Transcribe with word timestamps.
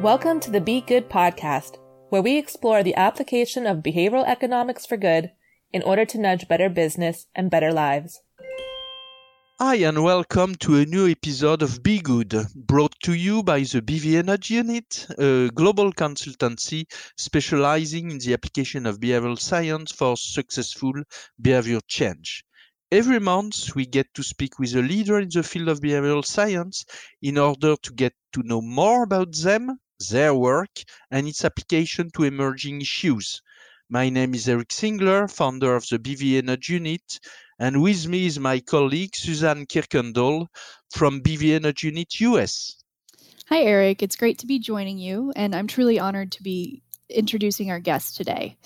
Welcome 0.00 0.40
to 0.40 0.50
the 0.50 0.62
Be 0.62 0.80
Good 0.80 1.10
podcast, 1.10 1.76
where 2.08 2.22
we 2.22 2.38
explore 2.38 2.82
the 2.82 2.94
application 2.94 3.66
of 3.66 3.82
behavioral 3.82 4.26
economics 4.26 4.86
for 4.86 4.96
good 4.96 5.30
in 5.74 5.82
order 5.82 6.06
to 6.06 6.18
nudge 6.18 6.48
better 6.48 6.70
business 6.70 7.26
and 7.34 7.50
better 7.50 7.70
lives. 7.70 8.18
Hi, 9.58 9.74
and 9.74 10.02
welcome 10.02 10.54
to 10.60 10.76
a 10.76 10.86
new 10.86 11.06
episode 11.06 11.60
of 11.60 11.82
Be 11.82 11.98
Good, 11.98 12.34
brought 12.56 12.98
to 13.02 13.12
you 13.12 13.42
by 13.42 13.58
the 13.60 13.82
BVA 13.82 14.24
Nudge 14.24 14.48
Unit, 14.50 15.06
a 15.18 15.50
global 15.50 15.92
consultancy 15.92 16.86
specializing 17.18 18.10
in 18.10 18.18
the 18.20 18.32
application 18.32 18.86
of 18.86 19.00
behavioral 19.00 19.38
science 19.38 19.92
for 19.92 20.16
successful 20.16 20.94
behavior 21.38 21.80
change. 21.86 22.42
Every 22.90 23.20
month, 23.20 23.76
we 23.76 23.84
get 23.84 24.14
to 24.14 24.22
speak 24.22 24.58
with 24.58 24.74
a 24.74 24.80
leader 24.80 25.20
in 25.20 25.28
the 25.28 25.42
field 25.42 25.68
of 25.68 25.80
behavioral 25.80 26.24
science 26.24 26.86
in 27.20 27.36
order 27.36 27.76
to 27.76 27.92
get 27.92 28.14
to 28.32 28.42
know 28.42 28.62
more 28.62 29.02
about 29.02 29.36
them, 29.36 29.78
their 30.08 30.34
work, 30.34 30.70
and 31.10 31.28
its 31.28 31.44
application 31.44 32.10
to 32.16 32.24
emerging 32.24 32.80
issues. 32.80 33.42
My 33.88 34.08
name 34.08 34.34
is 34.34 34.48
Eric 34.48 34.68
Singler, 34.68 35.30
founder 35.30 35.74
of 35.74 35.86
the 35.88 35.98
BVA 35.98 36.44
Nudge 36.44 36.68
Unit, 36.68 37.18
and 37.58 37.82
with 37.82 38.06
me 38.06 38.26
is 38.26 38.38
my 38.38 38.60
colleague 38.60 39.14
Suzanne 39.14 39.66
Kirkendall 39.66 40.46
from 40.90 41.20
BVA 41.20 41.60
Nudge 41.60 41.82
Unit 41.82 42.20
US. 42.20 42.76
Hi, 43.48 43.62
Eric. 43.62 44.02
It's 44.02 44.14
great 44.14 44.38
to 44.38 44.46
be 44.46 44.60
joining 44.60 44.98
you, 44.98 45.32
and 45.34 45.54
I'm 45.54 45.66
truly 45.66 45.98
honored 45.98 46.30
to 46.32 46.42
be 46.42 46.82
introducing 47.08 47.70
our 47.70 47.80
guest 47.80 48.16
today. 48.16 48.56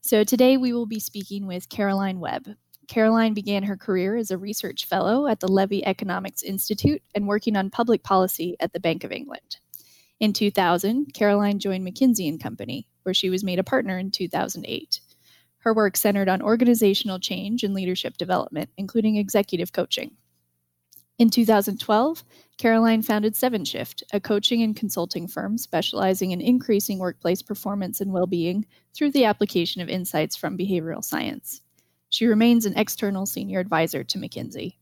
So, 0.00 0.24
today 0.24 0.56
we 0.56 0.72
will 0.72 0.86
be 0.86 0.98
speaking 0.98 1.46
with 1.46 1.68
Caroline 1.68 2.18
Webb. 2.18 2.48
Caroline 2.88 3.34
began 3.34 3.62
her 3.62 3.76
career 3.76 4.16
as 4.16 4.32
a 4.32 4.36
research 4.36 4.86
fellow 4.86 5.28
at 5.28 5.38
the 5.38 5.46
Levy 5.46 5.86
Economics 5.86 6.42
Institute 6.42 7.02
and 7.14 7.28
working 7.28 7.56
on 7.56 7.70
public 7.70 8.02
policy 8.02 8.56
at 8.58 8.72
the 8.72 8.80
Bank 8.80 9.04
of 9.04 9.12
England. 9.12 9.58
In 10.22 10.32
2000, 10.32 11.14
Caroline 11.14 11.58
joined 11.58 11.84
McKinsey 11.84 12.28
and 12.28 12.40
Company, 12.40 12.86
where 13.02 13.12
she 13.12 13.28
was 13.28 13.42
made 13.42 13.58
a 13.58 13.64
partner 13.64 13.98
in 13.98 14.12
2008. 14.12 15.00
Her 15.58 15.74
work 15.74 15.96
centered 15.96 16.28
on 16.28 16.40
organizational 16.40 17.18
change 17.18 17.64
and 17.64 17.74
leadership 17.74 18.16
development, 18.18 18.70
including 18.76 19.16
executive 19.16 19.72
coaching. 19.72 20.12
In 21.18 21.28
2012, 21.28 22.22
Caroline 22.56 23.02
founded 23.02 23.34
Sevenshift, 23.34 24.04
a 24.12 24.20
coaching 24.20 24.62
and 24.62 24.76
consulting 24.76 25.26
firm 25.26 25.58
specializing 25.58 26.30
in 26.30 26.40
increasing 26.40 27.00
workplace 27.00 27.42
performance 27.42 28.00
and 28.00 28.12
well 28.12 28.28
being 28.28 28.64
through 28.94 29.10
the 29.10 29.24
application 29.24 29.82
of 29.82 29.88
insights 29.88 30.36
from 30.36 30.56
behavioral 30.56 31.02
science. 31.02 31.62
She 32.10 32.26
remains 32.26 32.64
an 32.64 32.78
external 32.78 33.26
senior 33.26 33.58
advisor 33.58 34.04
to 34.04 34.18
McKinsey. 34.18 34.76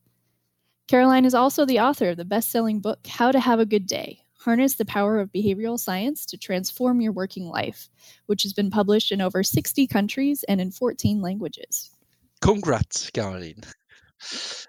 Caroline 0.87 1.25
is 1.25 1.35
also 1.35 1.65
the 1.65 1.81
author 1.81 2.11
of 2.11 2.19
the 2.19 2.27
best 2.27 2.51
selling 2.51 2.81
book, 2.81 3.07
How 3.07 3.33
to 3.33 3.41
Have 3.41 3.59
a 3.59 3.65
Good 3.65 3.87
Day 3.87 4.27
Harness 4.41 4.75
the 4.75 4.87
Power 4.87 5.21
of 5.21 5.31
Behavioral 5.33 5.79
Science 5.79 6.25
to 6.25 6.39
Transform 6.39 7.03
Your 7.03 7.13
Working 7.13 7.47
Life, 7.47 7.91
which 8.25 8.43
has 8.43 8.55
been 8.55 8.71
published 8.71 9.13
in 9.13 9.21
over 9.21 9.43
60 9.43 9.87
countries 9.87 10.45
and 10.45 10.63
in 10.63 10.71
14 10.71 11.21
languages. 11.21 11.91
Congrats, 12.41 13.11
Caroline. 13.11 13.63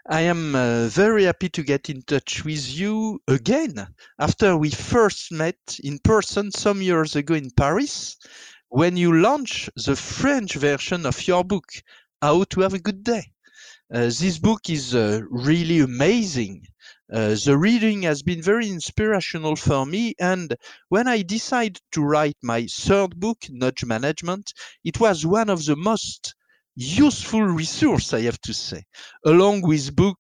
I 0.10 0.22
am 0.22 0.56
uh, 0.56 0.88
very 0.88 1.24
happy 1.24 1.48
to 1.50 1.64
get 1.64 1.90
in 1.90 2.02
touch 2.02 2.44
with 2.44 2.70
you 2.70 3.22
again 3.30 3.88
after 4.20 4.58
we 4.58 4.72
first 4.72 5.32
met 5.32 5.80
in 5.82 6.00
person 6.00 6.52
some 6.52 6.82
years 6.82 7.16
ago 7.16 7.34
in 7.34 7.50
Paris 7.52 8.18
when 8.68 8.98
you 8.98 9.22
launched 9.22 9.70
the 9.86 9.96
French 9.96 10.56
version 10.56 11.06
of 11.06 11.28
your 11.28 11.46
book, 11.46 11.72
how 12.22 12.44
to 12.44 12.60
have 12.60 12.74
a 12.74 12.80
good 12.80 13.06
day. 13.06 13.32
Uh, 13.94 14.04
this 14.04 14.38
book 14.38 14.70
is 14.70 14.96
uh, 14.96 15.22
really 15.30 15.80
amazing. 15.80 16.66
Uh, 17.12 17.36
the 17.46 17.58
reading 17.58 18.04
has 18.04 18.24
been 18.24 18.42
very 18.42 18.70
inspirational 18.70 19.56
for 19.56 19.86
me, 19.86 20.14
and 20.20 20.56
when 20.90 21.08
I 21.08 21.22
decided 21.22 21.82
to 21.92 22.02
write 22.02 22.38
my 22.42 22.66
third 22.68 23.20
book, 23.20 23.40
Nudge 23.50 23.84
Management, 23.84 24.54
it 24.86 25.00
was 25.00 25.26
one 25.26 25.50
of 25.50 25.66
the 25.66 25.76
most 25.76 26.36
useful 26.76 27.42
resource, 27.42 28.14
I 28.14 28.22
have 28.22 28.40
to 28.42 28.54
say, 28.54 28.84
along 29.26 29.62
with 29.62 29.94
book 29.96 30.20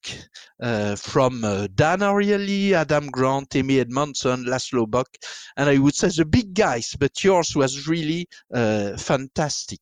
uh, 0.61 0.95
from 0.97 1.45
uh, 1.45 1.67
Dan 1.73 1.99
Ariely, 1.99 2.73
Adam 2.73 3.09
Grant, 3.09 3.55
Amy 3.55 3.79
Edmondson, 3.79 4.45
Laszlo 4.45 4.89
Bock, 4.89 5.07
and 5.55 5.69
I 5.69 5.77
would 5.77 5.95
say 5.95 6.09
the 6.09 6.25
big 6.25 6.53
guys, 6.53 6.95
but 6.99 7.23
yours 7.23 7.55
was 7.55 7.87
really 7.87 8.27
uh, 8.53 8.97
fantastic. 8.97 9.81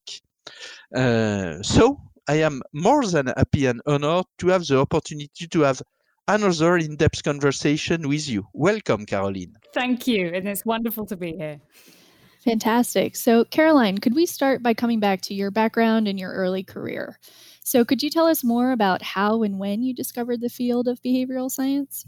Uh, 0.96 1.62
so 1.64 1.98
I 2.28 2.36
am 2.36 2.62
more 2.74 3.06
than 3.06 3.28
happy 3.28 3.66
and 3.66 3.82
honored 3.88 4.26
to 4.38 4.50
have 4.50 4.68
the 4.68 4.78
opportunity 4.78 5.48
to 5.48 5.62
have 5.62 5.82
another 6.30 6.78
in 6.78 6.96
depth 6.96 7.24
conversation 7.24 8.08
with 8.08 8.30
you. 8.30 8.48
Welcome, 8.54 9.06
Caroline. 9.06 9.58
Thank 9.74 10.08
you. 10.08 10.28
And 10.28 10.48
it's 10.48 10.64
wonderful 10.64 11.06
to 11.08 11.18
be 11.18 11.34
here. 11.36 11.60
Fantastic. 12.46 13.16
So, 13.16 13.44
Caroline, 13.46 13.98
could 13.98 14.16
we 14.16 14.26
start 14.26 14.64
by 14.64 14.74
coming 14.74 15.00
back 15.00 15.22
to 15.24 15.34
your 15.34 15.52
background 15.52 16.08
and 16.08 16.20
your 16.20 16.32
early 16.34 16.64
career? 16.64 17.20
So, 17.64 17.84
could 17.84 18.02
you 18.02 18.10
tell 18.10 18.28
us 18.28 18.44
more 18.44 18.72
about 18.72 19.02
how 19.02 19.44
and 19.44 19.60
when 19.60 19.82
you 19.82 19.94
discovered 19.94 20.40
the 20.40 20.50
field 20.50 20.88
of 20.88 21.02
behavioral 21.02 21.52
science? 21.52 22.06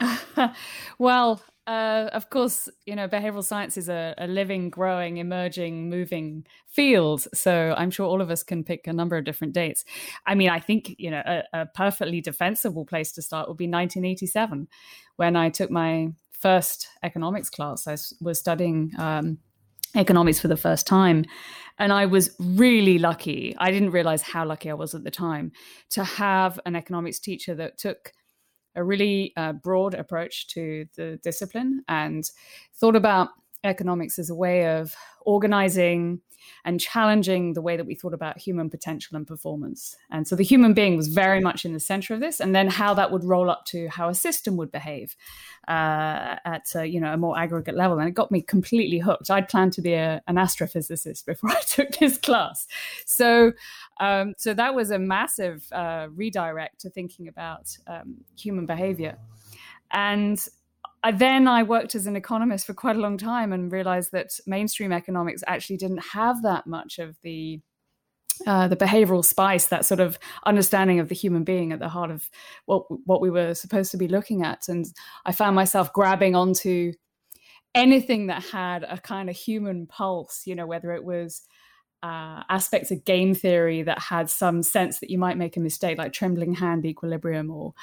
well, 0.98 1.42
uh, 1.66 2.08
of 2.12 2.30
course, 2.30 2.68
you 2.86 2.96
know, 2.96 3.06
behavioral 3.06 3.44
science 3.44 3.76
is 3.76 3.88
a, 3.88 4.14
a, 4.18 4.26
living, 4.26 4.70
growing, 4.70 5.18
emerging, 5.18 5.88
moving 5.88 6.44
field. 6.66 7.26
So 7.34 7.74
I'm 7.76 7.90
sure 7.90 8.06
all 8.06 8.20
of 8.20 8.30
us 8.30 8.42
can 8.42 8.64
pick 8.64 8.86
a 8.86 8.92
number 8.92 9.16
of 9.16 9.24
different 9.24 9.52
dates. 9.52 9.84
I 10.26 10.34
mean, 10.34 10.48
I 10.48 10.58
think, 10.58 10.94
you 10.98 11.10
know, 11.10 11.22
a, 11.24 11.42
a 11.52 11.66
perfectly 11.66 12.20
defensible 12.20 12.84
place 12.84 13.12
to 13.12 13.22
start 13.22 13.48
would 13.48 13.56
be 13.56 13.66
1987, 13.66 14.68
when 15.16 15.36
I 15.36 15.50
took 15.50 15.70
my 15.70 16.08
first 16.32 16.88
economics 17.02 17.50
class. 17.50 17.86
I 17.86 17.96
was 18.20 18.38
studying 18.38 18.92
um, 18.98 19.38
economics 19.94 20.40
for 20.40 20.48
the 20.48 20.56
first 20.56 20.86
time. 20.86 21.24
And 21.78 21.92
I 21.92 22.06
was 22.06 22.34
really 22.38 22.98
lucky. 22.98 23.54
I 23.58 23.70
didn't 23.70 23.90
realize 23.90 24.22
how 24.22 24.44
lucky 24.44 24.70
I 24.70 24.74
was 24.74 24.94
at 24.94 25.04
the 25.04 25.10
time 25.10 25.52
to 25.90 26.04
have 26.04 26.58
an 26.66 26.76
economics 26.76 27.18
teacher 27.18 27.54
that 27.56 27.78
took 27.78 28.12
a 28.74 28.84
really 28.84 29.32
uh, 29.36 29.52
broad 29.52 29.94
approach 29.94 30.46
to 30.48 30.86
the 30.96 31.18
discipline 31.22 31.82
and 31.88 32.30
thought 32.74 32.96
about 32.96 33.28
economics 33.64 34.18
as 34.18 34.30
a 34.30 34.34
way 34.34 34.66
of 34.66 34.94
organizing 35.22 36.20
and 36.64 36.80
challenging 36.80 37.52
the 37.52 37.62
way 37.62 37.76
that 37.76 37.86
we 37.86 37.94
thought 37.94 38.14
about 38.14 38.38
human 38.38 38.70
potential 38.70 39.16
and 39.16 39.26
performance. 39.26 39.96
And 40.10 40.26
so 40.26 40.36
the 40.36 40.44
human 40.44 40.74
being 40.74 40.96
was 40.96 41.08
very 41.08 41.40
much 41.40 41.64
in 41.64 41.72
the 41.72 41.80
center 41.80 42.14
of 42.14 42.20
this, 42.20 42.40
and 42.40 42.54
then 42.54 42.68
how 42.68 42.94
that 42.94 43.10
would 43.10 43.24
roll 43.24 43.50
up 43.50 43.64
to 43.66 43.88
how 43.88 44.08
a 44.08 44.14
system 44.14 44.56
would 44.56 44.72
behave 44.72 45.16
uh, 45.68 46.36
at 46.44 46.74
a, 46.74 46.86
you 46.86 47.00
know 47.00 47.12
a 47.12 47.16
more 47.16 47.38
aggregate 47.38 47.76
level. 47.76 47.98
And 47.98 48.08
it 48.08 48.14
got 48.14 48.30
me 48.30 48.42
completely 48.42 48.98
hooked. 48.98 49.30
I'd 49.30 49.48
planned 49.48 49.72
to 49.74 49.82
be 49.82 49.94
a, 49.94 50.22
an 50.26 50.36
astrophysicist 50.36 51.24
before 51.26 51.50
I 51.50 51.60
took 51.62 51.90
this 51.98 52.18
class, 52.18 52.66
so 53.06 53.52
um, 54.00 54.34
so 54.38 54.54
that 54.54 54.74
was 54.74 54.90
a 54.90 54.98
massive 54.98 55.64
uh, 55.72 56.08
redirect 56.14 56.80
to 56.80 56.90
thinking 56.90 57.28
about 57.28 57.76
um, 57.86 58.16
human 58.36 58.66
behavior. 58.66 59.18
And 59.92 60.44
I, 61.02 61.12
then 61.12 61.48
I 61.48 61.62
worked 61.62 61.94
as 61.94 62.06
an 62.06 62.16
economist 62.16 62.66
for 62.66 62.74
quite 62.74 62.96
a 62.96 63.00
long 63.00 63.16
time 63.16 63.52
and 63.52 63.72
realized 63.72 64.12
that 64.12 64.38
mainstream 64.46 64.92
economics 64.92 65.42
actually 65.46 65.78
didn't 65.78 66.04
have 66.12 66.42
that 66.42 66.66
much 66.66 66.98
of 66.98 67.16
the 67.22 67.60
uh, 68.46 68.68
the 68.68 68.76
behavioral 68.76 69.22
spice, 69.22 69.66
that 69.66 69.84
sort 69.84 70.00
of 70.00 70.18
understanding 70.46 70.98
of 70.98 71.10
the 71.10 71.14
human 71.14 71.44
being 71.44 71.72
at 71.72 71.78
the 71.78 71.90
heart 71.90 72.10
of 72.10 72.30
what 72.64 72.84
what 73.06 73.20
we 73.20 73.30
were 73.30 73.54
supposed 73.54 73.90
to 73.90 73.98
be 73.98 74.08
looking 74.08 74.42
at. 74.42 74.68
And 74.68 74.86
I 75.26 75.32
found 75.32 75.54
myself 75.54 75.92
grabbing 75.92 76.34
onto 76.34 76.92
anything 77.74 78.26
that 78.26 78.42
had 78.42 78.82
a 78.82 78.98
kind 78.98 79.28
of 79.28 79.36
human 79.36 79.86
pulse, 79.86 80.42
you 80.46 80.54
know, 80.54 80.66
whether 80.66 80.92
it 80.92 81.04
was 81.04 81.42
uh, 82.02 82.42
aspects 82.48 82.90
of 82.90 83.04
game 83.04 83.34
theory 83.34 83.82
that 83.82 83.98
had 83.98 84.30
some 84.30 84.62
sense 84.62 85.00
that 85.00 85.10
you 85.10 85.18
might 85.18 85.36
make 85.36 85.56
a 85.56 85.60
mistake, 85.60 85.98
like 85.98 86.12
trembling 86.12 86.54
hand 86.54 86.86
equilibrium, 86.86 87.50
or 87.50 87.74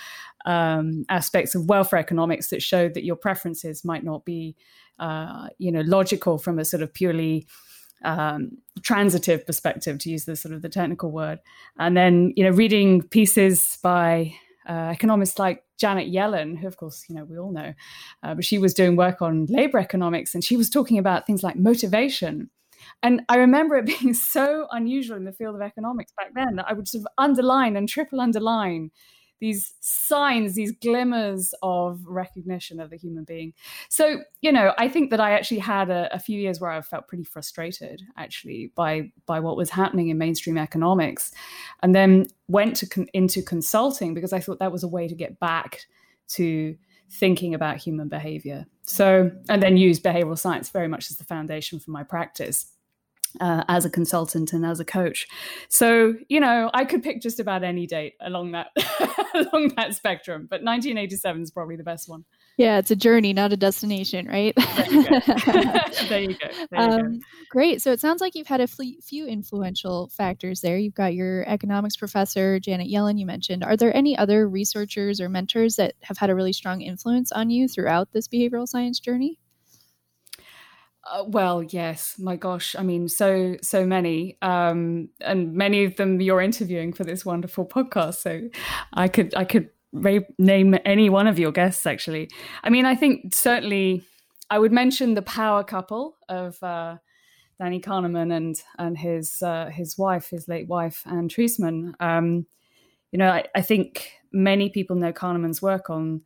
um, 0.46 1.06
aspects 1.10 1.54
of 1.54 1.70
welfare 1.70 2.00
economics 2.00 2.50
that 2.50 2.62
showed 2.62 2.94
that 2.96 3.04
your 3.04 3.16
preferences 3.16 3.86
might 3.86 4.04
not 4.04 4.26
be, 4.26 4.56
uh, 5.00 5.50
you 5.60 5.72
know, 5.72 5.82
logical 5.82 6.38
from 6.38 6.58
a 6.58 6.66
sort 6.66 6.82
of 6.82 6.94
purely 6.94 7.46
um, 8.04 8.58
transitive 8.82 9.46
perspective, 9.46 10.00
to 10.00 10.10
use 10.10 10.26
the 10.26 10.36
sort 10.36 10.54
of 10.54 10.62
the 10.62 10.70
technical 10.70 11.12
word. 11.12 11.40
And 11.78 11.96
then, 11.96 12.34
you 12.36 12.44
know, 12.44 12.52
reading 12.52 13.04
pieces 13.04 13.78
by 13.84 14.34
uh, 14.68 14.92
economists 14.94 15.38
like 15.38 15.64
Janet 15.78 16.12
Yellen, 16.12 16.58
who, 16.58 16.68
of 16.68 16.78
course, 16.78 17.06
you 17.08 17.16
know, 17.16 17.24
we 17.24 17.38
all 17.38 17.52
know, 17.52 17.74
uh, 18.24 18.34
but 18.34 18.46
she 18.46 18.58
was 18.58 18.74
doing 18.74 18.96
work 18.96 19.22
on 19.22 19.46
labor 19.46 19.78
economics, 19.78 20.34
and 20.34 20.44
she 20.44 20.58
was 20.58 20.70
talking 20.70 20.98
about 20.98 21.28
things 21.28 21.44
like 21.44 21.56
motivation 21.56 22.50
and 23.04 23.22
I 23.30 23.38
remember 23.38 23.76
it 23.76 23.86
being 24.00 24.14
so 24.14 24.68
unusual 24.72 25.18
in 25.18 25.26
the 25.26 25.32
field 25.32 25.56
of 25.56 25.62
economics 25.62 26.14
back 26.18 26.34
then 26.34 26.56
that 26.58 26.66
I 26.68 26.74
would 26.74 26.88
sort 26.88 27.02
of 27.02 27.08
underline 27.18 27.76
and 27.76 27.88
triple 27.88 28.22
underline 28.22 28.92
these 29.40 29.74
signs, 29.82 30.56
these 30.56 30.72
glimmers 30.72 31.54
of 31.62 32.02
recognition 32.08 32.80
of 32.80 32.90
the 32.90 32.98
human 32.98 33.24
being. 33.24 33.54
So, 33.90 34.22
you 34.42 34.52
know, 34.52 34.74
I 34.78 34.88
think 34.88 35.12
that 35.12 35.20
I 35.20 35.32
actually 35.32 35.60
had 35.60 35.90
a, 35.90 36.14
a 36.14 36.20
few 36.20 36.40
years 36.40 36.60
where 36.60 36.72
I 36.72 36.82
felt 36.82 37.08
pretty 37.08 37.24
frustrated 37.24 38.02
actually 38.18 38.72
by 38.76 39.12
by 39.26 39.40
what 39.40 39.58
was 39.58 39.70
happening 39.70 40.10
in 40.10 40.18
mainstream 40.18 40.58
economics, 40.58 41.32
and 41.84 41.94
then 41.94 42.28
went 42.48 42.76
to 42.78 42.88
con- 42.88 43.10
into 43.14 43.42
consulting 43.42 44.14
because 44.14 44.34
I 44.34 44.40
thought 44.40 44.60
that 44.60 44.72
was 44.72 44.84
a 44.84 44.88
way 44.88 45.08
to 45.08 45.16
get 45.16 45.40
back 45.40 45.82
to 46.30 46.76
thinking 47.10 47.54
about 47.54 47.78
human 47.78 48.08
behavior. 48.08 48.66
So, 48.84 49.32
and 49.50 49.62
then 49.62 49.78
use 49.78 50.00
behavioral 50.00 50.38
science 50.38 50.70
very 50.70 50.88
much 50.88 51.10
as 51.10 51.18
the 51.18 51.24
foundation 51.24 51.80
for 51.80 51.92
my 51.92 52.04
practice. 52.04 52.68
Uh, 53.42 53.64
as 53.68 53.84
a 53.84 53.90
consultant 53.90 54.54
and 54.54 54.66
as 54.66 54.80
a 54.80 54.86
coach, 54.86 55.28
so 55.68 56.16
you 56.28 56.40
know 56.40 56.72
I 56.74 56.86
could 56.86 57.04
pick 57.04 57.22
just 57.22 57.40
about 57.40 57.62
any 57.62 57.86
date 57.86 58.14
along 58.22 58.54
that 58.54 58.68
along 59.36 59.74
that 59.76 59.94
spectrum, 59.94 60.48
but 60.50 60.64
1987 60.64 61.42
is 61.44 61.52
probably 61.52 61.76
the 61.76 61.84
best 61.84 62.08
one. 62.08 62.24
Yeah, 62.58 62.80
it's 62.80 62.90
a 62.90 62.96
journey, 62.96 63.34
not 63.34 63.54
a 63.54 63.58
destination, 63.58 64.28
right? 64.28 64.56
There 64.56 64.92
you 64.92 65.04
go. 65.04 65.20
there 66.10 66.22
you 66.22 66.28
go. 66.30 66.48
There 66.50 66.68
you 66.72 66.78
um, 66.80 67.14
go. 67.14 67.26
great. 67.52 67.84
So 67.84 67.92
it 67.92 68.00
sounds 68.00 68.20
like 68.20 68.34
you've 68.34 68.48
had 68.48 68.62
a 68.62 68.68
few 68.68 69.28
influential 69.28 70.10
factors 70.10 70.62
there. 70.62 70.76
You've 70.76 70.96
got 70.96 71.14
your 71.14 71.48
economics 71.48 71.96
professor, 71.96 72.60
Janet 72.60 72.88
Yellen, 72.88 73.20
you 73.20 73.28
mentioned. 73.28 73.64
Are 73.64 73.78
there 73.78 73.96
any 73.96 74.18
other 74.18 74.50
researchers 74.50 75.22
or 75.22 75.30
mentors 75.30 75.76
that 75.76 75.94
have 76.02 76.18
had 76.18 76.32
a 76.32 76.36
really 76.36 76.52
strong 76.52 76.82
influence 76.82 77.32
on 77.32 77.52
you 77.52 77.68
throughout 77.68 78.12
this 78.12 78.28
behavioral 78.28 78.68
science 78.68 79.00
journey? 79.00 79.38
Uh, 81.04 81.26
well, 81.28 81.62
yes. 81.62 82.16
My 82.18 82.38
gosh, 82.38 82.76
I 82.76 82.82
mean, 82.82 83.08
so 83.08 83.56
so 83.62 83.86
many, 83.86 84.38
um, 84.42 85.10
and 85.22 85.54
many 85.54 85.86
of 85.86 85.96
them 85.96 86.20
you're 86.20 86.42
interviewing 86.42 86.92
for 86.92 87.04
this 87.04 87.24
wonderful 87.24 87.68
podcast. 87.68 88.16
So 88.16 88.50
I 88.94 89.08
could 89.08 89.36
I 89.36 89.46
could 89.46 89.70
name 89.94 90.76
any 90.86 91.10
one 91.10 91.28
of 91.28 91.40
your 91.40 91.52
guests 91.52 91.86
actually. 91.86 92.30
I 92.64 92.70
mean 92.70 92.86
i 92.86 92.96
think 92.96 93.34
certainly 93.34 94.04
i 94.50 94.60
would 94.60 94.72
mention 94.72 95.14
the 95.14 95.22
power 95.22 95.64
couple 95.64 96.18
of 96.30 96.62
uh, 96.64 96.98
danny 97.60 97.80
kahneman 97.80 98.36
and 98.36 98.62
and 98.78 98.98
his 98.98 99.42
uh, 99.42 99.70
his 99.70 99.98
wife 99.98 100.30
his 100.30 100.48
late 100.48 100.68
wife 100.68 101.04
anne 101.06 101.30
treisman. 101.30 101.94
Um, 102.00 102.46
you 103.12 103.20
know 103.20 103.30
I, 103.30 103.46
I, 103.56 103.62
think 103.62 104.12
many 104.32 104.70
people 104.70 104.96
know 104.96 105.14
kahneman's 105.14 105.62
work 105.62 105.90
on 105.90 106.22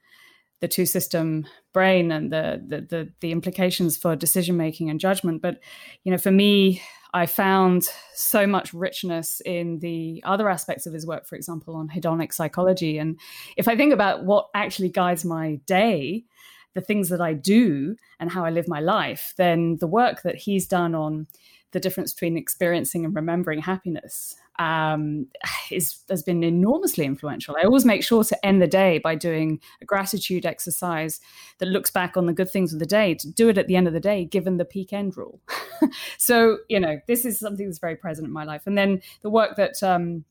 the 0.61 0.67
two 0.67 0.85
system 0.85 1.45
brain 1.73 2.11
and 2.11 2.31
the, 2.31 2.61
the 2.65 2.81
the 2.81 3.09
the 3.19 3.31
implications 3.31 3.97
for 3.97 4.15
decision 4.15 4.55
making 4.57 4.89
and 4.89 4.99
judgment. 4.99 5.41
But 5.41 5.59
you 6.03 6.11
know 6.11 6.17
for 6.17 6.31
me 6.31 6.81
I 7.13 7.25
found 7.25 7.89
so 8.13 8.47
much 8.47 8.73
richness 8.73 9.41
in 9.45 9.79
the 9.79 10.21
other 10.25 10.49
aspects 10.49 10.85
of 10.85 10.93
his 10.93 11.05
work, 11.05 11.25
for 11.25 11.35
example, 11.35 11.75
on 11.75 11.89
hedonic 11.89 12.33
psychology. 12.33 12.97
And 12.97 13.19
if 13.57 13.67
I 13.67 13.75
think 13.75 13.93
about 13.93 14.23
what 14.23 14.49
actually 14.53 14.89
guides 14.89 15.25
my 15.25 15.55
day, 15.65 16.23
the 16.73 16.81
things 16.81 17.09
that 17.09 17.19
I 17.19 17.33
do, 17.33 17.97
and 18.19 18.31
how 18.31 18.45
I 18.45 18.49
live 18.49 18.67
my 18.67 18.79
life, 18.79 19.33
then 19.35 19.75
the 19.77 19.87
work 19.87 20.21
that 20.21 20.35
he's 20.35 20.67
done 20.67 20.95
on 20.95 21.27
the 21.71 21.79
difference 21.79 22.13
between 22.13 22.37
experiencing 22.37 23.05
and 23.05 23.15
remembering 23.15 23.61
happiness 23.61 24.35
um, 24.59 25.27
is, 25.71 25.99
has 26.09 26.21
been 26.21 26.43
enormously 26.43 27.05
influential. 27.05 27.55
I 27.59 27.65
always 27.65 27.85
make 27.85 28.03
sure 28.03 28.23
to 28.23 28.45
end 28.45 28.61
the 28.61 28.67
day 28.67 28.99
by 28.99 29.15
doing 29.15 29.59
a 29.81 29.85
gratitude 29.85 30.45
exercise 30.45 31.19
that 31.59 31.67
looks 31.67 31.89
back 31.89 32.17
on 32.17 32.25
the 32.25 32.33
good 32.33 32.49
things 32.49 32.73
of 32.73 32.79
the 32.79 32.85
day, 32.85 33.15
to 33.15 33.31
do 33.31 33.49
it 33.49 33.57
at 33.57 33.67
the 33.67 33.75
end 33.75 33.87
of 33.87 33.93
the 33.93 33.99
day, 33.99 34.25
given 34.25 34.57
the 34.57 34.65
peak 34.65 34.93
end 34.93 35.15
rule. 35.17 35.39
so, 36.17 36.57
you 36.69 36.79
know, 36.79 36.99
this 37.07 37.25
is 37.25 37.39
something 37.39 37.65
that's 37.65 37.79
very 37.79 37.95
present 37.95 38.27
in 38.27 38.33
my 38.33 38.43
life. 38.43 38.63
And 38.65 38.77
then 38.77 39.01
the 39.21 39.29
work 39.29 39.55
that, 39.55 39.81
um, 39.81 40.25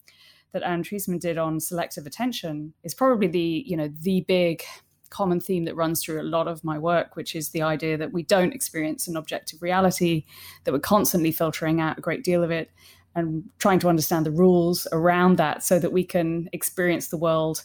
that 0.52 0.62
Anne 0.62 0.82
Treisman 0.82 1.20
did 1.20 1.38
on 1.38 1.60
selective 1.60 2.06
attention 2.06 2.74
is 2.82 2.94
probably 2.94 3.28
the, 3.28 3.64
you 3.66 3.76
know, 3.76 3.88
the 4.00 4.24
big 4.26 4.62
common 5.10 5.40
theme 5.40 5.64
that 5.64 5.76
runs 5.76 6.02
through 6.02 6.20
a 6.20 6.22
lot 6.22 6.48
of 6.48 6.64
my 6.64 6.78
work, 6.78 7.16
which 7.16 7.34
is 7.34 7.50
the 7.50 7.62
idea 7.62 7.96
that 7.96 8.12
we 8.12 8.22
don't 8.22 8.54
experience 8.54 9.08
an 9.08 9.16
objective 9.16 9.60
reality, 9.60 10.24
that 10.64 10.72
we're 10.72 10.78
constantly 10.78 11.32
filtering 11.32 11.80
out 11.80 11.98
a 11.98 12.00
great 12.00 12.24
deal 12.24 12.42
of 12.42 12.50
it 12.50 12.70
and 13.14 13.44
trying 13.58 13.80
to 13.80 13.88
understand 13.88 14.24
the 14.24 14.30
rules 14.30 14.86
around 14.92 15.36
that 15.36 15.62
so 15.62 15.78
that 15.78 15.92
we 15.92 16.04
can 16.04 16.48
experience 16.52 17.08
the 17.08 17.16
world 17.16 17.64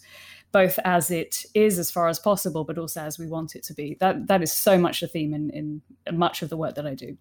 both 0.51 0.79
as 0.85 1.11
it 1.11 1.45
is 1.53 1.77
as 1.77 1.91
far 1.91 2.07
as 2.07 2.17
possible, 2.17 2.63
but 2.63 2.77
also 2.77 3.01
as 3.01 3.19
we 3.19 3.27
want 3.27 3.57
it 3.57 3.63
to 3.63 3.73
be. 3.73 3.97
That 3.99 4.27
that 4.27 4.41
is 4.41 4.53
so 4.53 4.77
much 4.77 5.03
a 5.03 5.07
theme 5.07 5.33
in, 5.33 5.49
in 5.49 6.17
much 6.17 6.41
of 6.41 6.49
the 6.49 6.55
work 6.55 6.75
that 6.75 6.87
I 6.87 6.93
do. 6.93 7.17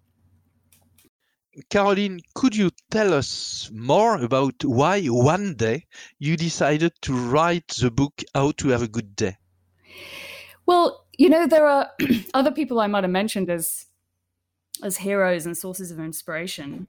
Caroline, 1.69 2.21
could 2.33 2.55
you 2.55 2.71
tell 2.91 3.13
us 3.13 3.69
more 3.73 4.17
about 4.23 4.63
why 4.63 5.05
one 5.07 5.55
day 5.55 5.85
you 6.17 6.37
decided 6.37 6.93
to 7.01 7.13
write 7.13 7.67
the 7.79 7.91
book 7.91 8.23
How 8.33 8.51
to 8.51 8.69
Have 8.69 8.83
a 8.83 8.87
Good 8.87 9.15
Day? 9.15 9.35
Well, 10.65 11.05
you 11.17 11.29
know, 11.29 11.47
there 11.47 11.67
are 11.67 11.91
other 12.33 12.51
people 12.51 12.79
I 12.79 12.87
might 12.87 13.03
have 13.03 13.11
mentioned 13.11 13.49
as 13.49 13.85
as 14.83 14.97
heroes 14.97 15.45
and 15.45 15.57
sources 15.57 15.89
of 15.91 15.99
inspiration. 15.99 16.87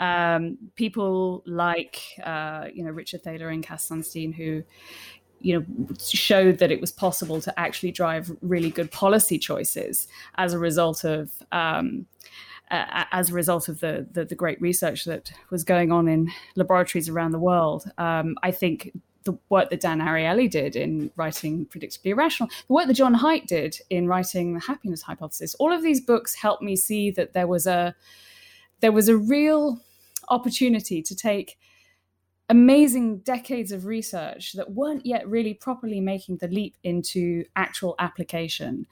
Um, 0.00 0.58
people 0.74 1.42
like 1.46 2.00
uh, 2.22 2.66
you 2.72 2.84
know 2.84 2.90
Richard 2.90 3.22
Thaler 3.22 3.48
and 3.48 3.62
Cass 3.62 3.88
Sunstein, 3.88 4.34
who 4.34 4.62
you 5.40 5.58
know 5.58 5.86
showed 5.98 6.58
that 6.58 6.70
it 6.70 6.80
was 6.80 6.92
possible 6.92 7.40
to 7.40 7.58
actually 7.58 7.92
drive 7.92 8.30
really 8.40 8.70
good 8.70 8.90
policy 8.90 9.38
choices 9.38 10.08
as 10.36 10.52
a 10.52 10.58
result 10.58 11.04
of 11.04 11.30
um, 11.52 12.06
uh, 12.70 13.04
as 13.12 13.30
a 13.30 13.34
result 13.34 13.68
of 13.68 13.80
the, 13.80 14.06
the, 14.12 14.24
the 14.24 14.34
great 14.34 14.60
research 14.60 15.04
that 15.04 15.32
was 15.50 15.64
going 15.64 15.92
on 15.92 16.08
in 16.08 16.30
laboratories 16.56 17.08
around 17.08 17.32
the 17.32 17.38
world. 17.38 17.90
Um, 17.98 18.36
I 18.42 18.50
think 18.50 18.92
the 19.24 19.38
work 19.48 19.70
that 19.70 19.80
Dan 19.80 20.00
Ariely 20.00 20.50
did 20.50 20.76
in 20.76 21.10
writing 21.16 21.66
Predictably 21.66 22.12
Irrational, 22.12 22.50
the 22.68 22.72
work 22.72 22.86
that 22.86 22.94
Jon 22.94 23.14
Haidt 23.14 23.46
did 23.46 23.78
in 23.90 24.06
writing 24.06 24.54
The 24.54 24.60
Happiness 24.60 25.02
Hypothesis, 25.02 25.54
all 25.56 25.72
of 25.72 25.82
these 25.82 26.00
books 26.00 26.34
helped 26.34 26.62
me 26.62 26.76
see 26.76 27.10
that 27.12 27.32
there 27.32 27.46
was 27.46 27.66
a 27.66 27.94
there 28.80 28.92
was 28.92 29.08
a 29.08 29.16
real 29.16 29.80
opportunity 30.28 31.02
to 31.02 31.14
take 31.14 31.58
amazing 32.50 33.18
decades 33.18 33.72
of 33.72 33.86
research 33.86 34.52
that 34.52 34.72
weren't 34.72 35.06
yet 35.06 35.26
really 35.26 35.54
properly 35.54 36.00
making 36.00 36.36
the 36.36 36.48
leap 36.48 36.76
into 36.84 37.44
actual 37.56 37.94
application 37.98 38.86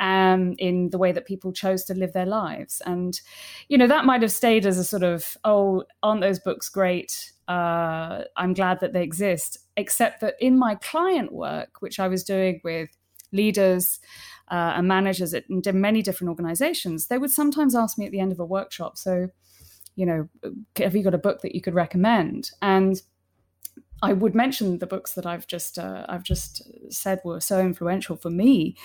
um, 0.00 0.54
in 0.58 0.90
the 0.90 0.98
way 0.98 1.12
that 1.12 1.24
people 1.24 1.52
chose 1.52 1.84
to 1.84 1.94
live 1.94 2.12
their 2.12 2.26
lives. 2.26 2.82
And, 2.84 3.20
you 3.68 3.78
know, 3.78 3.86
that 3.86 4.04
might 4.04 4.22
have 4.22 4.32
stayed 4.32 4.66
as 4.66 4.76
a 4.76 4.84
sort 4.84 5.04
of, 5.04 5.36
oh, 5.44 5.84
aren't 6.02 6.20
those 6.20 6.40
books 6.40 6.68
great? 6.68 7.32
Uh, 7.48 8.24
I'm 8.36 8.54
glad 8.54 8.80
that 8.80 8.92
they 8.92 9.02
exist. 9.02 9.58
Except 9.76 10.20
that 10.20 10.34
in 10.40 10.58
my 10.58 10.74
client 10.76 11.32
work, 11.32 11.80
which 11.80 12.00
I 12.00 12.08
was 12.08 12.24
doing 12.24 12.60
with 12.64 12.90
leaders, 13.32 14.00
uh, 14.48 14.74
and 14.76 14.86
managers 14.86 15.34
at 15.34 15.44
many 15.48 16.02
different 16.02 16.28
organizations, 16.28 17.08
they 17.08 17.18
would 17.18 17.30
sometimes 17.30 17.74
ask 17.74 17.98
me 17.98 18.06
at 18.06 18.12
the 18.12 18.20
end 18.20 18.32
of 18.32 18.40
a 18.40 18.44
workshop, 18.44 18.96
so 18.96 19.28
you 19.96 20.04
know, 20.04 20.28
have 20.76 20.94
you 20.94 21.02
got 21.02 21.14
a 21.14 21.18
book 21.18 21.40
that 21.40 21.54
you 21.54 21.60
could 21.62 21.74
recommend? 21.74 22.50
And 22.60 23.00
I 24.02 24.12
would 24.12 24.34
mention 24.34 24.78
the 24.78 24.86
books 24.86 25.14
that 25.14 25.26
I've 25.26 25.46
just 25.46 25.78
uh, 25.78 26.04
I've 26.08 26.22
just 26.22 26.62
said 26.92 27.20
were 27.24 27.40
so 27.40 27.60
influential 27.60 28.16
for 28.16 28.30
me, 28.30 28.76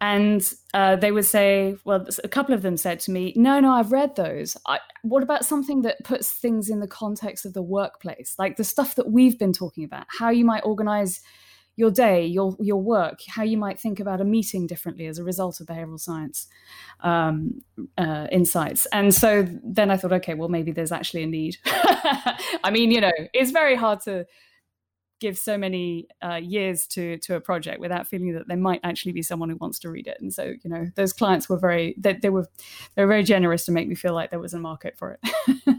and 0.00 0.52
uh, 0.74 0.96
they 0.96 1.10
would 1.10 1.24
say, 1.24 1.76
well, 1.84 2.06
a 2.22 2.28
couple 2.28 2.54
of 2.54 2.62
them 2.62 2.76
said 2.76 3.00
to 3.00 3.10
me, 3.10 3.32
"No, 3.36 3.58
no, 3.58 3.72
I've 3.72 3.92
read 3.92 4.14
those. 4.16 4.56
I, 4.66 4.78
what 5.02 5.22
about 5.22 5.44
something 5.44 5.82
that 5.82 6.04
puts 6.04 6.30
things 6.30 6.70
in 6.70 6.80
the 6.80 6.86
context 6.86 7.44
of 7.44 7.52
the 7.52 7.62
workplace, 7.62 8.36
like 8.38 8.56
the 8.56 8.64
stuff 8.64 8.94
that 8.94 9.10
we've 9.10 9.38
been 9.38 9.52
talking 9.52 9.84
about, 9.84 10.06
how 10.08 10.30
you 10.30 10.44
might 10.44 10.64
organize 10.64 11.20
your 11.78 11.90
day, 11.92 12.26
your 12.26 12.56
your 12.60 12.82
work, 12.82 13.20
how 13.28 13.42
you 13.42 13.56
might 13.56 13.78
think 13.78 14.00
about 14.00 14.20
a 14.20 14.24
meeting 14.24 14.66
differently 14.66 15.06
as 15.06 15.18
a 15.18 15.24
result 15.24 15.60
of 15.60 15.66
behavioral 15.66 15.98
science 15.98 16.48
um, 17.00 17.60
uh, 17.96 18.26
insights. 18.32 18.86
And 18.86 19.14
so 19.14 19.46
then 19.64 19.90
I 19.90 19.96
thought, 19.96 20.12
okay, 20.14 20.34
well 20.34 20.48
maybe 20.48 20.72
there's 20.72 20.92
actually 20.92 21.22
a 21.22 21.26
need. 21.28 21.56
I 21.66 22.70
mean, 22.72 22.90
you 22.90 23.00
know, 23.00 23.12
it's 23.32 23.52
very 23.52 23.76
hard 23.76 24.00
to 24.02 24.26
give 25.20 25.38
so 25.38 25.58
many 25.58 26.08
uh, 26.22 26.36
years 26.36 26.86
to 26.88 27.18
to 27.18 27.34
a 27.36 27.40
project 27.40 27.80
without 27.80 28.06
feeling 28.06 28.32
that 28.34 28.48
there 28.48 28.56
might 28.56 28.80
actually 28.84 29.12
be 29.12 29.22
someone 29.22 29.50
who 29.50 29.56
wants 29.56 29.78
to 29.80 29.90
read 29.90 30.06
it. 30.06 30.18
And 30.20 30.32
so, 30.32 30.54
you 30.62 30.70
know, 30.70 30.86
those 30.94 31.12
clients 31.12 31.48
were 31.48 31.58
very 31.58 31.94
they, 31.98 32.14
they 32.14 32.30
were 32.30 32.48
they 32.94 33.02
were 33.02 33.08
very 33.08 33.24
generous 33.24 33.64
to 33.66 33.72
make 33.72 33.88
me 33.88 33.94
feel 33.94 34.14
like 34.14 34.30
there 34.30 34.40
was 34.40 34.54
a 34.54 34.58
market 34.58 34.96
for 34.96 35.18
it. 35.20 35.76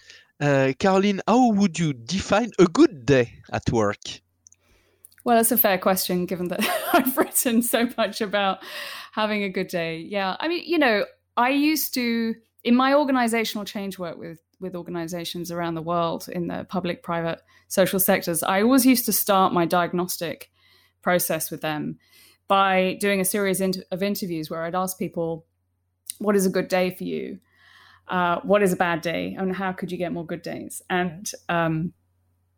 uh, 0.40 0.72
Caroline, 0.78 1.20
how 1.26 1.50
would 1.50 1.78
you 1.78 1.92
define 1.92 2.50
a 2.58 2.66
good 2.66 3.06
day 3.06 3.40
at 3.52 3.70
work? 3.70 4.20
Well, 5.24 5.36
that's 5.36 5.52
a 5.52 5.58
fair 5.58 5.78
question 5.78 6.26
given 6.26 6.48
that 6.48 6.60
I've 6.92 7.16
written 7.16 7.62
so 7.62 7.88
much 7.96 8.20
about 8.20 8.58
having 9.12 9.42
a 9.42 9.48
good 9.48 9.68
day. 9.68 9.98
Yeah. 9.98 10.36
I 10.40 10.48
mean, 10.48 10.64
you 10.66 10.78
know, 10.78 11.04
I 11.36 11.50
used 11.50 11.94
to, 11.94 12.34
in 12.64 12.74
my 12.74 12.94
organizational 12.94 13.64
change 13.64 13.98
work 13.98 14.18
with, 14.18 14.40
with 14.60 14.76
organizations 14.76 15.50
around 15.50 15.74
the 15.74 15.82
world 15.82 16.28
in 16.28 16.46
the 16.46 16.66
public, 16.68 17.02
private, 17.02 17.40
social 17.68 17.98
sectors, 17.98 18.42
I 18.42 18.62
always 18.62 18.84
used 18.84 19.06
to 19.06 19.12
start 19.12 19.52
my 19.52 19.66
diagnostic 19.66 20.50
process 21.02 21.50
with 21.50 21.60
them 21.62 21.98
by 22.48 22.96
doing 23.00 23.20
a 23.20 23.24
series 23.24 23.60
of 23.60 24.02
interviews 24.02 24.50
where 24.50 24.64
I'd 24.64 24.74
ask 24.74 24.98
people, 24.98 25.46
what 26.18 26.36
is 26.36 26.46
a 26.46 26.50
good 26.50 26.68
day 26.68 26.90
for 26.90 27.04
you? 27.04 27.38
Uh, 28.08 28.40
what 28.42 28.62
is 28.62 28.72
a 28.72 28.76
bad 28.76 29.00
day? 29.02 29.36
And 29.38 29.54
how 29.54 29.72
could 29.72 29.92
you 29.92 29.98
get 29.98 30.12
more 30.12 30.26
good 30.26 30.42
days? 30.42 30.82
And 30.90 31.30
um, 31.48 31.92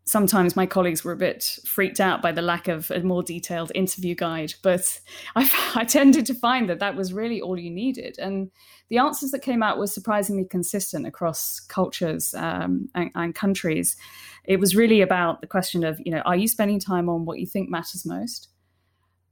sometimes 0.05 0.57
my 0.57 0.67
colleagues 0.67 1.05
were 1.05 1.13
a 1.13 1.17
bit 1.17 1.59
freaked 1.65 2.01
out 2.01 2.21
by 2.21 2.33
the 2.33 2.43
lack 2.43 2.67
of 2.67 2.91
a 2.91 3.01
more 3.01 3.23
detailed 3.23 3.71
interview 3.75 4.15
guide, 4.15 4.55
but 4.63 5.01
I, 5.37 5.51
I, 5.75 5.85
tended 5.85 6.27
to 6.27 6.35
find 6.35 6.69
that 6.69 6.81
that 6.81 6.97
was 6.97 7.13
really 7.13 7.41
all 7.41 7.59
you 7.59 7.71
needed. 7.71 8.17
And 8.19 8.51
the 8.89 8.99
answers 8.99 9.31
that 9.31 9.43
came 9.43 9.63
out 9.63 9.79
were 9.79 9.87
surprisingly 9.87 10.45
consistent 10.45 11.07
across 11.07 11.61
cultures 11.61 12.35
um, 12.35 12.89
and, 12.95 13.11
and, 13.15 13.35
countries. 13.35 13.97
It 14.45 14.59
was 14.59 14.75
really 14.75 15.01
about 15.01 15.41
the 15.41 15.47
question 15.47 15.85
of, 15.85 16.01
you 16.05 16.11
know, 16.11 16.21
are 16.21 16.37
you 16.37 16.49
spending 16.49 16.81
time 16.81 17.09
on 17.09 17.25
what 17.25 17.39
you 17.39 17.47
think 17.47 17.71
matters 17.71 18.05
most? 18.05 18.49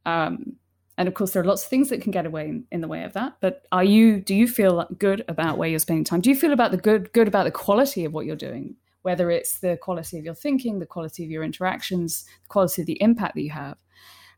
Um, 0.06 0.56
and 0.96 1.08
of 1.08 1.14
course 1.14 1.32
there 1.32 1.42
are 1.42 1.46
lots 1.46 1.64
of 1.64 1.68
things 1.68 1.88
that 1.88 2.02
can 2.02 2.12
get 2.12 2.26
away 2.26 2.48
in, 2.48 2.64
in, 2.70 2.80
the 2.80 2.88
way 2.88 3.04
of 3.04 3.12
that 3.14 3.34
but 3.40 3.66
are 3.72 3.84
you 3.84 4.20
do 4.20 4.34
you 4.34 4.46
feel 4.46 4.86
good 4.98 5.24
about 5.28 5.56
where 5.56 5.68
you're 5.68 5.78
spending 5.78 6.04
time 6.04 6.20
do 6.20 6.30
you 6.30 6.36
feel 6.36 6.52
about 6.52 6.70
the 6.70 6.76
good 6.76 7.12
good 7.12 7.28
about 7.28 7.44
the 7.44 7.50
quality 7.50 8.04
of 8.04 8.12
what 8.12 8.26
you're 8.26 8.36
doing 8.36 8.76
whether 9.02 9.30
it's 9.30 9.60
the 9.60 9.78
quality 9.80 10.18
of 10.18 10.24
your 10.24 10.34
thinking 10.34 10.78
the 10.78 10.86
quality 10.86 11.24
of 11.24 11.30
your 11.30 11.42
interactions 11.42 12.24
the 12.24 12.48
quality 12.48 12.82
of 12.82 12.86
the 12.86 13.00
impact 13.02 13.34
that 13.34 13.42
you 13.42 13.50
have. 13.50 13.76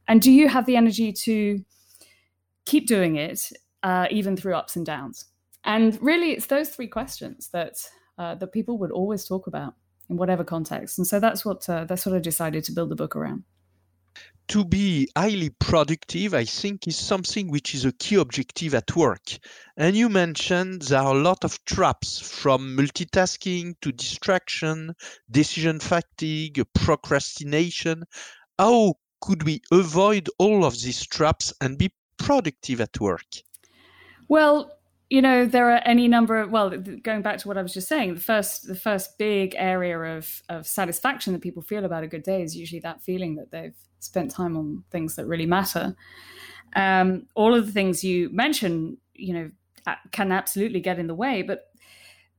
And 0.09 0.21
do 0.21 0.31
you 0.31 0.49
have 0.49 0.66
the 0.66 0.76
energy 0.76 1.12
to 1.12 1.64
keep 2.64 2.87
doing 2.87 3.16
it 3.16 3.52
uh, 3.83 4.07
even 4.11 4.37
through 4.37 4.54
ups 4.54 4.76
and 4.76 4.85
downs? 4.85 5.26
And 5.64 5.99
really 6.02 6.33
it's 6.33 6.47
those 6.47 6.71
three 6.71 6.88
questions 6.88 7.50
that 7.52 7.75
uh, 8.19 8.35
that 8.37 8.52
people 8.52 8.78
would 8.78 8.90
always 8.90 9.25
talk 9.25 9.47
about 9.47 9.75
in 10.11 10.16
whatever 10.16 10.45
context. 10.45 10.99
And 10.99 11.07
so 11.07 11.19
that's 11.21 11.45
what 11.45 11.69
uh, 11.69 11.85
that's 11.85 12.04
what 12.04 12.14
i 12.14 12.19
decided 12.19 12.64
to 12.64 12.73
build 12.73 12.90
the 12.90 12.97
book 12.97 13.16
around 13.16 13.45
to 14.49 14.64
be 14.64 15.08
highly 15.16 15.50
productive, 15.50 16.34
I 16.34 16.44
think, 16.44 16.87
is 16.87 16.99
something 16.99 17.50
which 17.50 17.75
is 17.75 17.84
a 17.84 17.92
key 17.92 18.16
objective 18.16 18.75
at 18.75 18.94
work. 18.96 19.38
And 19.76 19.96
you 19.96 20.08
mentioned 20.08 20.82
there 20.82 21.00
are 21.00 21.14
a 21.14 21.18
lot 21.18 21.44
of 21.44 21.64
traps 21.64 22.18
from 22.18 22.76
multitasking 22.76 23.75
to 23.80 23.92
distraction, 23.92 24.94
decision 25.30 25.80
fatigue, 25.80 26.62
procrastination. 26.75 28.04
How 28.58 28.94
could 29.20 29.44
we 29.44 29.62
avoid 29.70 30.28
all 30.38 30.64
of 30.64 30.75
these 30.75 31.06
traps 31.06 31.52
and 31.61 31.78
be 31.78 31.92
productive 32.18 32.80
at 32.80 33.00
work? 33.00 33.26
Well, 34.28 34.76
you 35.12 35.21
know 35.21 35.45
there 35.45 35.71
are 35.71 35.83
any 35.85 36.09
number 36.09 36.38
of 36.38 36.50
well 36.50 36.71
going 36.71 37.21
back 37.21 37.37
to 37.37 37.47
what 37.47 37.59
i 37.59 37.62
was 37.62 37.75
just 37.75 37.87
saying 37.87 38.14
the 38.14 38.21
first 38.21 38.66
the 38.66 38.75
first 38.75 39.19
big 39.19 39.54
area 39.59 40.16
of 40.16 40.42
of 40.49 40.66
satisfaction 40.66 41.35
that 41.35 41.42
people 41.42 41.62
feel 41.62 41.85
about 41.85 42.02
a 42.02 42.09
good 42.09 42.23
day 42.23 42.40
is 42.40 42.57
usually 42.57 42.81
that 42.81 43.02
feeling 43.02 43.35
that 43.35 43.50
they've 43.50 43.76
spent 43.99 44.31
time 44.31 44.57
on 44.57 44.83
things 44.90 45.14
that 45.16 45.26
really 45.26 45.47
matter. 45.47 45.95
Um, 46.75 47.26
all 47.35 47.54
of 47.54 47.66
the 47.66 47.73
things 47.73 48.02
you 48.02 48.31
mention 48.33 48.97
you 49.14 49.35
know 49.35 49.50
can 50.12 50.33
absolutely 50.33 50.81
get 50.81 50.99
in 50.99 51.09
the 51.09 51.14
way 51.14 51.42
but 51.42 51.71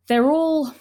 they're 0.08 0.32
all 0.32 0.74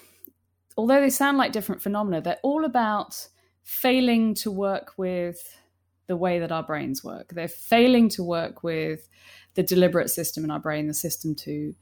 although 0.75 0.99
they 0.99 1.11
sound 1.11 1.37
like 1.37 1.51
different 1.51 1.81
phenomena 1.81 2.21
they're 2.21 2.39
all 2.41 2.65
about 2.65 3.27
failing 3.61 4.33
to 4.33 4.49
work 4.49 4.93
with 4.97 5.55
the 6.07 6.17
way 6.17 6.39
that 6.39 6.51
our 6.51 6.63
brains 6.63 7.03
work 7.03 7.29
they're 7.33 7.47
failing 7.47 8.09
two 8.09 8.23
work 8.23 8.63
with 8.63 9.07
the 9.55 9.63
deliberate 9.63 10.09
system 10.09 10.43
in 10.43 10.51
our 10.51 10.59
brain, 10.59 10.87
the 10.87 10.93
system 10.93 11.35
to 11.35 11.75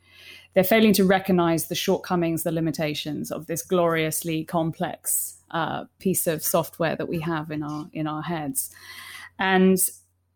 they're 0.54 0.64
failing 0.64 0.94
to 0.94 1.06
recognize 1.06 1.68
the 1.68 1.76
shortcomings, 1.76 2.44
the 2.44 2.52
limitations 2.52 3.32
of 3.32 3.48
this 3.48 3.64
gloriously 3.64 4.44
complex 4.44 5.42
uh, 5.52 5.86
piece 6.00 6.28
of 6.28 6.44
software 6.44 6.96
that 6.96 7.08
we 7.08 7.22
have 7.22 7.52
in 7.52 7.64
our 7.64 7.88
in 7.94 8.08
our 8.08 8.22
heads, 8.22 8.70
and 9.40 9.78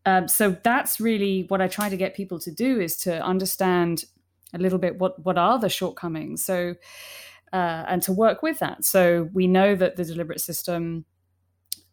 um, 0.06 0.28
so 0.28 0.56
that's 0.64 1.00
really 1.00 1.46
what 1.50 1.62
I 1.62 1.68
try 1.68 1.90
to 1.90 1.98
get 1.98 2.16
people 2.16 2.40
to 2.40 2.52
do 2.52 2.80
is 2.80 2.96
to 2.98 3.24
understand 3.24 4.06
a 4.54 4.58
little 4.58 4.80
bit 4.80 4.98
what 4.98 5.24
what 5.24 5.38
are 5.38 5.60
the 5.60 5.70
shortcomings. 5.70 6.44
So. 6.44 6.76
Uh, 7.54 7.86
and 7.88 8.02
to 8.02 8.12
work 8.12 8.44
with 8.44 8.60
that. 8.60 8.84
So 8.84 9.30
we 9.32 9.48
know 9.48 9.76
that 9.76 9.96
the 9.96 10.04
deliberate 10.04 10.42
system 10.42 11.06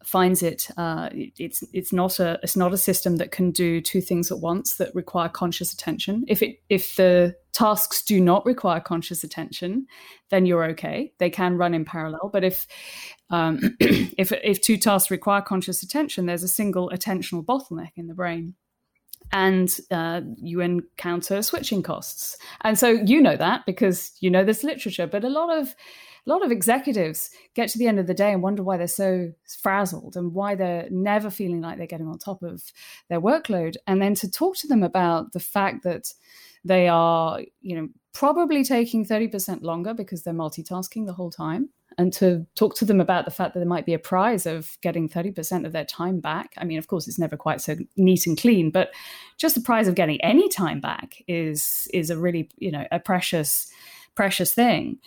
finds 0.03 0.43
it 0.43 0.67
uh, 0.77 1.09
it's 1.13 1.63
it's 1.73 1.93
not 1.93 2.19
a 2.19 2.39
it's 2.43 2.57
not 2.57 2.73
a 2.73 2.77
system 2.77 3.17
that 3.17 3.31
can 3.31 3.51
do 3.51 3.81
two 3.81 4.01
things 4.01 4.31
at 4.31 4.39
once 4.39 4.75
that 4.75 4.93
require 4.93 5.29
conscious 5.29 5.73
attention. 5.73 6.25
If 6.27 6.41
it 6.41 6.61
if 6.69 6.95
the 6.95 7.35
tasks 7.53 8.03
do 8.03 8.19
not 8.19 8.45
require 8.45 8.79
conscious 8.79 9.23
attention, 9.23 9.87
then 10.29 10.45
you're 10.45 10.65
okay. 10.71 11.13
They 11.19 11.29
can 11.29 11.57
run 11.57 11.73
in 11.73 11.85
parallel. 11.85 12.29
But 12.31 12.43
if 12.43 12.67
um, 13.29 13.59
if 13.79 14.31
if 14.31 14.61
two 14.61 14.77
tasks 14.77 15.09
require 15.09 15.41
conscious 15.41 15.83
attention, 15.83 16.25
there's 16.25 16.43
a 16.43 16.47
single 16.47 16.89
attentional 16.89 17.45
bottleneck 17.45 17.91
in 17.95 18.07
the 18.07 18.13
brain 18.13 18.55
and 19.31 19.79
uh, 19.89 20.21
you 20.37 20.61
encounter 20.61 21.41
switching 21.41 21.81
costs. 21.81 22.37
And 22.61 22.77
so 22.77 22.89
you 22.89 23.21
know 23.21 23.37
that 23.37 23.65
because 23.65 24.11
you 24.19 24.29
know 24.29 24.43
this 24.43 24.63
literature, 24.63 25.07
but 25.07 25.23
a 25.23 25.29
lot 25.29 25.55
of 25.55 25.75
a 26.25 26.29
lot 26.29 26.43
of 26.43 26.51
executives 26.51 27.29
get 27.53 27.69
to 27.69 27.77
the 27.77 27.87
end 27.87 27.99
of 27.99 28.07
the 28.07 28.13
day 28.13 28.31
and 28.31 28.41
wonder 28.41 28.63
why 28.63 28.77
they're 28.77 28.87
so 28.87 29.31
frazzled 29.61 30.15
and 30.15 30.33
why 30.33 30.55
they're 30.55 30.87
never 30.89 31.29
feeling 31.29 31.61
like 31.61 31.77
they're 31.77 31.87
getting 31.87 32.07
on 32.07 32.17
top 32.17 32.41
of 32.43 32.63
their 33.09 33.21
workload. 33.21 33.75
And 33.87 34.01
then 34.01 34.15
to 34.15 34.31
talk 34.31 34.55
to 34.57 34.67
them 34.67 34.83
about 34.83 35.33
the 35.33 35.39
fact 35.39 35.83
that 35.83 36.13
they 36.63 36.87
are, 36.87 37.41
you 37.61 37.75
know, 37.75 37.89
probably 38.13 38.63
taking 38.63 39.05
30% 39.05 39.63
longer 39.63 39.93
because 39.93 40.23
they're 40.23 40.33
multitasking 40.33 41.05
the 41.05 41.13
whole 41.13 41.31
time 41.31 41.69
and 41.97 42.13
to 42.13 42.45
talk 42.55 42.75
to 42.75 42.85
them 42.85 42.99
about 42.99 43.25
the 43.25 43.31
fact 43.31 43.53
that 43.53 43.59
there 43.59 43.67
might 43.67 43.85
be 43.85 43.93
a 43.93 43.99
prize 43.99 44.45
of 44.45 44.77
getting 44.81 45.09
30% 45.09 45.65
of 45.65 45.71
their 45.71 45.85
time 45.85 46.19
back. 46.19 46.53
I 46.57 46.65
mean, 46.65 46.77
of 46.77 46.87
course, 46.87 47.07
it's 47.07 47.19
never 47.19 47.37
quite 47.37 47.61
so 47.61 47.75
neat 47.97 48.25
and 48.27 48.37
clean, 48.37 48.71
but 48.71 48.93
just 49.37 49.55
the 49.55 49.61
prize 49.61 49.87
of 49.87 49.95
getting 49.95 50.21
any 50.21 50.49
time 50.49 50.79
back 50.79 51.21
is 51.27 51.87
is 51.93 52.09
a 52.09 52.17
really, 52.17 52.49
you 52.57 52.71
know, 52.71 52.85
a 52.91 52.99
precious, 52.99 53.69
precious 54.15 54.53
thing. 54.53 54.99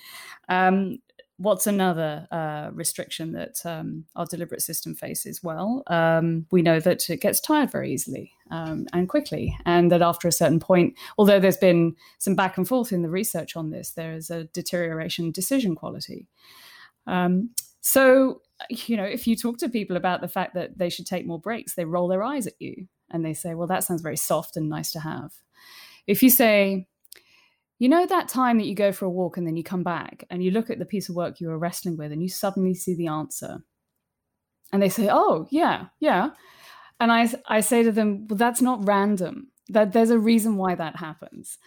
Um, 0.49 0.99
what's 1.39 1.67
another 1.67 2.27
uh, 2.31 2.71
restriction 2.73 3.33
that 3.33 3.57
um, 3.65 4.05
our 4.15 4.27
deliberate 4.27 4.63
system 4.63 4.95
faces? 4.95 5.43
Well, 5.43 5.83
um, 5.89 6.47
we 6.51 6.63
know 6.63 6.81
that 6.81 7.09
it 7.11 7.21
gets 7.21 7.41
tired 7.41 7.71
very 7.71 7.93
easily 7.93 8.33
um, 8.51 8.87
and 8.93 9.09
quickly, 9.09 9.57
and 9.67 9.93
that 9.93 10.03
after 10.03 10.29
a 10.29 10.33
certain 10.33 10.61
point, 10.61 10.95
although 11.19 11.41
there's 11.41 11.57
been 11.57 11.95
some 12.19 12.35
back 12.35 12.57
and 12.57 12.67
forth 12.67 12.93
in 12.93 13.03
the 13.03 13.11
research 13.11 13.57
on 13.57 13.71
this, 13.71 13.91
there 13.91 14.15
is 14.15 14.31
a 14.31 14.45
deterioration 14.45 15.31
decision 15.31 15.75
quality. 15.75 16.27
Um, 17.07 17.51
so, 17.81 18.41
you 18.71 18.97
know, 18.97 19.05
if 19.05 19.27
you 19.27 19.37
talk 19.37 19.59
to 19.59 19.69
people 19.69 19.97
about 19.97 20.21
the 20.21 20.29
fact 20.29 20.55
that 20.55 20.79
they 20.79 20.89
should 20.89 21.07
take 21.07 21.27
more 21.27 21.41
breaks, 21.41 21.75
they 21.75 21.85
roll 21.85 22.09
their 22.09 22.23
eyes 22.23 22.47
at 22.47 22.55
you 22.59 22.89
and 23.11 23.25
they 23.25 23.35
say, 23.35 23.55
well, 23.55 23.69
that 23.69 23.85
sounds 23.85 24.03
very 24.03 24.17
soft 24.17 24.57
and 24.57 24.69
nice 24.69 24.91
to 24.93 25.01
have. 25.01 25.33
If 26.07 26.23
you 26.23 26.31
say, 26.31 26.89
you 27.79 27.89
know 27.89 28.07
that 28.07 28.29
time 28.29 28.59
that 28.59 28.67
you 28.67 28.75
go 28.75 28.93
for 28.93 29.05
a 29.05 29.11
walk 29.11 29.37
and 29.37 29.47
then 29.47 29.57
you 29.57 29.63
come 29.63 29.83
back 29.83 30.25
and 30.31 30.43
you 30.43 30.51
look 30.51 30.71
at 30.71 30.79
the 30.79 30.87
piece 30.87 31.09
of 31.09 31.17
work 31.17 31.41
you 31.41 31.49
were 31.49 31.59
wrestling 31.59 31.97
with 31.97 32.13
and 32.13 32.23
you 32.23 32.29
suddenly 32.29 32.75
see 32.75 32.95
the 32.95 33.09
answer. 33.09 33.59
And 34.73 34.83
they 34.83 34.89
say, 34.89 35.09
"Oh, 35.11 35.47
yeah, 35.51 35.87
yeah." 36.01 36.31
And 36.99 37.13
I 37.13 37.29
I 37.47 37.61
say 37.61 37.83
to 37.83 37.93
them, 37.93 38.27
"Well, 38.29 38.37
that's 38.37 38.63
not 38.63 38.87
random. 38.87 39.53
That 39.69 39.93
there's 39.93 40.11
a 40.11 40.19
reason 40.19 40.57
why 40.57 40.75
that 40.75 40.97
happens." 40.97 41.59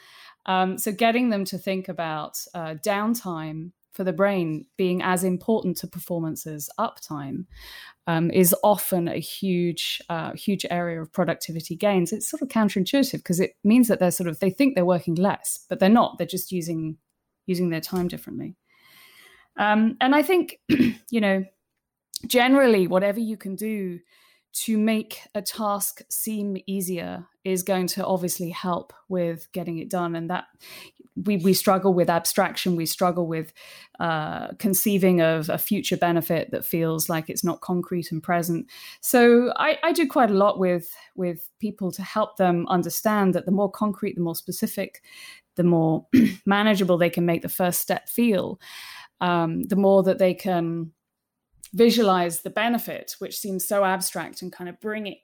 Um, 0.45 0.77
so 0.77 0.91
getting 0.91 1.29
them 1.29 1.45
to 1.45 1.57
think 1.57 1.87
about 1.89 2.37
uh, 2.53 2.75
downtime 2.83 3.71
for 3.91 4.03
the 4.03 4.13
brain 4.13 4.65
being 4.77 5.01
as 5.01 5.23
important 5.23 5.77
to 5.77 5.87
performance 5.87 6.47
as 6.47 6.69
uptime 6.79 7.45
um, 8.09 8.31
is 8.31 8.55
often 8.63 9.07
a 9.07 9.19
huge, 9.19 10.01
uh, 10.09 10.31
huge 10.33 10.65
area 10.71 10.99
of 10.99 11.13
productivity 11.13 11.75
gains. 11.75 12.11
It's 12.11 12.27
sort 12.27 12.41
of 12.41 12.47
counterintuitive 12.47 13.19
because 13.19 13.39
it 13.39 13.53
means 13.63 13.87
that 13.87 13.99
they're 13.99 14.09
sort 14.09 14.27
of 14.27 14.39
they 14.39 14.49
think 14.49 14.73
they're 14.73 14.83
working 14.83 15.13
less, 15.13 15.63
but 15.69 15.79
they're 15.79 15.89
not. 15.89 16.17
They're 16.17 16.25
just 16.25 16.51
using 16.51 16.97
using 17.45 17.69
their 17.69 17.81
time 17.81 18.07
differently. 18.07 18.55
Um, 19.57 19.95
and 20.01 20.15
I 20.15 20.23
think, 20.23 20.57
you 21.11 21.21
know, 21.21 21.45
generally, 22.25 22.87
whatever 22.87 23.19
you 23.19 23.37
can 23.37 23.55
do 23.55 23.99
to 24.63 24.77
make 24.77 25.21
a 25.33 25.41
task 25.41 26.01
seem 26.09 26.57
easier 26.67 27.25
is 27.45 27.63
going 27.63 27.87
to 27.87 28.05
obviously 28.05 28.49
help 28.49 28.91
with 29.07 29.49
getting 29.53 29.77
it 29.77 29.89
done. 29.89 30.15
And 30.15 30.29
that 30.29 30.45
we, 31.15 31.37
we 31.37 31.53
struggle 31.53 31.93
with 31.93 32.09
abstraction. 32.09 32.75
We 32.75 32.85
struggle 32.85 33.25
with 33.25 33.53
uh, 33.99 34.49
conceiving 34.59 35.21
of 35.21 35.49
a 35.49 35.57
future 35.57 35.97
benefit 35.97 36.51
that 36.51 36.65
feels 36.65 37.09
like 37.09 37.29
it's 37.29 37.43
not 37.43 37.61
concrete 37.61 38.11
and 38.11 38.21
present. 38.21 38.67
So 39.01 39.53
I, 39.55 39.77
I 39.83 39.91
do 39.93 40.07
quite 40.07 40.31
a 40.31 40.35
lot 40.35 40.59
with 40.59 40.93
with 41.15 41.49
people 41.59 41.91
to 41.93 42.01
help 42.01 42.37
them 42.37 42.67
understand 42.67 43.33
that 43.35 43.45
the 43.45 43.51
more 43.51 43.71
concrete 43.71 44.15
the 44.15 44.21
more 44.21 44.35
specific 44.35 45.01
the 45.55 45.63
more 45.63 46.07
manageable 46.45 46.97
they 46.97 47.09
can 47.09 47.25
make 47.25 47.41
the 47.41 47.49
first 47.49 47.81
step 47.81 48.07
feel 48.07 48.59
um, 49.21 49.63
the 49.63 49.75
more 49.75 50.03
that 50.03 50.17
they 50.17 50.33
can 50.33 50.91
visualize 51.73 52.41
the 52.41 52.49
benefit, 52.49 53.15
which 53.19 53.37
seems 53.37 53.67
so 53.67 53.83
abstract, 53.83 54.41
and 54.41 54.51
kind 54.51 54.69
of 54.69 54.79
bring 54.79 55.07
it, 55.07 55.17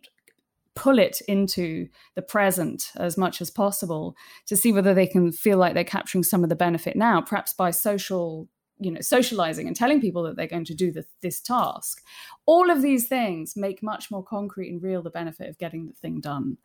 pull 0.75 0.99
it 0.99 1.21
into 1.27 1.87
the 2.15 2.21
present 2.21 2.91
as 2.95 3.17
much 3.17 3.41
as 3.41 3.49
possible 3.49 4.15
to 4.45 4.55
see 4.55 4.71
whether 4.71 4.93
they 4.93 5.07
can 5.07 5.31
feel 5.31 5.57
like 5.57 5.73
they're 5.73 5.83
capturing 5.83 6.23
some 6.23 6.43
of 6.43 6.49
the 6.49 6.55
benefit 6.55 6.95
now, 6.95 7.21
perhaps 7.21 7.53
by 7.53 7.71
social 7.71 8.49
you 8.79 8.91
know 8.91 9.01
socializing 9.01 9.67
and 9.67 9.75
telling 9.75 10.01
people 10.01 10.23
that 10.23 10.35
they're 10.35 10.47
going 10.47 10.65
to 10.65 10.73
do 10.73 10.91
the, 10.91 11.05
this 11.21 11.39
task 11.39 12.03
all 12.45 12.69
of 12.69 12.81
these 12.81 13.07
things 13.07 13.55
make 13.55 13.81
much 13.81 14.11
more 14.11 14.23
concrete 14.23 14.69
and 14.69 14.83
real 14.83 15.01
the 15.01 15.09
benefit 15.09 15.49
of 15.49 15.57
getting 15.57 15.87
the 15.87 15.93
thing 15.93 16.19
done 16.19 16.57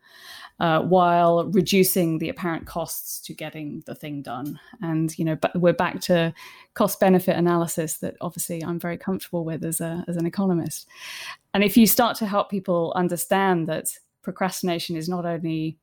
uh, 0.58 0.80
while 0.80 1.46
reducing 1.46 2.18
the 2.18 2.28
apparent 2.28 2.66
costs 2.66 3.20
to 3.20 3.32
getting 3.32 3.82
the 3.86 3.94
thing 3.94 4.22
done. 4.22 4.58
And 4.82 5.16
you 5.18 5.24
know 5.24 5.36
but 5.36 5.58
we're 5.58 5.72
back 5.72 6.00
to 6.02 6.34
cost 6.74 7.00
benefit 7.00 7.36
analysis 7.36 7.98
that 7.98 8.16
obviously 8.20 8.62
i'm 8.62 8.78
very 8.78 8.98
comfortable 8.98 9.44
with 9.44 9.64
as, 9.64 9.80
a, 9.80 10.04
as 10.08 10.16
an 10.16 10.26
economist. 10.26 10.88
And 11.54 11.64
if 11.64 11.76
you 11.76 11.86
start 11.86 12.16
to 12.18 12.26
help 12.26 12.50
people 12.50 12.92
understand 12.94 13.66
that 13.68 13.88
procrastination 14.22 14.96
is 14.96 15.08
not 15.08 15.24
only 15.24 15.78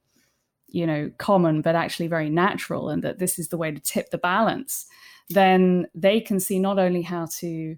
you 0.67 0.85
know 0.85 1.09
common 1.17 1.61
but 1.61 1.75
actually 1.75 2.07
very 2.07 2.29
natural 2.29 2.89
and 2.89 3.03
that 3.03 3.19
this 3.19 3.39
is 3.39 3.47
the 3.47 3.57
way 3.57 3.71
to 3.71 3.79
tip 3.79 4.09
the 4.09 4.17
balance 4.17 4.85
then 5.29 5.87
they 5.93 6.19
can 6.19 6.39
see 6.39 6.59
not 6.59 6.79
only 6.79 7.01
how 7.01 7.27
to 7.39 7.77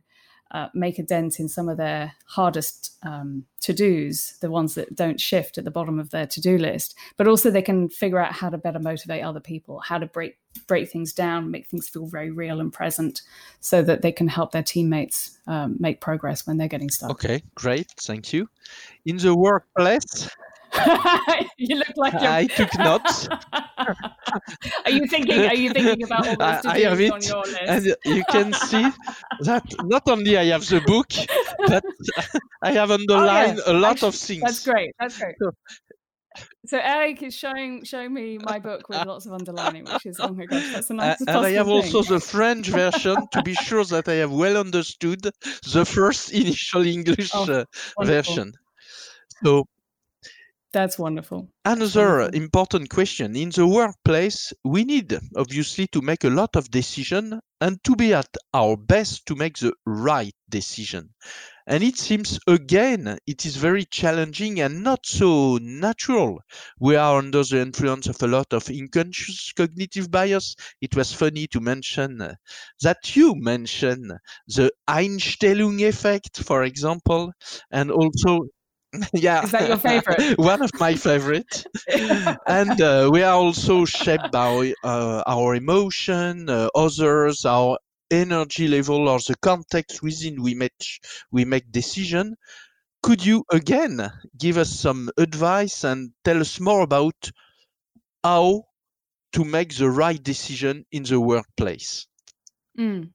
uh, 0.52 0.68
make 0.74 0.98
a 0.98 1.04
dent 1.04 1.40
in 1.40 1.48
some 1.48 1.70
of 1.70 1.78
their 1.78 2.14
hardest 2.26 2.98
um, 3.04 3.46
to 3.62 3.72
dos, 3.72 4.34
the 4.42 4.50
ones 4.50 4.74
that 4.74 4.96
don't 4.96 5.20
shift 5.20 5.58
at 5.58 5.64
the 5.64 5.72
bottom 5.72 6.00
of 6.00 6.10
their 6.10 6.26
to 6.26 6.42
do 6.42 6.58
list. 6.58 6.96
But 7.18 7.28
also, 7.28 7.52
they 7.52 7.62
can 7.62 7.88
figure 7.90 8.20
out 8.20 8.34
how 8.34 8.50
to 8.50 8.58
better 8.58 8.80
motivate 8.80 9.24
other 9.24 9.40
people, 9.40 9.80
how 9.80 10.00
to 10.00 10.08
break 10.08 10.38
break 10.68 10.90
things 10.90 11.14
down, 11.14 11.52
make 11.52 11.68
things 11.68 11.88
feel 11.88 12.08
very 12.08 12.32
real 12.32 12.60
and 12.60 12.74
present, 12.74 13.22
so 13.60 13.84
that 13.84 14.02
they 14.02 14.12
can 14.12 14.28
help 14.28 14.52
their 14.52 14.64
teammates 14.64 15.38
um, 15.46 15.78
make 15.80 16.02
progress 16.02 16.48
when 16.48 16.58
they're 16.58 16.68
getting 16.68 16.90
stuck. 16.90 17.12
Okay, 17.12 17.44
great, 17.54 17.88
thank 18.00 18.34
you. 18.34 18.50
In 19.06 19.18
the 19.18 19.36
workplace. 19.36 20.30
you 21.58 21.76
look 21.78 21.96
like 21.96 22.14
you're... 22.14 22.32
I 22.32 22.48
took 22.48 22.78
notes. 22.78 23.28
are 24.86 24.92
you 24.92 25.08
thinking? 25.08 25.46
Are 25.46 25.56
you 25.56 25.72
thinking 25.72 26.04
about 26.04 26.28
all 26.28 26.36
those 26.36 26.66
I 26.66 26.80
have 26.80 27.00
it, 27.00 27.12
on 27.12 27.22
your 27.22 27.44
list? 27.44 27.62
and 27.68 27.96
you 28.06 28.24
can 28.30 28.54
see 28.54 28.90
that 29.42 29.64
not 29.84 30.04
only 30.08 30.38
I 30.38 30.46
have 30.46 30.68
the 30.68 30.82
book, 30.82 31.12
but 31.68 31.84
I 32.62 32.72
have 32.72 32.92
underlined 32.92 33.60
oh, 33.66 33.72
yeah. 33.72 33.78
a 33.78 33.80
lot 33.80 34.04
of 34.04 34.16
things. 34.16 34.42
That's 34.42 34.66
great. 34.66 34.94
That's 35.00 35.18
great. 35.18 35.36
So, 35.42 35.52
so 36.66 36.78
Eric 36.78 37.24
is 37.24 37.36
showing 37.36 37.84
showing 37.84 38.14
me 38.14 38.38
my 38.38 38.60
book 38.60 38.88
with 38.90 39.06
lots 39.06 39.26
of 39.26 39.34
underlining, 39.34 39.86
which 39.86 40.06
is 40.06 40.20
oh 40.20 40.34
my 40.34 40.46
gosh, 40.46 40.72
that's 40.72 40.90
a 40.90 40.94
nice. 40.94 41.22
Uh, 41.22 41.26
and 41.28 41.46
I 41.46 41.52
have 41.52 41.68
thing. 41.68 41.76
also 41.76 42.04
the 42.04 42.20
French 42.20 42.68
version 42.68 43.18
to 43.32 43.42
be 43.42 43.56
sure 43.56 43.84
that 43.86 44.08
I 44.08 44.16
have 44.16 44.32
well 44.32 44.58
understood 44.58 45.22
the 45.74 45.86
first 45.86 46.32
initial 46.32 46.86
English 46.86 47.32
oh, 47.34 47.52
uh, 47.52 47.66
version. 48.04 48.54
So 49.44 49.66
that's 50.72 51.00
wonderful. 51.00 51.50
Another 51.66 52.20
wonderful. 52.20 52.42
important 52.42 52.90
question 52.90 53.36
in 53.36 53.50
the 53.50 53.66
workplace, 53.66 54.54
we 54.64 54.84
need 54.84 55.18
obviously 55.36 55.88
to 55.88 56.02
make 56.02 56.24
a 56.24 56.30
lot 56.30 56.56
of 56.56 56.70
decision 56.70 57.40
and 57.62 57.84
to 57.84 57.96
be 57.96 58.14
at 58.14 58.30
our 58.54 58.78
best 58.78 59.26
to 59.26 59.36
make 59.36 59.58
the 59.58 59.74
right 59.86 60.34
decision. 60.50 61.10
And 61.68 61.84
it 61.84 61.98
seems 61.98 62.40
again, 62.48 63.20
it 63.28 63.46
is 63.46 63.56
very 63.58 63.86
challenging 63.86 64.60
and 64.60 64.84
not 64.84 65.06
so 65.06 65.60
natural. 65.62 66.40
We 66.80 66.96
are 66.96 67.20
under 67.20 67.44
the 67.44 67.62
influence 67.62 68.08
of 68.08 68.22
a 68.24 68.28
lot 68.28 68.54
of 68.54 68.70
unconscious 68.70 69.52
cognitive 69.54 70.10
bias. 70.10 70.56
It 70.82 70.96
was 70.96 71.14
funny 71.14 71.46
to 71.48 71.60
mention 71.60 72.22
uh, 72.22 72.34
that 72.82 73.16
you 73.16 73.36
mentioned 73.36 74.12
the 74.48 74.72
Einstellung 74.88 75.88
effect, 75.88 76.44
for 76.44 76.64
example, 76.64 77.32
and 77.70 77.92
also 77.92 78.48
yeah. 79.14 79.44
Is 79.44 79.52
that 79.52 79.68
your 79.68 79.78
favorite? 79.78 80.38
One 80.38 80.62
of 80.62 80.72
my 80.80 80.96
favorite. 80.96 81.66
And 82.48 82.82
uh, 82.82 83.10
we 83.12 83.24
are 83.24 83.36
also 83.36 83.86
shaped 83.86 84.32
by 84.32 84.74
uh, 84.84 85.24
our 85.28 85.56
emotion 85.56 86.50
uh, 86.50 86.70
others 86.76 87.46
our 87.46 87.78
energy 88.12 88.68
level 88.68 89.08
or 89.08 89.20
the 89.20 89.36
context 89.42 90.02
within 90.02 90.42
we 90.42 90.56
make 90.56 90.74
we 91.32 91.46
make 91.46 91.72
decision. 91.72 92.36
Could 93.04 93.26
you 93.26 93.44
again 93.52 94.12
give 94.38 94.58
us 94.58 94.72
some 94.72 95.10
advice 95.18 95.84
and 95.84 96.12
tell 96.24 96.42
us 96.42 96.60
more 96.60 96.82
about 96.82 97.32
how 98.24 98.64
to 99.32 99.46
make 99.46 99.76
the 99.76 99.90
right 99.90 100.22
decision 100.22 100.86
in 100.92 101.04
the 101.04 101.20
workplace? 101.20 102.08
Mm. 102.78 103.12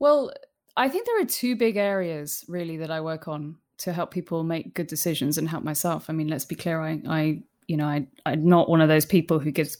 well 0.00 0.32
i 0.76 0.88
think 0.88 1.06
there 1.06 1.20
are 1.20 1.24
two 1.24 1.54
big 1.54 1.76
areas 1.76 2.44
really 2.48 2.78
that 2.78 2.90
i 2.90 3.00
work 3.00 3.28
on 3.28 3.56
to 3.78 3.92
help 3.92 4.10
people 4.10 4.44
make 4.44 4.74
good 4.74 4.86
decisions 4.86 5.38
and 5.38 5.48
help 5.48 5.64
myself. 5.64 6.08
I 6.08 6.12
mean, 6.12 6.28
let's 6.28 6.44
be 6.44 6.54
clear. 6.54 6.80
I, 6.80 7.00
I 7.08 7.42
you 7.66 7.76
know, 7.76 7.86
I, 7.86 8.06
I'm 8.26 8.46
not 8.46 8.68
one 8.68 8.80
of 8.80 8.88
those 8.88 9.06
people 9.06 9.38
who 9.38 9.50
gives 9.50 9.78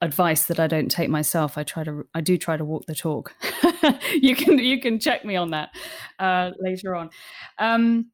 advice 0.00 0.46
that 0.46 0.60
I 0.60 0.66
don't 0.66 0.90
take 0.90 1.08
myself. 1.08 1.56
I 1.56 1.62
try 1.62 1.84
to, 1.84 2.06
I 2.14 2.20
do 2.20 2.36
try 2.36 2.56
to 2.56 2.64
walk 2.64 2.86
the 2.86 2.94
talk. 2.94 3.34
you 4.14 4.34
can, 4.36 4.58
you 4.58 4.80
can 4.80 4.98
check 4.98 5.24
me 5.24 5.36
on 5.36 5.50
that 5.50 5.70
uh, 6.18 6.50
later 6.58 6.94
on. 6.94 7.10
Um, 7.58 8.10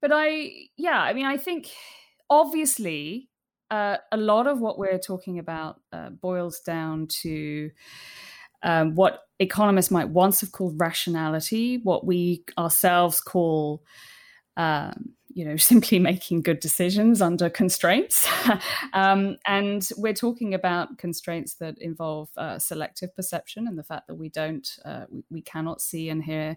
but 0.00 0.10
I, 0.12 0.50
yeah, 0.76 1.00
I 1.00 1.12
mean, 1.12 1.26
I 1.26 1.36
think 1.36 1.70
obviously 2.28 3.28
uh, 3.70 3.98
a 4.10 4.16
lot 4.16 4.46
of 4.46 4.60
what 4.60 4.78
we're 4.78 4.98
talking 4.98 5.38
about 5.38 5.80
uh, 5.92 6.10
boils 6.10 6.60
down 6.60 7.06
to 7.22 7.70
um, 8.62 8.94
what 8.94 9.20
economists 9.38 9.90
might 9.90 10.08
once 10.08 10.40
have 10.40 10.52
called 10.52 10.78
rationality, 10.78 11.78
what 11.78 12.04
we 12.04 12.44
ourselves 12.58 13.20
call 13.20 13.82
um, 14.56 15.14
you 15.32 15.44
know, 15.44 15.56
simply 15.72 15.98
making 15.98 16.42
good 16.42 16.60
decisions 16.60 17.22
under 17.22 17.48
constraints. 17.48 18.28
um, 18.92 19.36
and 19.46 19.88
we're 19.96 20.14
talking 20.14 20.54
about 20.54 20.98
constraints 20.98 21.54
that 21.54 21.78
involve 21.78 22.28
uh, 22.36 22.58
selective 22.58 23.14
perception 23.14 23.66
and 23.66 23.78
the 23.78 23.84
fact 23.84 24.06
that 24.08 24.16
we 24.16 24.28
don't, 24.28 24.78
uh, 24.84 25.04
we, 25.10 25.24
we, 25.30 25.42
cannot 25.42 25.80
see 25.80 26.08
and 26.08 26.24
hear 26.24 26.56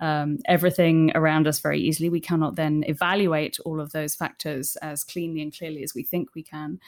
um, 0.00 0.38
everything 0.46 1.12
around 1.14 1.46
us 1.46 1.60
very 1.60 1.80
easily. 1.80 2.08
We 2.08 2.20
cannot 2.20 2.56
then 2.56 2.84
evaluate 2.86 3.58
all 3.64 3.80
of 3.80 3.92
those 3.92 4.14
factors 4.14 4.76
as 4.76 5.04
cleanly 5.04 5.42
and 5.42 5.56
clearly 5.56 5.82
as 5.82 5.94
we 5.94 6.02
think 6.02 6.34
we 6.34 6.42
can. 6.42 6.78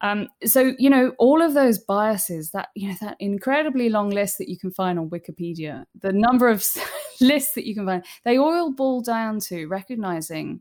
Um, 0.00 0.28
so, 0.44 0.74
you 0.78 0.90
know, 0.90 1.12
all 1.18 1.42
of 1.42 1.54
those 1.54 1.78
biases, 1.78 2.50
that, 2.50 2.68
you 2.74 2.88
know, 2.88 2.96
that 3.00 3.16
incredibly 3.20 3.88
long 3.88 4.10
list 4.10 4.38
that 4.38 4.48
you 4.48 4.58
can 4.58 4.70
find 4.70 4.98
on 4.98 5.10
Wikipedia, 5.10 5.84
the 6.00 6.12
number 6.12 6.48
of 6.48 6.66
lists 7.20 7.54
that 7.54 7.66
you 7.66 7.74
can 7.74 7.86
find, 7.86 8.04
they 8.24 8.38
all 8.38 8.72
boil 8.72 9.00
down 9.00 9.40
to 9.40 9.66
recognizing 9.66 10.60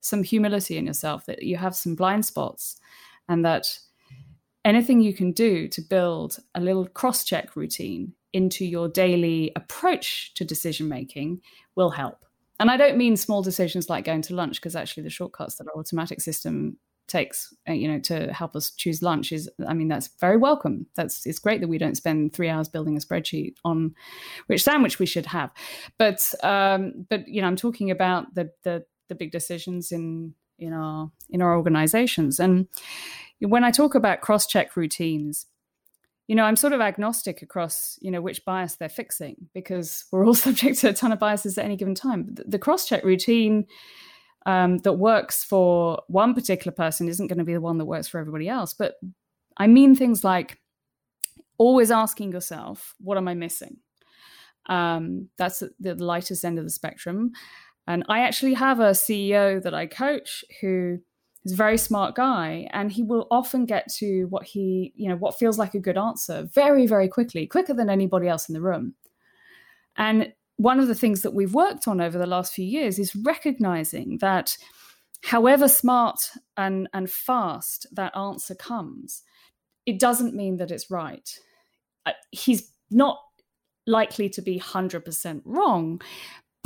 some 0.00 0.22
humility 0.22 0.78
in 0.78 0.86
yourself, 0.86 1.26
that 1.26 1.42
you 1.42 1.56
have 1.56 1.74
some 1.74 1.94
blind 1.94 2.24
spots, 2.24 2.76
and 3.28 3.44
that 3.44 3.66
anything 4.64 5.00
you 5.00 5.12
can 5.12 5.32
do 5.32 5.66
to 5.68 5.80
build 5.80 6.38
a 6.54 6.60
little 6.60 6.86
cross 6.86 7.24
check 7.24 7.56
routine 7.56 8.12
into 8.32 8.64
your 8.64 8.88
daily 8.88 9.52
approach 9.56 10.34
to 10.34 10.44
decision 10.44 10.88
making 10.88 11.40
will 11.74 11.90
help. 11.90 12.24
And 12.60 12.70
I 12.70 12.76
don't 12.76 12.98
mean 12.98 13.16
small 13.16 13.42
decisions 13.42 13.88
like 13.88 14.04
going 14.04 14.22
to 14.22 14.34
lunch, 14.34 14.60
because 14.60 14.76
actually 14.76 15.04
the 15.04 15.10
shortcuts 15.10 15.56
that 15.56 15.68
our 15.68 15.78
automatic 15.78 16.20
system 16.20 16.76
takes, 17.06 17.54
uh, 17.68 17.72
you 17.72 17.88
know, 17.88 17.98
to 18.00 18.32
help 18.32 18.54
us 18.54 18.70
choose 18.70 19.00
lunch 19.00 19.32
is, 19.32 19.48
I 19.66 19.72
mean, 19.72 19.88
that's 19.88 20.10
very 20.20 20.36
welcome. 20.36 20.86
That's 20.94 21.24
it's 21.24 21.38
great 21.38 21.60
that 21.60 21.68
we 21.68 21.78
don't 21.78 21.96
spend 21.96 22.34
three 22.34 22.50
hours 22.50 22.68
building 22.68 22.96
a 22.96 23.00
spreadsheet 23.00 23.54
on 23.64 23.94
which 24.46 24.62
sandwich 24.62 24.98
we 24.98 25.06
should 25.06 25.26
have. 25.26 25.50
But 25.98 26.34
um, 26.42 27.06
but 27.08 27.26
you 27.26 27.40
know, 27.40 27.46
I'm 27.46 27.56
talking 27.56 27.90
about 27.90 28.34
the 28.34 28.50
the 28.62 28.84
the 29.08 29.14
big 29.14 29.32
decisions 29.32 29.90
in 29.90 30.34
in 30.58 30.72
our 30.72 31.10
in 31.30 31.40
our 31.40 31.56
organizations. 31.56 32.40
And 32.40 32.66
when 33.40 33.64
I 33.64 33.70
talk 33.70 33.94
about 33.94 34.20
cross 34.20 34.46
check 34.46 34.76
routines, 34.76 35.46
you 36.28 36.34
know, 36.34 36.44
I'm 36.44 36.56
sort 36.56 36.74
of 36.74 36.80
agnostic 36.82 37.40
across, 37.40 37.98
you 38.02 38.10
know, 38.10 38.20
which 38.20 38.44
bias 38.44 38.76
they're 38.76 38.90
fixing 38.90 39.48
because 39.54 40.04
we're 40.12 40.26
all 40.26 40.34
subject 40.46 40.78
to 40.80 40.90
a 40.90 40.92
ton 40.92 41.10
of 41.10 41.18
biases 41.18 41.58
at 41.58 41.64
any 41.64 41.76
given 41.76 41.94
time. 41.94 42.26
The, 42.34 42.44
the 42.46 42.58
cross-check 42.58 43.02
routine 43.02 43.66
um, 44.46 44.78
that 44.78 44.92
works 44.92 45.42
for 45.42 46.02
one 46.06 46.34
particular 46.34 46.74
person 46.74 47.08
isn't 47.08 47.26
going 47.26 47.38
to 47.38 47.44
be 47.44 47.54
the 47.54 47.60
one 47.62 47.78
that 47.78 47.86
works 47.86 48.08
for 48.08 48.20
everybody 48.20 48.48
else. 48.48 48.74
But 48.74 48.94
I 49.56 49.66
mean 49.66 49.96
things 49.96 50.22
like 50.22 50.58
always 51.56 51.90
asking 51.90 52.32
yourself, 52.32 52.94
what 53.00 53.16
am 53.16 53.26
I 53.26 53.34
missing? 53.34 53.78
Um, 54.66 55.30
that's 55.38 55.62
the 55.80 55.94
lightest 55.94 56.44
end 56.44 56.58
of 56.58 56.64
the 56.64 56.70
spectrum. 56.70 57.32
And 57.86 58.04
I 58.10 58.20
actually 58.20 58.52
have 58.52 58.80
a 58.80 58.90
CEO 58.90 59.62
that 59.62 59.72
I 59.72 59.86
coach 59.86 60.44
who 60.60 60.98
He's 61.42 61.52
a 61.52 61.56
very 61.56 61.78
smart 61.78 62.14
guy, 62.14 62.68
and 62.72 62.90
he 62.90 63.02
will 63.02 63.26
often 63.30 63.64
get 63.64 63.90
to 63.94 64.24
what 64.24 64.44
he, 64.44 64.92
you 64.96 65.08
know, 65.08 65.16
what 65.16 65.38
feels 65.38 65.58
like 65.58 65.74
a 65.74 65.80
good 65.80 65.96
answer 65.96 66.48
very, 66.52 66.86
very 66.86 67.08
quickly, 67.08 67.46
quicker 67.46 67.74
than 67.74 67.88
anybody 67.88 68.28
else 68.28 68.48
in 68.48 68.54
the 68.54 68.60
room. 68.60 68.94
And 69.96 70.32
one 70.56 70.80
of 70.80 70.88
the 70.88 70.94
things 70.94 71.22
that 71.22 71.34
we've 71.34 71.54
worked 71.54 71.86
on 71.86 72.00
over 72.00 72.18
the 72.18 72.26
last 72.26 72.52
few 72.52 72.64
years 72.64 72.98
is 72.98 73.14
recognizing 73.14 74.18
that 74.18 74.56
however 75.22 75.68
smart 75.68 76.30
and, 76.56 76.88
and 76.92 77.10
fast 77.10 77.86
that 77.92 78.16
answer 78.16 78.54
comes, 78.54 79.22
it 79.86 79.98
doesn't 79.98 80.34
mean 80.34 80.56
that 80.56 80.70
it's 80.70 80.90
right. 80.90 81.38
Uh, 82.06 82.12
he's 82.30 82.72
not 82.90 83.20
likely 83.86 84.28
to 84.28 84.42
be 84.42 84.58
100% 84.58 85.42
wrong, 85.44 86.00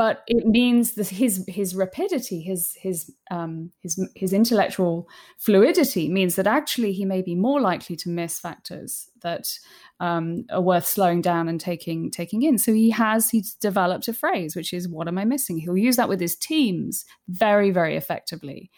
but 0.03 0.25
it 0.27 0.45
means 0.45 0.95
that 0.95 1.07
his 1.07 1.45
his 1.47 1.77
rapidity, 1.77 2.41
his 2.41 2.77
his 2.81 3.15
um, 3.31 3.71
his 3.79 4.05
his 4.17 4.33
intellectual 4.33 5.09
fluidity 5.39 6.09
means 6.09 6.35
that 6.35 6.49
actually 6.49 6.93
he 6.93 7.05
may 7.05 7.23
be 7.23 7.37
more 7.37 7.61
likely 7.61 7.95
to 7.95 8.09
miss 8.09 8.41
factors 8.41 9.11
that 9.21 9.57
um, 10.01 10.45
are 10.51 10.61
worth 10.61 10.87
slowing 10.87 11.23
down 11.23 11.49
and 11.49 11.61
taking 11.61 12.11
taking 12.11 12.43
in. 12.43 12.59
So 12.59 12.73
he 12.73 12.91
has 12.91 13.31
he's 13.31 13.55
developed 13.55 14.09
a 14.09 14.13
phrase 14.13 14.57
which 14.57 14.73
is 14.73 14.89
"What 14.89 15.07
am 15.07 15.19
I 15.19 15.25
missing?" 15.25 15.59
He'll 15.59 15.77
use 15.77 15.95
that 15.99 16.09
with 16.09 16.19
his 16.19 16.35
teams 16.35 17.05
very 17.29 17.71
very 17.71 17.95
effectively 17.95 18.73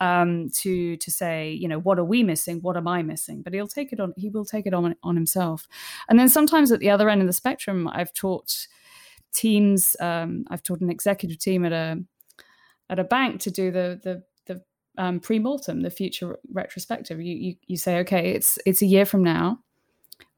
um, 0.00 0.48
to 0.62 0.96
to 0.96 1.10
say, 1.10 1.52
you 1.52 1.68
know, 1.68 1.80
what 1.80 1.98
are 1.98 2.04
we 2.04 2.22
missing? 2.22 2.60
What 2.62 2.78
am 2.78 2.88
I 2.88 3.02
missing? 3.02 3.42
But 3.42 3.52
he'll 3.52 3.68
take 3.68 3.92
it 3.92 4.00
on. 4.00 4.14
He 4.16 4.30
will 4.30 4.46
take 4.46 4.64
it 4.64 4.72
on 4.72 4.96
on 5.02 5.16
himself. 5.16 5.68
And 6.08 6.18
then 6.18 6.30
sometimes 6.30 6.72
at 6.72 6.80
the 6.80 6.88
other 6.88 7.10
end 7.10 7.20
of 7.20 7.26
the 7.26 7.34
spectrum, 7.34 7.88
I've 7.88 8.14
taught 8.14 8.68
teams. 9.36 9.96
Um, 10.00 10.44
I've 10.50 10.62
taught 10.62 10.80
an 10.80 10.90
executive 10.90 11.38
team 11.38 11.64
at 11.64 11.72
a 11.72 12.02
at 12.90 12.98
a 12.98 13.04
bank 13.04 13.40
to 13.42 13.50
do 13.50 13.70
the 13.70 14.00
the 14.02 14.22
the 14.46 14.62
um, 15.02 15.20
pre-mortem, 15.20 15.82
the 15.82 15.90
future 15.90 16.38
retrospective. 16.52 17.20
You, 17.20 17.36
you 17.36 17.54
you 17.66 17.76
say, 17.76 17.98
okay, 18.00 18.30
it's 18.32 18.58
it's 18.66 18.82
a 18.82 18.86
year 18.86 19.04
from 19.06 19.22
now. 19.22 19.60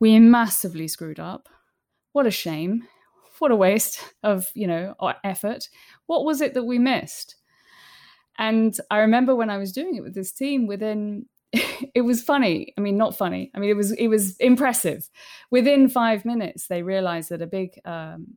We 0.00 0.18
massively 0.18 0.88
screwed 0.88 1.20
up. 1.20 1.48
What 2.12 2.26
a 2.26 2.30
shame. 2.30 2.88
what 3.38 3.50
a 3.50 3.56
waste 3.56 4.00
of 4.22 4.50
you 4.54 4.66
know 4.66 4.94
effort 5.24 5.68
what 6.06 6.24
was 6.24 6.40
it 6.40 6.54
that 6.54 6.64
we 6.64 6.78
missed 6.78 7.36
and 8.38 8.76
i 8.90 8.98
remember 8.98 9.34
when 9.34 9.50
i 9.50 9.58
was 9.58 9.72
doing 9.72 9.94
it 9.96 10.02
with 10.02 10.14
this 10.14 10.32
team 10.32 10.66
within 10.66 11.26
it 11.94 12.02
was 12.02 12.22
funny 12.22 12.72
i 12.76 12.80
mean 12.80 12.96
not 12.96 13.16
funny 13.16 13.50
i 13.54 13.58
mean 13.58 13.70
it 13.70 13.76
was 13.76 13.92
it 13.92 14.08
was 14.08 14.36
impressive 14.38 15.08
within 15.50 15.88
five 15.88 16.24
minutes 16.24 16.66
they 16.66 16.82
realized 16.82 17.28
that 17.30 17.42
a 17.42 17.46
big 17.46 17.78
um, 17.84 18.36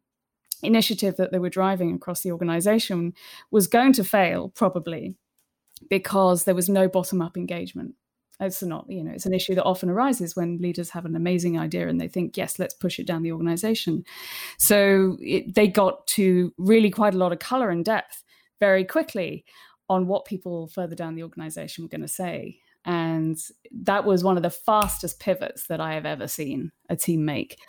initiative 0.64 1.18
that 1.18 1.32
they 1.32 1.40
were 1.40 1.50
driving 1.50 1.94
across 1.94 2.22
the 2.22 2.32
organization 2.32 3.14
was 3.50 3.68
going 3.68 3.94
to 3.94 4.04
fail 4.04 4.50
probably 4.50 5.16
because 5.90 6.44
there 6.44 6.56
was 6.56 6.70
no 6.70 6.88
bottom 6.88 7.22
up 7.22 7.38
engagement. 7.38 7.96
It's 8.40 8.64
not 8.64 8.86
you 8.90 9.04
know 9.04 9.12
it's 9.12 9.28
an 9.28 9.36
issue 9.36 9.54
that 9.56 9.64
often 9.64 9.90
arises 9.90 10.36
when 10.36 10.58
leaders 10.58 10.90
have 10.92 11.06
an 11.06 11.16
amazing 11.16 11.60
idea 11.60 11.88
and 11.88 12.02
they 12.02 12.08
think 12.08 12.36
yes 12.36 12.58
let's 12.58 12.74
push 12.74 13.00
it 13.00 13.06
down 13.06 13.22
the 13.22 13.32
organization. 13.32 14.04
So 14.58 15.18
it, 15.20 15.54
they 15.54 15.68
got 15.68 16.08
to 16.08 16.52
really 16.58 16.90
quite 16.90 17.14
a 17.14 17.20
lot 17.20 17.34
of 17.34 17.40
color 17.40 17.70
and 17.70 17.86
depth 17.86 18.24
very 18.60 18.84
quickly 18.84 19.46
on 19.90 20.08
what 20.08 20.26
people 20.26 20.68
further 20.68 20.96
down 20.96 21.16
the 21.16 21.24
organization 21.24 21.84
were 21.84 21.90
going 21.90 22.02
to 22.02 22.08
say. 22.08 22.58
And 22.84 23.38
that 23.84 24.06
was 24.06 24.24
one 24.24 24.38
of 24.38 24.44
the 24.44 24.50
fastest 24.50 25.20
pivots 25.20 25.68
that 25.68 25.80
i 25.80 25.94
have 25.94 26.06
ever 26.08 26.28
seen 26.28 26.72
a 26.90 26.96
team 26.96 27.24
make 27.26 27.60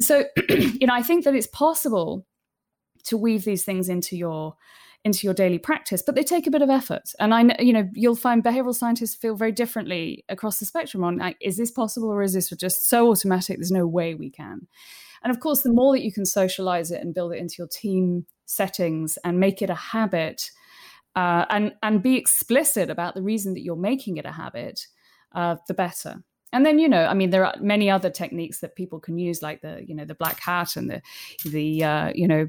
so 0.00 0.24
you 0.48 0.86
know 0.86 0.94
i 0.94 1.02
think 1.02 1.24
that 1.24 1.34
it's 1.34 1.46
possible 1.46 2.26
to 3.04 3.16
weave 3.16 3.44
these 3.44 3.64
things 3.64 3.88
into 3.88 4.16
your 4.16 4.56
into 5.04 5.26
your 5.26 5.34
daily 5.34 5.58
practice 5.58 6.02
but 6.02 6.14
they 6.14 6.22
take 6.22 6.46
a 6.46 6.50
bit 6.50 6.62
of 6.62 6.70
effort. 6.70 7.12
And 7.20 7.34
i 7.34 7.54
you 7.58 7.72
know 7.72 7.88
you'll 7.92 8.16
find 8.16 8.42
behavioral 8.42 8.74
scientists 8.74 9.14
feel 9.14 9.36
very 9.36 9.52
differently 9.52 10.24
across 10.28 10.58
the 10.58 10.64
spectrum 10.64 11.04
on 11.04 11.18
like, 11.18 11.36
is 11.40 11.56
this 11.56 11.70
possible 11.70 12.08
or 12.08 12.22
is 12.22 12.32
this 12.32 12.50
just 12.50 12.88
so 12.88 13.10
automatic 13.10 13.58
there's 13.58 13.70
no 13.70 13.86
way 13.86 14.14
we 14.14 14.30
can? 14.30 14.66
And 15.22 15.30
of 15.30 15.40
course 15.40 15.62
the 15.62 15.72
more 15.72 15.92
that 15.92 16.04
you 16.04 16.12
can 16.12 16.24
socialize 16.24 16.90
it 16.90 17.02
and 17.02 17.14
build 17.14 17.32
it 17.32 17.38
into 17.38 17.56
your 17.58 17.68
team 17.68 18.26
settings 18.46 19.18
and 19.24 19.38
make 19.38 19.62
it 19.62 19.70
a 19.70 19.74
habit 19.74 20.50
uh, 21.16 21.44
and 21.50 21.74
and 21.82 22.02
be 22.02 22.16
explicit 22.16 22.90
about 22.90 23.14
the 23.14 23.22
reason 23.22 23.54
that 23.54 23.62
you're 23.62 23.76
making 23.76 24.16
it 24.16 24.26
a 24.26 24.32
habit 24.32 24.86
uh, 25.34 25.56
the 25.68 25.74
better 25.74 26.24
and 26.54 26.64
then 26.64 26.78
you 26.78 26.88
know 26.88 27.04
i 27.04 27.12
mean 27.12 27.30
there 27.30 27.44
are 27.44 27.54
many 27.60 27.90
other 27.90 28.08
techniques 28.08 28.60
that 28.60 28.74
people 28.74 28.98
can 28.98 29.18
use 29.18 29.42
like 29.42 29.60
the 29.60 29.84
you 29.86 29.94
know 29.94 30.04
the 30.04 30.14
black 30.14 30.40
hat 30.40 30.76
and 30.76 30.88
the 30.88 31.02
the 31.44 31.84
uh, 31.84 32.12
you 32.14 32.26
know 32.26 32.48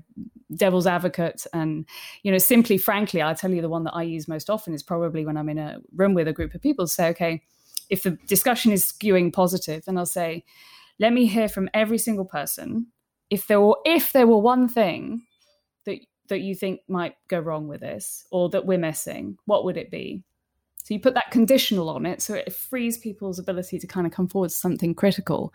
devil's 0.56 0.88
advocate. 0.88 1.46
And 1.52 1.86
you 2.24 2.32
know 2.32 2.38
simply 2.38 2.78
frankly 2.78 3.22
i'll 3.22 3.36
tell 3.36 3.52
you 3.52 3.62
the 3.62 3.70
one 3.70 3.84
that 3.84 3.96
i 3.96 4.04
use 4.04 4.28
most 4.28 4.50
often 4.50 4.74
is 4.74 4.84
probably 4.84 5.26
when 5.26 5.36
i'm 5.36 5.50
in 5.50 5.58
a 5.58 5.80
room 5.96 6.14
with 6.14 6.28
a 6.28 6.34
group 6.34 6.54
of 6.54 6.62
people 6.62 6.88
say 6.88 7.10
okay 7.10 7.42
if 7.90 8.04
the 8.04 8.12
discussion 8.28 8.72
is 8.72 8.86
skewing 8.86 9.34
positive 9.34 9.84
then 9.86 9.98
i'll 9.98 10.06
say 10.06 10.46
let 11.00 11.14
me 11.14 11.26
hear 11.26 11.50
from 11.50 11.70
every 11.74 11.98
single 11.98 12.26
person. 12.26 12.88
If 13.30 13.48
there 13.48 13.62
were 13.62 13.78
if 13.86 14.12
there 14.12 14.28
were 14.28 14.38
one 14.38 14.68
thing 14.68 15.24
that 15.86 16.00
that 16.28 16.40
you 16.40 16.56
think 16.56 16.82
might 16.88 17.16
go 17.28 17.40
wrong 17.40 17.68
with 17.68 17.82
this 17.82 18.26
or 18.32 18.50
that 18.50 18.66
we're 18.66 18.78
missing 18.78 19.38
what 19.46 19.66
would 19.66 19.78
it 19.78 19.92
be 19.92 20.24
so 20.86 20.94
you 20.94 21.00
put 21.00 21.16
that 21.16 21.32
conditional 21.32 21.90
on 21.90 22.06
it, 22.06 22.22
so 22.22 22.36
it 22.36 22.54
frees 22.54 23.00
people's 23.00 23.40
ability 23.40 23.80
to 23.80 23.88
kind 23.88 24.06
of 24.06 24.14
come 24.14 24.28
forward 24.28 24.50
to 24.50 24.56
something 24.56 24.94
critical. 24.94 25.52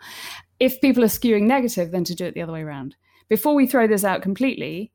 If 0.59 0.81
people 0.81 1.05
are 1.05 1.07
skewing 1.07 1.43
negative, 1.43 1.91
then 1.91 2.03
to 2.03 2.13
do 2.13 2.25
it 2.25 2.33
the 2.33 2.41
other 2.41 2.51
way 2.51 2.63
around. 2.63 2.97
Before 3.29 3.55
we 3.55 3.65
throw 3.65 3.87
this 3.87 4.03
out 4.03 4.21
completely, 4.21 4.91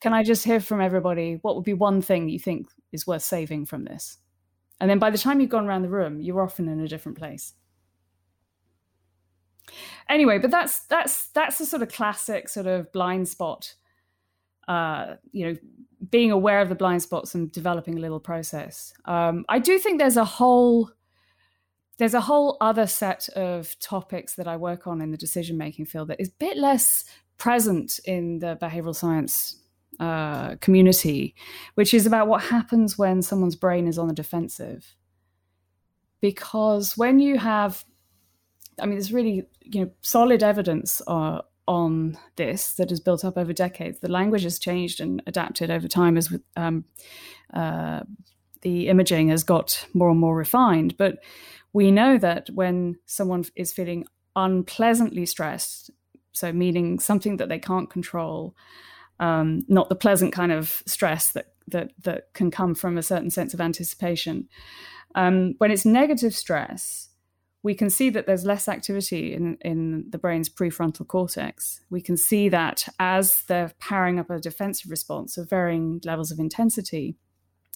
can 0.00 0.12
I 0.12 0.24
just 0.24 0.44
hear 0.44 0.58
from 0.58 0.80
everybody 0.80 1.38
what 1.42 1.54
would 1.54 1.64
be 1.64 1.74
one 1.74 2.02
thing 2.02 2.28
you 2.28 2.40
think 2.40 2.66
is 2.90 3.06
worth 3.06 3.22
saving 3.22 3.66
from 3.66 3.84
this? 3.84 4.18
And 4.80 4.90
then 4.90 4.98
by 4.98 5.10
the 5.10 5.18
time 5.18 5.40
you've 5.40 5.48
gone 5.48 5.68
around 5.68 5.82
the 5.82 5.90
room, 5.90 6.20
you're 6.20 6.42
often 6.42 6.68
in 6.68 6.80
a 6.80 6.88
different 6.88 7.16
place. 7.16 7.54
Anyway, 10.08 10.40
but 10.40 10.50
that's 10.50 10.80
that's 10.86 11.28
that's 11.28 11.58
the 11.58 11.66
sort 11.66 11.82
of 11.82 11.88
classic 11.88 12.48
sort 12.48 12.66
of 12.66 12.90
blind 12.90 13.28
spot 13.28 13.76
uh, 14.68 15.14
you 15.32 15.46
know, 15.46 15.56
being 16.10 16.30
aware 16.30 16.60
of 16.60 16.68
the 16.68 16.74
blind 16.74 17.02
spots 17.02 17.34
and 17.34 17.50
developing 17.52 17.96
a 17.96 18.00
little 18.00 18.20
process. 18.20 18.92
Um, 19.04 19.44
I 19.48 19.58
do 19.58 19.78
think 19.78 19.98
there's 19.98 20.16
a 20.16 20.24
whole 20.24 20.90
there's 21.98 22.14
a 22.14 22.20
whole 22.20 22.58
other 22.60 22.86
set 22.86 23.26
of 23.30 23.78
topics 23.78 24.34
that 24.34 24.46
I 24.46 24.56
work 24.56 24.86
on 24.86 25.00
in 25.00 25.12
the 25.12 25.16
decision 25.16 25.56
making 25.56 25.86
field 25.86 26.08
that 26.08 26.20
is 26.20 26.28
a 26.28 26.38
bit 26.38 26.58
less 26.58 27.04
present 27.38 28.00
in 28.04 28.38
the 28.38 28.58
behavioral 28.60 28.94
science 28.94 29.58
uh, 29.98 30.56
community, 30.56 31.34
which 31.74 31.94
is 31.94 32.04
about 32.04 32.28
what 32.28 32.42
happens 32.42 32.98
when 32.98 33.22
someone's 33.22 33.56
brain 33.56 33.86
is 33.86 33.98
on 33.98 34.08
the 34.08 34.14
defensive. 34.14 34.94
Because 36.20 36.98
when 36.98 37.18
you 37.18 37.38
have, 37.38 37.84
I 38.78 38.84
mean, 38.84 38.96
there's 38.96 39.12
really 39.12 39.46
you 39.62 39.84
know 39.84 39.90
solid 40.02 40.42
evidence 40.42 41.00
uh, 41.06 41.40
on 41.66 42.18
this 42.36 42.74
that 42.74 42.90
has 42.90 43.00
built 43.00 43.24
up 43.24 43.36
over 43.36 43.52
decades. 43.52 43.98
The 44.00 44.10
language 44.10 44.44
has 44.44 44.58
changed 44.58 45.00
and 45.00 45.22
adapted 45.26 45.70
over 45.70 45.88
time 45.88 46.16
as 46.16 46.32
um, 46.56 46.84
uh, 47.52 48.02
the 48.62 48.88
imaging 48.88 49.28
has 49.28 49.44
got 49.44 49.86
more 49.94 50.10
and 50.10 50.18
more 50.18 50.36
refined. 50.36 50.96
But 50.96 51.18
we 51.72 51.90
know 51.90 52.18
that 52.18 52.48
when 52.50 52.98
someone 53.06 53.44
is 53.54 53.72
feeling 53.72 54.06
unpleasantly 54.34 55.26
stressed, 55.26 55.90
so 56.32 56.52
meaning 56.52 56.98
something 56.98 57.38
that 57.38 57.48
they 57.48 57.58
can't 57.58 57.90
control, 57.90 58.54
um, 59.20 59.64
not 59.68 59.88
the 59.88 59.94
pleasant 59.94 60.32
kind 60.32 60.52
of 60.52 60.82
stress 60.86 61.32
that 61.32 61.52
that 61.68 61.92
that 62.02 62.32
can 62.32 62.50
come 62.50 62.74
from 62.74 62.96
a 62.96 63.02
certain 63.02 63.30
sense 63.30 63.54
of 63.54 63.60
anticipation. 63.60 64.48
Um, 65.14 65.54
when 65.58 65.70
it's 65.70 65.86
negative 65.86 66.34
stress, 66.34 67.08
we 67.66 67.74
can 67.74 67.90
see 67.90 68.10
that 68.10 68.26
there's 68.26 68.44
less 68.44 68.68
activity 68.68 69.34
in, 69.34 69.58
in 69.60 70.04
the 70.10 70.18
brain's 70.18 70.48
prefrontal 70.48 71.04
cortex. 71.04 71.80
We 71.90 72.00
can 72.00 72.16
see 72.16 72.48
that 72.48 72.86
as 73.00 73.42
they're 73.48 73.72
powering 73.80 74.20
up 74.20 74.30
a 74.30 74.38
defensive 74.38 74.88
response 74.88 75.36
of 75.36 75.50
varying 75.50 76.00
levels 76.04 76.30
of 76.30 76.38
intensity, 76.38 77.16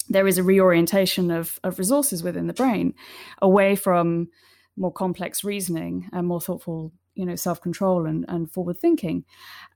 there 0.09 0.29
is 0.29 0.39
a 0.39 0.45
reorientation 0.45 1.33
of, 1.33 1.59
of 1.65 1.81
resources 1.81 2.23
within 2.23 2.47
the 2.47 2.53
brain 2.53 2.95
away 3.43 3.75
from 3.75 4.29
more 4.77 4.93
complex 4.93 5.43
reasoning 5.43 6.09
and 6.13 6.25
more 6.25 6.41
thoughtful 6.41 6.93
you 7.15 7.27
know 7.27 7.35
self-control 7.35 8.07
and, 8.07 8.25
and 8.29 8.53
forward 8.53 8.79
thinking 8.79 9.25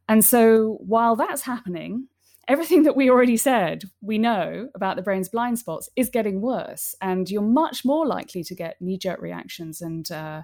and 0.09 0.25
so 0.25 0.79
while 0.81 1.17
that's 1.17 1.43
happening 1.43 2.07
everything 2.49 2.83
that 2.83 2.97
we 2.97 3.11
already 3.11 3.37
said 3.37 3.85
we 4.01 4.19
know 4.19 4.69
about 4.75 4.97
the 4.97 5.03
brain's 5.03 5.29
blind 5.29 5.59
spots 5.59 5.89
is 5.97 6.11
getting 6.11 6.41
worse 6.41 6.95
and 7.01 7.31
you're 7.31 7.43
much 7.43 7.85
more 7.85 8.07
likely 8.07 8.43
to 8.45 8.55
get 8.55 8.81
knee-jerk 8.81 9.21
reactions 9.21 9.81
and 9.81 10.11
uh, 10.11 10.43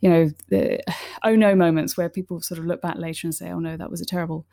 you 0.00 0.08
know 0.08 0.30
the 0.48 0.80
oh 1.24 1.34
no 1.34 1.54
moments 1.54 1.96
where 1.96 2.08
people 2.08 2.40
sort 2.40 2.58
of 2.58 2.66
look 2.66 2.80
back 2.80 2.96
later 2.96 3.26
and 3.26 3.34
say 3.34 3.50
oh 3.50 3.58
no 3.58 3.76
that 3.76 3.90
was 3.90 4.00
a 4.00 4.06
terrible 4.06 4.46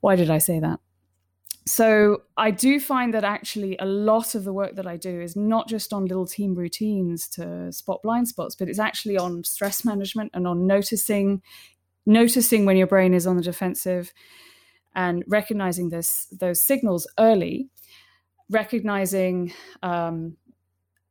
why 0.00 0.14
did 0.16 0.30
i 0.30 0.38
say 0.38 0.60
that? 0.60 0.80
So 1.68 2.22
i 2.36 2.50
do 2.50 2.78
find 2.78 3.12
that 3.14 3.24
actually 3.24 3.76
a 3.78 3.86
lot 3.86 4.34
of 4.34 4.44
the 4.44 4.52
work 4.52 4.76
that 4.76 4.86
i 4.86 4.96
do 4.96 5.20
is 5.20 5.34
not 5.34 5.68
just 5.68 5.92
on 5.92 6.06
little 6.06 6.26
team 6.26 6.54
routines 6.54 7.28
to 7.30 7.72
spot 7.72 8.02
blind 8.02 8.28
spots 8.28 8.54
but 8.54 8.68
it's 8.68 8.78
actually 8.78 9.18
on 9.18 9.42
stress 9.42 9.84
management 9.84 10.30
and 10.32 10.46
on 10.46 10.66
noticing 10.66 11.42
noticing 12.06 12.64
when 12.64 12.76
your 12.76 12.86
brain 12.86 13.12
is 13.12 13.26
on 13.26 13.36
the 13.36 13.42
defensive 13.42 14.12
and 14.96 15.22
recognizing 15.28 15.90
this 15.90 16.26
those 16.32 16.60
signals 16.60 17.06
early, 17.18 17.68
recognizing 18.50 19.52
um, 19.82 20.36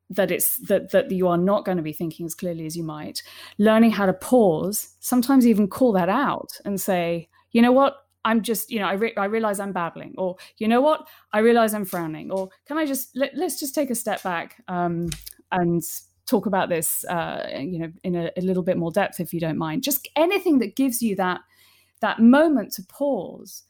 that 0.09 0.31
it's 0.31 0.57
that 0.67 0.91
that 0.91 1.11
you 1.11 1.27
are 1.27 1.37
not 1.37 1.63
going 1.63 1.77
to 1.77 1.83
be 1.83 1.93
thinking 1.93 2.25
as 2.25 2.35
clearly 2.35 2.65
as 2.65 2.75
you 2.75 2.83
might, 2.83 3.21
learning 3.57 3.91
how 3.91 4.07
to 4.07 4.13
pause, 4.13 4.95
sometimes 4.99 5.47
even 5.47 5.67
call 5.67 5.93
that 5.93 6.09
out 6.09 6.49
and 6.65 6.81
say, 6.81 7.29
you 7.51 7.61
know 7.61 7.71
what, 7.71 7.95
I'm 8.25 8.41
just, 8.41 8.71
you 8.71 8.79
know, 8.79 8.87
I, 8.87 8.93
re- 8.93 9.13
I 9.15 9.25
realize 9.25 9.59
I'm 9.59 9.71
babbling, 9.71 10.15
or 10.17 10.35
you 10.57 10.67
know 10.67 10.81
what, 10.81 11.07
I 11.31 11.39
realize 11.39 11.75
I'm 11.75 11.85
frowning, 11.85 12.31
or 12.31 12.49
can 12.67 12.77
I 12.77 12.85
just 12.85 13.15
let, 13.15 13.35
us 13.35 13.59
just 13.59 13.75
take 13.75 13.91
a 13.91 13.95
step 13.95 14.23
back 14.23 14.63
um, 14.67 15.09
and 15.51 15.83
talk 16.25 16.47
about 16.47 16.69
this, 16.69 17.05
uh, 17.05 17.47
you 17.59 17.77
know, 17.77 17.91
in 18.03 18.15
a, 18.15 18.31
a, 18.35 18.41
little 18.41 18.63
bit 18.63 18.77
more 18.77 18.91
depth, 18.91 19.19
if 19.19 19.31
you 19.31 19.39
don't 19.39 19.59
mind. 19.59 19.83
Just 19.83 20.07
anything 20.15 20.57
that 20.57 20.75
gives 20.75 21.03
you 21.03 21.15
that 21.17 21.41
that 22.01 22.19
moment 22.19 22.73
to 22.73 22.83
pause 22.83 23.63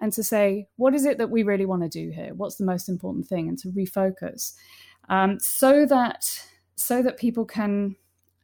and 0.00 0.12
to 0.14 0.22
say, 0.22 0.68
what 0.76 0.94
is 0.94 1.04
it 1.04 1.18
that 1.18 1.30
we 1.30 1.42
really 1.42 1.66
want 1.66 1.82
to 1.82 1.88
do 1.88 2.10
here? 2.10 2.32
What's 2.34 2.56
the 2.56 2.64
most 2.64 2.88
important 2.88 3.26
thing? 3.26 3.48
And 3.48 3.58
to 3.58 3.68
refocus 3.68 4.54
um, 5.10 5.38
so 5.40 5.84
that 5.86 6.46
so 6.76 7.02
that 7.02 7.18
people 7.18 7.44
can 7.44 7.96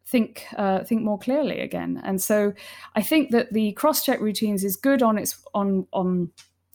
think 0.04 0.46
uh, 0.56 0.84
think 0.84 1.02
more 1.02 1.18
clearly 1.18 1.60
again. 1.60 2.00
And 2.04 2.20
so 2.20 2.52
I 2.94 3.02
think 3.02 3.30
that 3.30 3.52
the 3.52 3.72
cross 3.72 4.04
check 4.04 4.20
routines 4.20 4.64
is 4.64 4.76
good 4.76 5.02
on 5.02 5.16
its 5.16 5.40
on 5.54 5.86
on 5.92 6.30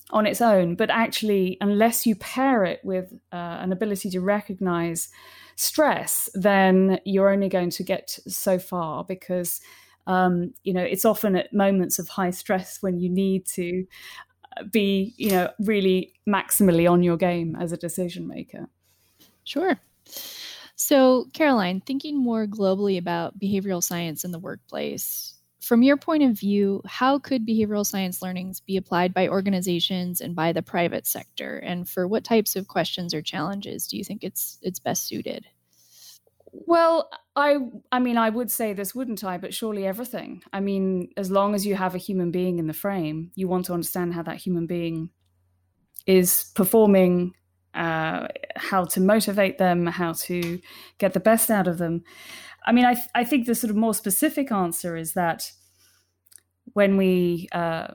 on 0.09 0.25
its 0.25 0.41
own, 0.41 0.75
but 0.75 0.89
actually, 0.89 1.57
unless 1.61 2.05
you 2.05 2.15
pair 2.15 2.65
it 2.65 2.81
with 2.83 3.13
uh, 3.31 3.59
an 3.61 3.71
ability 3.71 4.09
to 4.09 4.19
recognize 4.19 5.09
stress, 5.55 6.29
then 6.33 6.99
you're 7.05 7.29
only 7.29 7.47
going 7.47 7.69
to 7.69 7.83
get 7.83 8.09
so 8.27 8.59
far 8.59 9.03
because 9.03 9.61
um, 10.07 10.53
you 10.63 10.73
know 10.73 10.83
it's 10.83 11.05
often 11.05 11.35
at 11.35 11.53
moments 11.53 11.99
of 11.99 12.09
high 12.09 12.31
stress 12.31 12.81
when 12.81 12.99
you 12.99 13.09
need 13.09 13.45
to 13.45 13.85
be 14.71 15.13
you 15.17 15.31
know 15.31 15.49
really 15.59 16.13
maximally 16.27 16.89
on 16.89 17.03
your 17.03 17.17
game 17.17 17.55
as 17.59 17.71
a 17.71 17.77
decision 17.77 18.27
maker 18.27 18.67
sure 19.43 19.79
so 20.75 21.27
caroline 21.33 21.81
thinking 21.81 22.17
more 22.17 22.45
globally 22.45 22.97
about 22.97 23.37
behavioral 23.39 23.83
science 23.83 24.23
in 24.23 24.31
the 24.31 24.39
workplace 24.39 25.35
from 25.61 25.83
your 25.83 25.95
point 25.95 26.23
of 26.23 26.31
view, 26.31 26.81
how 26.85 27.19
could 27.19 27.45
behavioral 27.47 27.85
science 27.85 28.21
learnings 28.21 28.59
be 28.59 28.77
applied 28.77 29.13
by 29.13 29.27
organizations 29.27 30.19
and 30.19 30.35
by 30.35 30.51
the 30.51 30.63
private 30.63 31.05
sector? 31.05 31.59
And 31.59 31.87
for 31.87 32.07
what 32.07 32.23
types 32.23 32.55
of 32.55 32.67
questions 32.67 33.13
or 33.13 33.21
challenges 33.21 33.87
do 33.87 33.95
you 33.95 34.03
think 34.03 34.23
it's 34.23 34.57
it's 34.63 34.79
best 34.79 35.05
suited? 35.05 35.45
Well, 36.51 37.09
I 37.35 37.57
I 37.91 37.99
mean 37.99 38.17
I 38.17 38.29
would 38.29 38.51
say 38.51 38.73
this, 38.73 38.93
wouldn't 38.93 39.23
I? 39.23 39.37
But 39.37 39.53
surely 39.53 39.85
everything. 39.85 40.43
I 40.51 40.59
mean, 40.59 41.09
as 41.17 41.31
long 41.31 41.55
as 41.55 41.65
you 41.65 41.75
have 41.75 41.95
a 41.95 41.99
human 41.99 42.31
being 42.31 42.59
in 42.59 42.67
the 42.67 42.73
frame, 42.73 43.31
you 43.35 43.47
want 43.47 43.65
to 43.65 43.73
understand 43.73 44.13
how 44.13 44.23
that 44.23 44.37
human 44.37 44.67
being 44.67 45.09
is 46.07 46.51
performing, 46.55 47.33
uh, 47.73 48.27
how 48.55 48.85
to 48.85 48.99
motivate 49.01 49.57
them, 49.57 49.87
how 49.87 50.13
to 50.13 50.59
get 50.97 51.13
the 51.13 51.19
best 51.19 51.49
out 51.49 51.67
of 51.67 51.77
them. 51.77 52.03
I 52.65 52.71
mean, 52.71 52.85
I, 52.85 52.93
th- 52.95 53.07
I 53.15 53.23
think 53.23 53.47
the 53.47 53.55
sort 53.55 53.71
of 53.71 53.77
more 53.77 53.93
specific 53.93 54.51
answer 54.51 54.95
is 54.97 55.13
that 55.13 55.51
when 56.73 56.97
we 56.97 57.47
uh, 57.51 57.87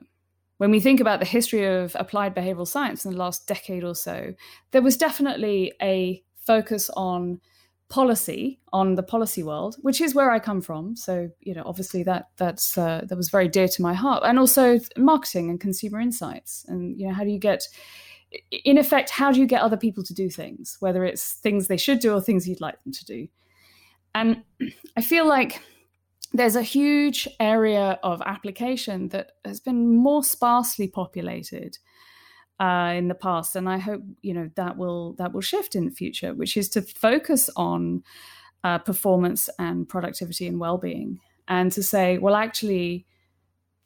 when 0.59 0.71
we 0.71 0.81
think 0.81 1.01
about 1.01 1.21
the 1.21 1.27
history 1.27 1.67
of 1.67 1.97
applied 1.99 2.35
behavioral 2.35 2.67
science 2.67 3.05
in 3.05 3.13
the 3.13 3.19
last 3.19 3.47
decade 3.47 3.85
or 3.85 3.95
so, 3.95 4.35
there 4.71 4.83
was 4.83 4.97
definitely 4.97 5.73
a 5.83 6.23
focus 6.47 6.91
on 6.97 7.41
policy 7.89 8.59
on 8.73 8.97
the 8.97 9.03
policy 9.03 9.45
world 9.45 9.77
which 9.83 10.01
is 10.01 10.13
where 10.15 10.31
i 10.33 10.39
come 10.39 10.61
from. 10.61 10.97
So 10.97 11.31
you 11.41 11.55
know 11.55 11.63
obviously 11.65 12.03
that 12.03 12.31
that's 12.37 12.77
uh, 12.77 13.03
that 13.09 13.17
was 13.17 13.31
very 13.31 13.49
dear 13.49 13.69
to 13.69 13.83
my 13.83 13.95
heart. 13.95 14.23
And 14.25 14.39
also 14.39 14.79
marketing 14.97 15.51
and 15.51 15.61
consumer 15.61 16.01
insights. 16.01 16.65
And 16.69 16.99
you 16.99 17.07
know 17.07 17.15
how 17.15 17.25
do 17.25 17.31
you 17.31 17.39
get 17.39 17.63
in 18.65 18.77
effect 18.77 19.11
how 19.11 19.31
do 19.31 19.39
you 19.39 19.47
get 19.47 19.63
other 19.63 19.77
people 19.77 20.03
to 20.03 20.13
do 20.13 20.29
things 20.29 20.77
whether 20.81 21.05
it's 21.05 21.35
things 21.35 21.69
they 21.69 21.77
should 21.77 22.01
do 22.01 22.13
or 22.13 22.21
things 22.21 22.49
you'd 22.49 22.61
like 22.61 22.83
them 22.83 22.93
to 22.93 23.05
do? 23.05 23.29
And 24.15 24.43
I 24.97 25.03
feel 25.03 25.27
like 25.27 25.63
there's 26.33 26.57
a 26.57 26.63
huge 26.63 27.29
area 27.41 27.99
of 28.03 28.21
application 28.27 29.09
that 29.09 29.33
has 29.45 29.61
been 29.61 29.97
more 29.97 30.25
sparsely 30.25 30.89
populated 30.89 31.79
uh, 32.59 32.95
in 32.97 33.09
the 33.09 33.15
past, 33.15 33.57
and 33.57 33.69
I 33.69 33.79
hope 33.79 34.03
you 34.23 34.35
know 34.35 34.51
that 34.57 34.77
will 34.77 35.15
that 35.15 35.33
will 35.33 35.41
shift 35.41 35.75
in 35.75 35.85
the 35.85 35.91
future, 35.91 36.35
which 36.35 36.57
is 36.57 36.69
to 36.71 36.83
focus 36.83 37.51
on 37.57 38.03
uh, 38.65 38.79
performance 38.79 39.49
and 39.59 39.89
productivity 39.89 40.47
and 40.47 40.59
well-being, 40.59 41.21
and 41.49 41.71
to 41.73 41.83
say, 41.83 42.19
well, 42.19 42.35
actually, 42.35 43.07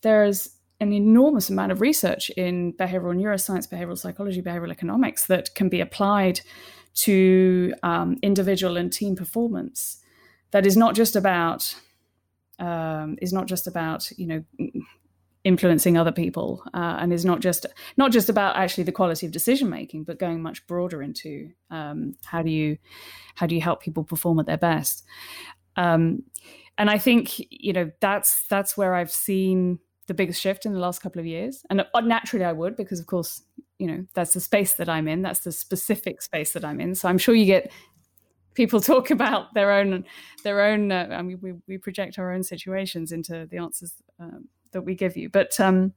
there's 0.03 0.51
an 0.81 0.93
enormous 0.93 1.51
amount 1.51 1.73
of 1.73 1.81
research 1.81 2.31
in 2.31 2.73
behavioral 2.73 3.15
neuroscience, 3.15 3.69
behavioral 3.69 3.99
psychology, 3.99 4.41
behavioral 4.41 4.71
economics 4.71 5.27
that 5.27 5.55
can 5.55 5.69
be 5.69 5.81
applied 5.81 6.41
to 6.95 7.75
um, 7.83 8.17
individual 8.23 8.77
and 8.77 8.93
team 8.93 9.15
performance 9.15 10.01
that 10.51 10.67
is 10.67 10.77
not 10.77 10.95
just 10.95 11.17
about 11.17 11.75
um, 12.59 13.17
is 13.23 13.33
not 13.33 13.47
just 13.47 13.67
about 13.67 14.11
you 14.19 14.27
know 14.27 14.45
influencing 15.45 15.97
other 15.97 16.13
people 16.13 16.63
uh, 16.75 16.97
and 17.01 17.13
is 17.13 17.25
not 17.25 17.41
just 17.41 17.65
not 17.97 18.13
just 18.13 18.29
about 18.29 18.57
actually 18.57 18.85
the 18.85 18.93
quality 18.93 19.25
of 19.25 19.33
decision 19.33 19.71
making 19.71 20.05
but 20.05 20.19
going 20.19 20.43
much 20.43 20.67
broader 20.67 21.03
into 21.03 21.51
um, 21.71 22.15
how 22.25 22.43
do 22.43 22.51
you 22.51 22.77
how 23.37 23.47
do 23.47 23.55
you 23.55 23.61
help 23.61 23.81
people 23.81 24.05
perform 24.05 24.39
at 24.39 24.47
their 24.47 24.59
best? 24.59 25.05
Um, 25.77 26.25
and 26.77 26.91
i 26.91 26.99
think 26.99 27.39
you 27.51 27.73
know 27.73 27.91
that's 28.01 28.47
that's 28.49 28.77
where 28.77 28.95
i've 28.95 29.11
seen 29.11 29.79
the 30.07 30.15
biggest 30.15 30.41
shift 30.41 30.67
in 30.67 30.73
the 30.73 30.81
last 30.81 31.01
couple 31.01 31.21
of 31.21 31.27
years. 31.27 31.65
And 31.71 31.83
uh, 31.83 32.01
naturally 32.01 32.45
i 32.45 32.53
would 32.53 32.77
because 32.77 32.99
of 32.99 33.07
course 33.07 33.43
you 33.79 33.87
know 33.87 34.05
that's 34.15 34.35
the 34.35 34.41
space 34.41 34.75
that 34.75 34.89
i'm 34.89 35.07
in 35.07 35.23
that's 35.23 35.41
the 35.41 35.53
specific 35.53 36.21
space 36.21 36.53
that 36.53 36.65
i'm 36.65 36.81
in. 36.81 36.95
So 36.95 37.09
i'm 37.09 37.19
sure 37.19 37.35
you 37.35 37.47
get 37.47 37.71
people 38.55 38.81
talk 38.93 39.11
about 39.11 39.55
their 39.55 39.73
own 39.73 40.05
their 40.43 40.61
own 40.63 40.91
uh, 40.93 41.09
i 41.13 41.23
mean 41.23 41.39
we, 41.41 41.53
we 41.67 41.79
project 41.79 42.19
our 42.19 42.33
own 42.33 42.43
situations 42.43 43.13
into 43.13 43.47
the 43.51 43.59
answers 43.59 43.95
um, 44.19 44.49
that 44.73 44.83
we 44.83 44.95
give 44.95 45.17
you. 45.17 45.29
But 45.29 45.59
um, 45.61 45.93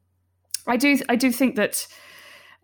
i 0.65 0.77
do 0.77 0.97
i 1.09 1.15
do 1.15 1.29
think 1.29 1.55
that 1.55 1.87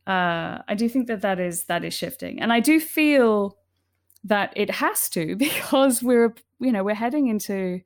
uh, 0.07 0.59
i 0.69 0.73
do 0.73 0.87
think 0.87 1.07
that 1.07 1.21
that 1.21 1.39
is 1.39 1.65
that 1.65 1.83
is 1.83 1.93
shifting. 1.93 2.41
And 2.41 2.51
i 2.53 2.59
do 2.59 2.79
feel 2.79 3.57
that 4.23 4.53
it 4.55 4.69
has 4.69 5.09
to 5.09 5.35
because 5.47 6.03
we're 6.03 6.33
you 6.59 6.71
know 6.71 6.83
we're 6.83 6.95
heading 6.95 7.27
into 7.27 7.81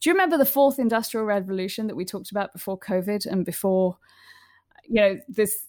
do 0.00 0.10
you 0.10 0.14
remember 0.14 0.38
the 0.38 0.46
fourth 0.46 0.78
industrial 0.78 1.26
revolution 1.26 1.88
that 1.88 1.96
we 1.96 2.04
talked 2.04 2.30
about 2.30 2.52
before 2.52 2.78
covid 2.78 3.26
and 3.26 3.44
before 3.44 3.98
you 4.86 5.00
know 5.00 5.18
this 5.28 5.64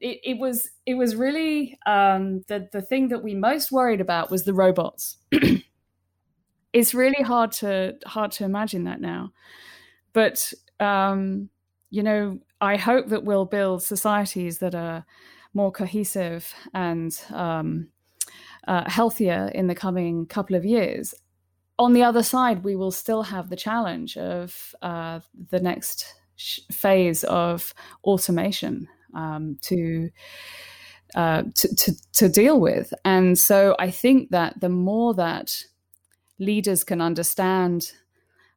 it, 0.00 0.20
it 0.24 0.38
was 0.38 0.70
it 0.86 0.94
was 0.94 1.14
really 1.14 1.78
um, 1.86 2.42
the 2.48 2.68
the 2.72 2.82
thing 2.82 3.08
that 3.08 3.22
we 3.22 3.34
most 3.34 3.70
worried 3.70 4.00
about 4.00 4.30
was 4.30 4.44
the 4.44 4.54
robots. 4.54 5.18
it's 6.72 6.94
really 6.94 7.22
hard 7.22 7.52
to 7.52 7.96
hard 8.06 8.32
to 8.32 8.44
imagine 8.44 8.84
that 8.84 9.00
now, 9.00 9.32
but 10.12 10.52
um, 10.80 11.48
you 11.90 12.02
know, 12.02 12.38
I 12.60 12.76
hope 12.76 13.08
that 13.08 13.24
we'll 13.24 13.46
build 13.46 13.82
societies 13.82 14.58
that 14.58 14.74
are 14.74 15.04
more 15.54 15.72
cohesive 15.72 16.52
and 16.72 17.18
um, 17.32 17.88
uh, 18.68 18.88
healthier 18.88 19.50
in 19.54 19.66
the 19.66 19.74
coming 19.74 20.26
couple 20.26 20.56
of 20.56 20.64
years. 20.64 21.14
On 21.78 21.92
the 21.92 22.02
other 22.02 22.22
side, 22.22 22.62
we 22.62 22.76
will 22.76 22.92
still 22.92 23.22
have 23.22 23.48
the 23.48 23.56
challenge 23.56 24.16
of 24.16 24.74
uh, 24.82 25.20
the 25.50 25.60
next 25.60 26.14
sh- 26.36 26.60
phase 26.70 27.24
of 27.24 27.74
automation 28.04 28.86
um, 29.14 29.56
to, 29.62 30.10
uh, 31.14 31.42
to, 31.54 31.74
to 31.74 31.92
to 32.12 32.28
deal 32.28 32.60
with. 32.60 32.92
And 33.04 33.38
so 33.38 33.74
I 33.78 33.90
think 33.90 34.30
that 34.30 34.60
the 34.60 34.68
more 34.68 35.14
that 35.14 35.64
leaders 36.38 36.84
can 36.84 37.00
understand 37.00 37.92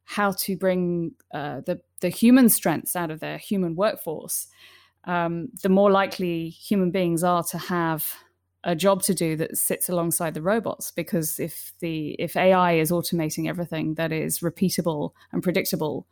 how 0.04 0.32
to 0.32 0.56
bring 0.56 1.12
uh, 1.32 1.62
the 1.66 1.80
the 2.04 2.10
human 2.10 2.50
strengths 2.50 2.94
out 2.94 3.10
of 3.10 3.20
their 3.20 3.38
human 3.38 3.74
workforce, 3.74 4.48
um, 5.04 5.48
the 5.62 5.70
more 5.70 5.90
likely 5.90 6.50
human 6.50 6.90
beings 6.90 7.24
are 7.24 7.42
to 7.44 7.56
have 7.56 8.12
a 8.62 8.76
job 8.76 9.02
to 9.04 9.14
do 9.14 9.36
that 9.36 9.56
sits 9.56 9.88
alongside 9.88 10.34
the 10.34 10.42
robots 10.42 10.90
because 10.90 11.40
if 11.40 11.72
the 11.80 12.10
if 12.18 12.36
AI 12.36 12.72
is 12.72 12.90
automating 12.90 13.48
everything 13.48 13.94
that 13.94 14.12
is 14.12 14.40
repeatable 14.40 15.12
and 15.32 15.42
predictable 15.42 16.06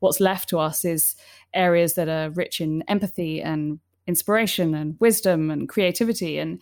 what's 0.00 0.20
left 0.20 0.50
to 0.50 0.58
us 0.58 0.84
is 0.84 1.16
areas 1.54 1.94
that 1.94 2.10
are 2.10 2.28
rich 2.28 2.60
in 2.60 2.82
empathy 2.82 3.40
and 3.40 3.80
inspiration 4.06 4.74
and 4.74 4.96
wisdom 5.00 5.50
and 5.50 5.66
creativity. 5.66 6.36
And 6.38 6.60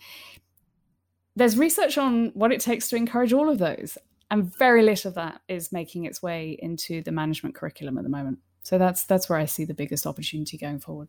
there's 1.35 1.57
research 1.57 1.97
on 1.97 2.31
what 2.35 2.53
it 2.53 2.61
takes 2.61 2.87
to 2.87 2.95
encourage 2.95 3.33
all 3.33 3.49
of 3.49 3.57
those. 3.57 3.97
And 4.31 4.55
very 4.57 4.81
little 4.81 5.09
of 5.09 5.15
that 5.15 5.41
is 5.49 5.73
making 5.73 6.05
its 6.05 6.23
way 6.23 6.57
into 6.61 7.01
the 7.01 7.11
management 7.11 7.53
curriculum 7.53 7.97
at 7.97 8.05
the 8.05 8.09
moment. 8.09 8.39
So 8.67 8.77
that's 8.77 9.05
that's 9.05 9.29
where 9.29 9.39
I 9.39 9.45
see 9.45 9.63
the 9.63 9.73
biggest 9.73 10.05
opportunity 10.05 10.57
going 10.57 10.79
forward. 10.79 11.07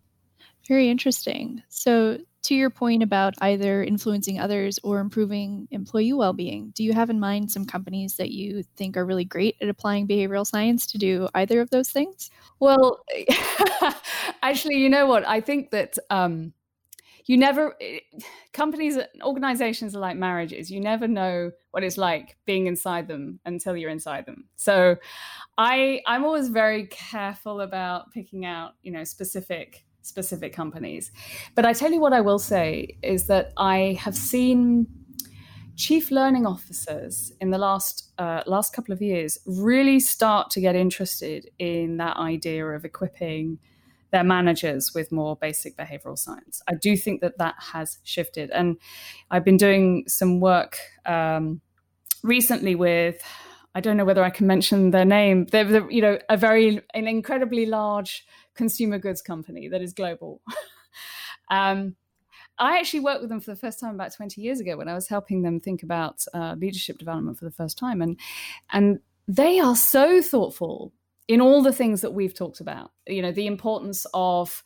Very 0.69 0.89
interesting. 0.89 1.61
So, 1.69 2.19
to 2.45 2.55
your 2.55 2.71
point 2.71 3.03
about 3.03 3.35
either 3.41 3.83
influencing 3.83 4.39
others 4.39 4.79
or 4.85 5.01
improving 5.01 5.67
employee 5.73 6.13
well 6.13 6.33
being, 6.33 6.71
do 6.77 6.85
you 6.85 6.93
have 6.93 7.11
in 7.11 7.19
mind 7.19 7.51
some 7.51 7.65
companies 7.65 8.15
that 8.19 8.31
you 8.31 8.63
think 8.77 8.97
are 8.97 9.05
really 9.05 9.25
great 9.25 9.57
at 9.61 9.69
applying 9.69 10.07
behavioral 10.07 10.47
science 10.47 10.87
to 10.87 10.99
do 10.99 11.29
either 11.35 11.61
of 11.61 11.71
those 11.71 11.91
things? 11.91 12.31
Well, 12.61 13.01
actually, 14.45 14.77
you 14.77 14.89
know 14.89 15.07
what? 15.07 15.27
I 15.27 15.41
think 15.41 15.73
that. 15.73 15.99
Um, 16.11 16.53
you 17.29 17.37
never 17.37 17.77
eh, 17.81 18.01
companies 18.53 18.99
organizations 19.23 19.95
are 19.95 20.01
like 20.01 20.17
marriages 20.17 20.71
you 20.71 20.81
never 20.81 21.07
know 21.07 21.53
what 21.71 21.85
it's 21.85 21.97
like 21.97 22.37
being 22.45 22.67
inside 22.67 23.07
them 23.07 23.39
until 23.45 23.77
you're 23.77 23.91
inside 23.91 24.27
them 24.27 24.49
so 24.57 24.97
i 25.57 26.01
i'm 26.07 26.25
always 26.25 26.49
very 26.49 26.87
careful 26.87 27.61
about 27.61 28.11
picking 28.11 28.45
out 28.45 28.73
you 28.83 28.91
know 28.91 29.05
specific 29.05 29.85
specific 30.09 30.53
companies. 30.53 31.13
But 31.55 31.67
I 31.67 31.73
tell 31.73 31.93
you 31.93 32.01
what 32.01 32.13
I 32.13 32.21
will 32.21 32.39
say 32.39 32.97
is 33.03 33.27
that 33.27 33.53
I 33.57 33.99
have 34.01 34.17
seen 34.17 34.87
chief 35.77 36.11
learning 36.11 36.45
officers 36.45 37.33
in 37.41 37.51
the 37.51 37.59
last 37.59 38.13
uh, 38.19 38.43
last 38.47 38.73
couple 38.73 38.93
of 38.93 39.01
years 39.01 39.39
really 39.47 40.01
start 40.01 40.51
to 40.51 40.61
get 40.61 40.75
interested 40.75 41.49
in 41.59 41.99
that 41.99 42.17
idea 42.17 42.67
of 42.67 42.85
equipping 42.85 43.59
their 44.11 44.25
managers 44.25 44.93
with 44.95 45.13
more 45.13 45.37
basic 45.37 45.77
behavioral 45.77 46.19
science. 46.19 46.63
I 46.69 46.75
do 46.75 46.97
think 46.97 47.21
that 47.21 47.39
that 47.39 47.55
has 47.59 47.99
shifted, 48.05 48.51
and 48.51 48.77
I've 49.31 49.45
been 49.45 49.57
doing 49.57 50.05
some 50.07 50.41
work 50.41 50.79
um, 51.07 51.61
recently 52.23 52.75
with. 52.75 53.23
I 53.75 53.81
don't 53.81 53.97
know 53.97 54.05
whether 54.05 54.25
I 54.25 54.31
can 54.31 54.47
mention 54.47 54.91
their 54.91 55.05
name. 55.05 55.47
They're, 55.47 55.65
they're, 55.65 55.91
you 55.91 56.03
know, 56.03 56.19
a 56.29 56.37
very, 56.37 56.81
an 56.95 57.07
incredibly 57.07 57.67
large 57.67 58.27
consumer 58.55 58.99
goods 58.99 59.23
company 59.23 59.69
that 59.69 59.83
is 59.83 59.93
global. 59.93 60.41
um, 61.51 61.95
I 62.59 62.79
actually 62.79 63.01
worked 63.01 63.21
with 63.21 63.31
them 63.31 63.41
for 63.41 63.53
the 63.53 63.61
first 63.61 63.79
time 63.79 63.95
about 63.95 64.13
20 64.13 64.41
years 64.41 64.59
ago 64.59 64.77
when 64.77 64.89
I 64.89 64.95
was 64.95 65.09
helping 65.09 65.43
them 65.43 65.61
think 65.61 65.83
about 65.83 66.25
uh, 66.35 66.57
leadership 66.59 66.99
development 66.99 67.39
for 67.39 67.45
the 67.45 67.53
first 67.53 67.79
time. 67.79 68.03
And, 68.03 68.19
and 68.73 68.99
they 69.29 69.61
are 69.61 69.77
so 69.77 70.21
thoughtful 70.21 70.93
in 71.29 71.41
all 71.41 71.63
the 71.63 71.73
things 71.73 72.01
that 72.01 72.15
we've 72.15 72.35
talked 72.35 72.61
about, 72.61 72.91
you 73.07 73.23
know, 73.23 73.33
the 73.33 73.47
importance 73.47 74.07
of, 74.15 74.65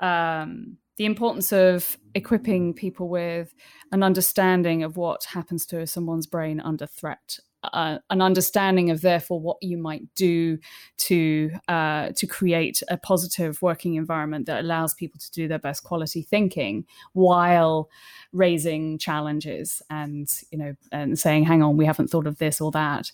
um, 0.00 0.76
the 0.98 1.04
importance 1.06 1.52
of 1.52 1.96
equipping 2.14 2.74
people 2.74 3.08
with 3.08 3.54
an 3.92 4.02
understanding 4.02 4.82
of 4.82 4.96
what 4.96 5.24
happens 5.24 5.64
to 5.66 5.86
someone's 5.86 6.26
brain 6.26 6.60
under 6.60 6.86
threat 6.86 7.38
uh, 7.64 7.98
an 8.10 8.20
understanding 8.20 8.90
of 8.90 9.00
therefore 9.00 9.40
what 9.40 9.56
you 9.60 9.76
might 9.76 10.02
do 10.14 10.58
to 10.98 11.50
uh, 11.68 12.10
to 12.16 12.26
create 12.26 12.82
a 12.88 12.96
positive 12.96 13.60
working 13.62 13.94
environment 13.94 14.46
that 14.46 14.60
allows 14.60 14.94
people 14.94 15.18
to 15.20 15.30
do 15.30 15.48
their 15.48 15.58
best 15.58 15.84
quality 15.84 16.22
thinking 16.22 16.84
while 17.12 17.88
raising 18.32 18.98
challenges 18.98 19.82
and 19.90 20.28
you 20.50 20.58
know 20.58 20.74
and 20.90 21.18
saying 21.18 21.44
hang 21.44 21.62
on 21.62 21.76
we 21.76 21.86
haven't 21.86 22.08
thought 22.08 22.26
of 22.26 22.38
this 22.38 22.60
or 22.60 22.70
that. 22.70 23.10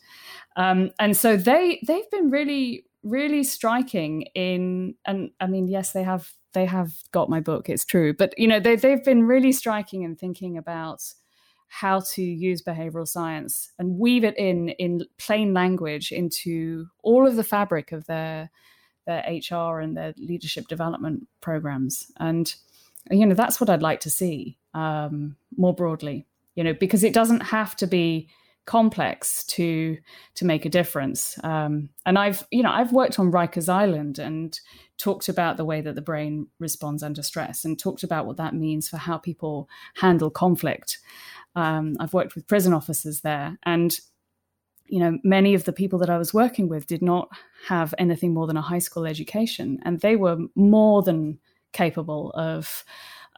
Um, 0.57 0.91
and 0.99 1.17
so 1.17 1.37
they 1.37 1.81
they've 1.87 2.11
been 2.11 2.31
really 2.31 2.85
really 3.05 3.45
striking 3.45 4.23
in 4.35 4.95
and 5.07 5.31
i 5.41 5.47
mean 5.47 5.69
yes 5.69 5.93
they 5.93 6.03
have 6.03 6.33
they 6.53 6.65
have 6.67 6.93
got 7.13 7.31
my 7.31 7.39
book 7.41 7.69
it's 7.69 7.85
true 7.85 8.13
but 8.13 8.37
you 8.37 8.49
know 8.49 8.59
they, 8.59 8.75
they've 8.75 9.05
been 9.05 9.23
really 9.23 9.53
striking 9.53 10.03
in 10.03 10.17
thinking 10.17 10.59
about 10.59 11.01
how 11.69 12.01
to 12.01 12.23
use 12.23 12.63
behavioral 12.63 13.07
science 13.07 13.73
and 13.79 13.99
weave 13.99 14.25
it 14.25 14.37
in 14.37 14.71
in 14.71 15.03
plain 15.19 15.53
language 15.53 16.11
into 16.11 16.87
all 17.03 17.27
of 17.27 17.37
the 17.37 17.45
fabric 17.45 17.93
of 17.93 18.07
their 18.07 18.51
their 19.07 19.23
hr 19.51 19.81
and 19.81 19.97
their 19.97 20.15
leadership 20.17 20.67
development 20.69 21.27
programs 21.41 22.11
and 22.19 22.55
you 23.11 23.25
know 23.27 23.35
that's 23.35 23.61
what 23.61 23.71
i'd 23.71 23.83
like 23.83 24.01
to 24.01 24.11
see 24.11 24.57
um, 24.75 25.37
more 25.57 25.75
broadly 25.75 26.27
you 26.55 26.65
know 26.65 26.75
because 26.75 27.05
it 27.05 27.15
doesn't 27.15 27.41
have 27.41 27.77
to 27.77 27.87
be 27.87 28.29
complex 28.69 29.45
to 29.45 29.97
to 30.35 30.45
make 30.45 30.67
a 30.67 30.69
difference. 30.69 31.43
Um, 31.43 31.89
and 32.05 32.19
I've 32.19 32.47
you 32.51 32.63
know 32.63 32.71
I've 32.71 32.93
worked 32.93 33.19
on 33.19 33.33
Rikers 33.33 33.69
Island 33.69 34.19
and 34.19 34.61
talked 34.99 35.31
about 35.31 35.57
the 35.57 35.65
way 35.65 35.81
that 35.81 35.95
the 35.95 36.03
brain 36.03 36.49
responds 36.61 37.03
under 37.03 37.23
stress 37.23 37.65
and 37.65 37.79
talked 37.79 38.03
about 38.03 38.27
what 38.27 38.37
that 38.37 38.55
means 38.55 38.87
for 38.87 38.99
how 38.99 39.17
people 39.17 39.71
handle 39.97 40.29
conflict. 40.29 40.99
Um, 41.59 41.97
I've 41.99 42.14
worked 42.14 42.35
with 42.35 42.47
prison 42.47 42.73
officers 42.73 43.21
there 43.23 43.59
and 43.64 43.99
you 44.87 45.01
know 45.01 45.18
many 45.23 45.55
of 45.55 45.64
the 45.64 45.73
people 45.73 45.99
that 45.99 46.09
i 46.09 46.16
was 46.16 46.33
working 46.33 46.66
with 46.66 46.87
did 46.87 47.03
not 47.03 47.29
have 47.66 47.92
anything 47.99 48.33
more 48.33 48.47
than 48.47 48.57
a 48.57 48.62
high 48.62 48.79
school 48.79 49.05
education 49.05 49.79
and 49.85 50.01
they 50.01 50.16
were 50.16 50.38
more 50.55 51.03
than 51.03 51.38
capable 51.73 52.31
of 52.31 52.85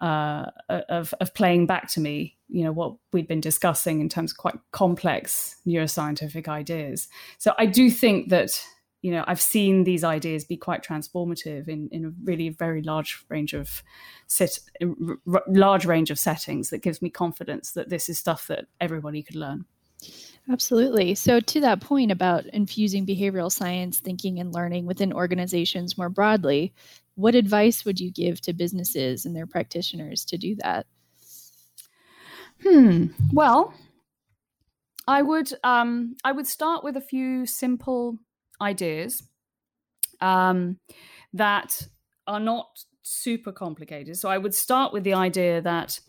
uh, 0.01 0.47
of, 0.69 1.13
of 1.21 1.35
playing 1.35 1.67
back 1.67 1.87
to 1.87 2.01
me, 2.01 2.37
you 2.49 2.65
know, 2.65 2.73
what 2.73 2.95
we'd 3.13 3.29
been 3.29 3.41
discussing 3.41 4.01
in 4.01 4.09
terms 4.09 4.33
of 4.33 4.39
quite 4.39 4.59
complex 4.73 5.57
neuroscientific 5.67 6.49
ideas. 6.49 7.09
So 7.37 7.53
I 7.59 7.67
do 7.67 7.91
think 7.91 8.31
that, 8.31 8.59
you 9.03 9.11
know, 9.11 9.25
I've 9.27 9.41
seen 9.41 9.85
these 9.85 10.05
ideas 10.05 10.45
be 10.45 10.57
quite 10.57 10.83
transformative 10.83 11.69
in, 11.69 11.89
in 11.91 12.05
a 12.05 12.13
really 12.23 12.51
very 12.51 12.83
large 12.83 13.25
range 13.29 13.55
of 13.55 13.83
set, 14.27 14.59
r- 14.83 15.43
large 15.49 15.87
range 15.87 16.11
of 16.11 16.19
settings 16.19 16.71
that 16.71 16.83
gives 16.83 17.01
me 17.01 17.09
confidence 17.09 17.73
that 17.73 17.89
this 17.89 18.09
is 18.09 18.19
stuff 18.19 18.47
that 18.49 18.67
everybody 18.81 19.23
could 19.23 19.37
learn. 19.37 19.65
Absolutely. 20.51 21.15
So, 21.15 21.41
to 21.41 21.61
that 21.61 21.81
point 21.81 22.11
about 22.11 22.47
infusing 22.47 23.07
behavioral 23.07 23.53
science 23.53 24.01
thinking 24.01 24.41
and 24.41 24.53
learning 24.53 24.87
within 24.87 25.13
organizations 25.13 25.97
more 25.97 26.09
broadly, 26.09 26.73
what 27.15 27.35
advice 27.35 27.85
would 27.85 28.01
you 28.01 28.11
give 28.11 28.41
to 28.43 28.53
businesses 28.53 29.25
and 29.25 29.37
their 29.37 29.47
practitioners 29.47 30.25
to 30.27 30.39
do 30.39 30.57
that? 30.57 30.87
Hmm. 32.63 33.07
Well, 33.33 33.75
I 35.07 35.23
would 35.23 35.53
um, 35.65 36.17
I 36.25 36.33
would 36.33 36.47
start 36.47 36.83
with 36.85 36.97
a 36.97 37.01
few 37.01 37.47
simple 37.47 38.19
ideas 38.61 39.23
um, 40.21 40.79
that 41.33 41.87
are 42.27 42.41
not 42.41 42.85
super 43.03 43.53
complicated. 43.53 44.17
So 44.17 44.29
I 44.29 44.39
would 44.39 44.55
start 44.55 44.93
with 44.93 45.05
the 45.05 45.15
idea 45.15 45.61
that 45.63 46.01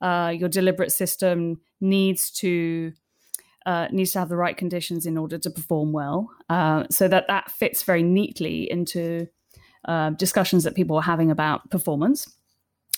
uh, 0.00 0.32
your 0.36 0.48
deliberate 0.48 0.92
system 0.92 1.60
needs 1.80 2.30
to 2.30 2.92
uh, 3.66 3.88
needs 3.90 4.12
to 4.12 4.18
have 4.18 4.28
the 4.28 4.36
right 4.36 4.56
conditions 4.56 5.06
in 5.06 5.16
order 5.16 5.38
to 5.38 5.50
perform 5.50 5.92
well, 5.92 6.28
uh, 6.50 6.84
so 6.90 7.08
that 7.08 7.26
that 7.28 7.50
fits 7.50 7.82
very 7.82 8.02
neatly 8.02 8.70
into 8.70 9.26
uh, 9.86 10.10
discussions 10.10 10.64
that 10.64 10.74
people 10.74 10.96
are 10.96 11.02
having 11.02 11.30
about 11.30 11.70
performance. 11.70 12.30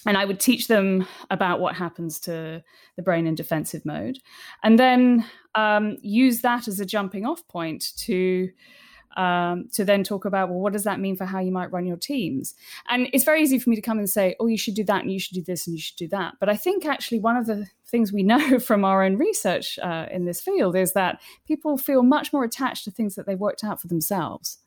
And 0.06 0.16
I 0.16 0.24
would 0.24 0.40
teach 0.40 0.68
them 0.68 1.06
about 1.30 1.60
what 1.60 1.74
happens 1.74 2.20
to 2.20 2.62
the 2.96 3.02
brain 3.02 3.26
in 3.26 3.34
defensive 3.34 3.84
mode, 3.84 4.18
and 4.62 4.78
then 4.78 5.26
um, 5.54 5.96
use 6.00 6.42
that 6.42 6.68
as 6.68 6.80
a 6.80 6.86
jumping 6.86 7.26
off 7.26 7.46
point 7.48 7.92
to 7.98 8.50
um, 9.16 9.68
to 9.72 9.84
then 9.84 10.04
talk 10.04 10.26
about 10.26 10.50
well 10.50 10.58
what 10.60 10.74
does 10.74 10.84
that 10.84 11.00
mean 11.00 11.16
for 11.16 11.24
how 11.24 11.40
you 11.40 11.50
might 11.50 11.72
run 11.72 11.86
your 11.86 11.96
teams? 11.96 12.54
And 12.88 13.08
it's 13.12 13.24
very 13.24 13.42
easy 13.42 13.58
for 13.58 13.70
me 13.70 13.76
to 13.76 13.82
come 13.82 13.98
and 13.98 14.08
say 14.08 14.36
oh 14.38 14.46
you 14.46 14.58
should 14.58 14.74
do 14.74 14.84
that 14.84 15.02
and 15.02 15.12
you 15.12 15.18
should 15.18 15.34
do 15.34 15.42
this 15.42 15.66
and 15.66 15.74
you 15.74 15.80
should 15.80 15.96
do 15.96 16.08
that. 16.08 16.34
But 16.38 16.48
i 16.48 16.56
think 16.56 16.84
actually 16.84 17.20
one 17.20 17.36
of 17.36 17.46
the 17.46 17.66
things 17.86 18.12
we 18.12 18.22
know 18.22 18.58
from 18.68 18.84
our 18.84 19.02
own 19.02 19.16
research 19.16 19.78
uh, 19.78 20.06
in 20.10 20.24
this 20.24 20.40
field 20.40 20.76
is 20.76 20.92
that 20.92 21.20
people 21.46 21.78
feel 21.78 22.02
much 22.02 22.32
more 22.32 22.44
attached 22.44 22.84
to 22.84 22.90
things 22.90 23.14
that 23.14 23.26
they've 23.26 23.38
worked 23.38 23.64
out 23.64 23.80
for 23.80 23.88
themselves. 23.88 24.58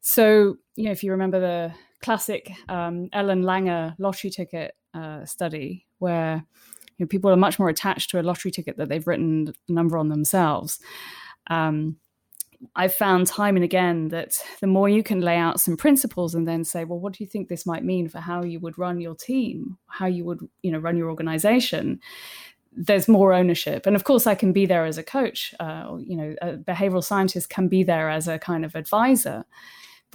So, 0.00 0.56
you 0.76 0.84
know, 0.84 0.92
if 0.92 1.02
you 1.02 1.10
remember 1.10 1.40
the 1.40 1.74
classic 2.06 2.52
um, 2.68 3.08
Ellen 3.12 3.42
Langer 3.42 3.96
lottery 3.98 4.30
ticket 4.30 4.76
uh, 4.94 5.24
study, 5.24 5.86
where 5.98 6.46
you 6.96 7.04
know, 7.04 7.08
people 7.08 7.32
are 7.32 7.36
much 7.36 7.58
more 7.58 7.68
attached 7.68 8.10
to 8.10 8.20
a 8.20 8.22
lottery 8.22 8.52
ticket 8.52 8.76
that 8.76 8.88
they've 8.88 9.08
written 9.08 9.52
a 9.68 9.72
number 9.72 9.98
on 9.98 10.08
themselves. 10.08 10.78
Um, 11.48 11.96
I've 12.76 12.94
found 12.94 13.26
time 13.26 13.56
and 13.56 13.64
again 13.64 14.08
that 14.10 14.40
the 14.60 14.68
more 14.68 14.88
you 14.88 15.02
can 15.02 15.20
lay 15.20 15.36
out 15.36 15.58
some 15.58 15.76
principles 15.76 16.32
and 16.36 16.46
then 16.46 16.62
say, 16.62 16.84
well, 16.84 17.00
what 17.00 17.12
do 17.12 17.24
you 17.24 17.28
think 17.28 17.48
this 17.48 17.66
might 17.66 17.84
mean 17.84 18.08
for 18.08 18.20
how 18.20 18.44
you 18.44 18.60
would 18.60 18.78
run 18.78 19.00
your 19.00 19.16
team, 19.16 19.76
how 19.88 20.06
you 20.06 20.24
would, 20.24 20.38
you 20.62 20.70
know, 20.70 20.78
run 20.78 20.96
your 20.96 21.10
organization? 21.10 21.98
There's 22.70 23.08
more 23.08 23.32
ownership, 23.32 23.84
and 23.84 23.96
of 23.96 24.04
course, 24.04 24.28
I 24.28 24.36
can 24.36 24.52
be 24.52 24.64
there 24.64 24.84
as 24.84 24.96
a 24.96 25.02
coach. 25.02 25.54
Uh, 25.58 25.96
you 25.98 26.16
know, 26.16 26.34
a 26.40 26.56
behavioral 26.56 27.02
scientist 27.02 27.50
can 27.50 27.66
be 27.66 27.82
there 27.82 28.08
as 28.10 28.28
a 28.28 28.38
kind 28.38 28.64
of 28.64 28.76
advisor, 28.76 29.44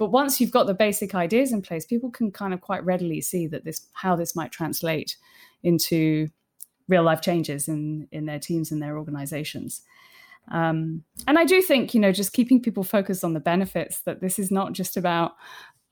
but 0.02 0.10
once 0.10 0.40
you've 0.40 0.50
got 0.50 0.66
the 0.66 0.74
basic 0.74 1.14
ideas 1.14 1.52
in 1.52 1.62
place, 1.62 1.86
people 1.86 2.10
can 2.10 2.32
kind 2.32 2.52
of 2.52 2.60
quite 2.60 2.84
readily 2.84 3.20
see 3.20 3.46
that 3.46 3.64
this 3.64 3.86
how 3.92 4.16
this 4.16 4.34
might 4.34 4.50
translate 4.50 5.16
into 5.62 6.28
real 6.88 7.04
life 7.04 7.20
changes 7.20 7.68
in 7.68 8.08
in 8.10 8.26
their 8.26 8.40
teams 8.40 8.72
and 8.72 8.82
their 8.82 8.98
organizations. 8.98 9.82
Um, 10.50 11.04
and 11.28 11.38
I 11.38 11.44
do 11.44 11.62
think, 11.62 11.94
you 11.94 12.00
know, 12.00 12.10
just 12.10 12.32
keeping 12.32 12.60
people 12.60 12.82
focused 12.82 13.22
on 13.22 13.32
the 13.32 13.38
benefits 13.38 14.00
that 14.00 14.20
this 14.20 14.40
is 14.40 14.50
not 14.50 14.72
just 14.72 14.96
about 14.96 15.36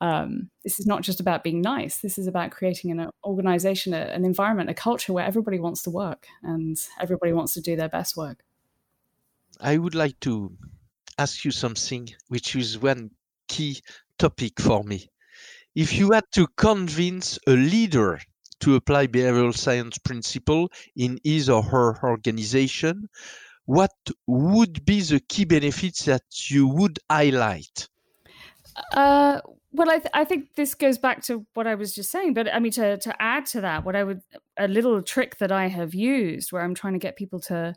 um, 0.01 0.49
this 0.65 0.77
is 0.77 0.85
not 0.85 1.03
just 1.03 1.21
about 1.21 1.41
being 1.41 1.61
nice. 1.61 1.99
This 1.99 2.17
is 2.17 2.27
about 2.27 2.51
creating 2.51 2.91
an 2.91 3.11
organization, 3.23 3.93
an 3.93 4.25
environment, 4.25 4.69
a 4.69 4.73
culture 4.73 5.13
where 5.13 5.25
everybody 5.25 5.57
wants 5.57 5.83
to 5.83 5.89
work 5.89 6.27
and 6.43 6.77
everybody 6.99 7.31
wants 7.31 7.53
to 7.53 7.61
do 7.61 7.77
their 7.77 7.87
best 7.87 8.17
work. 8.17 8.43
I 9.61 9.77
would 9.77 9.95
like 9.95 10.19
to 10.21 10.51
ask 11.17 11.45
you 11.45 11.51
something, 11.51 12.09
which 12.27 12.57
is 12.57 12.77
one 12.77 13.11
key 13.51 13.81
topic 14.17 14.59
for 14.59 14.83
me. 14.83 14.99
If 15.75 15.93
you 15.93 16.11
had 16.11 16.25
to 16.35 16.47
convince 16.55 17.39
a 17.47 17.51
leader 17.51 18.19
to 18.61 18.75
apply 18.75 19.07
behavioral 19.07 19.55
science 19.55 19.97
principle 19.97 20.69
in 20.95 21.19
his 21.23 21.49
or 21.49 21.63
her 21.63 22.01
organization, 22.03 23.09
what 23.65 23.93
would 24.27 24.85
be 24.85 25.01
the 25.01 25.19
key 25.19 25.45
benefits 25.45 26.05
that 26.05 26.23
you 26.49 26.67
would 26.67 26.99
highlight? 27.09 27.87
Uh, 28.93 29.41
well, 29.73 29.89
I, 29.89 29.97
th- 29.99 30.11
I, 30.13 30.25
think 30.25 30.55
this 30.55 30.75
goes 30.75 30.97
back 30.97 31.23
to 31.23 31.45
what 31.53 31.67
I 31.67 31.75
was 31.75 31.93
just 31.95 32.11
saying, 32.11 32.33
but 32.33 32.53
I 32.53 32.59
mean, 32.59 32.71
to, 32.73 32.97
to 32.97 33.21
add 33.21 33.45
to 33.47 33.61
that, 33.61 33.85
what 33.85 33.95
I 33.95 34.03
would, 34.03 34.21
a 34.57 34.67
little 34.67 35.01
trick 35.01 35.37
that 35.37 35.51
I 35.51 35.67
have 35.67 35.93
used 35.93 36.51
where 36.51 36.61
I'm 36.61 36.75
trying 36.75 36.93
to 36.93 36.99
get 36.99 37.15
people 37.15 37.39
to 37.41 37.75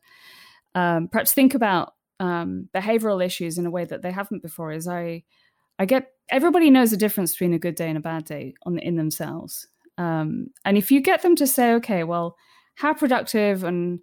um, 0.75 1.09
perhaps 1.09 1.33
think 1.33 1.55
about 1.55 1.95
um, 2.21 2.69
behavioral 2.75 3.25
issues 3.25 3.59
in 3.59 3.67
a 3.67 3.71
way 3.71 3.85
that 3.85 4.03
they 4.03 4.13
haven't 4.13 4.43
before 4.43 4.73
is 4.73 4.89
I, 4.89 5.23
I 5.79 5.85
get 5.85 6.11
everybody 6.31 6.71
knows 6.71 6.91
the 6.91 6.97
difference 6.97 7.33
between 7.33 7.55
a 7.55 7.59
good 7.59 7.75
day 7.75 7.89
and 7.89 7.99
a 7.99 8.01
bad 8.01 8.25
day 8.25 8.55
on 8.65 8.79
in 8.79 8.97
themselves. 8.97 9.67
Um, 9.99 10.49
and 10.65 10.77
if 10.77 10.91
you 10.91 11.01
get 11.01 11.23
them 11.23 11.37
to 11.37 11.47
say, 11.47 11.75
okay, 11.75 12.05
well, 12.05 12.37
how 12.77 12.95
productive 12.95 13.63
and 13.65 14.01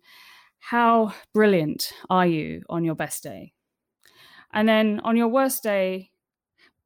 how 0.60 1.13
brilliant 1.34 1.91
are 2.10 2.27
you 2.27 2.63
on 2.69 2.84
your 2.84 2.95
best 2.95 3.23
day? 3.23 3.53
And 4.53 4.67
then 4.67 5.01
on 5.03 5.17
your 5.17 5.27
worst 5.27 5.63
day, 5.63 6.12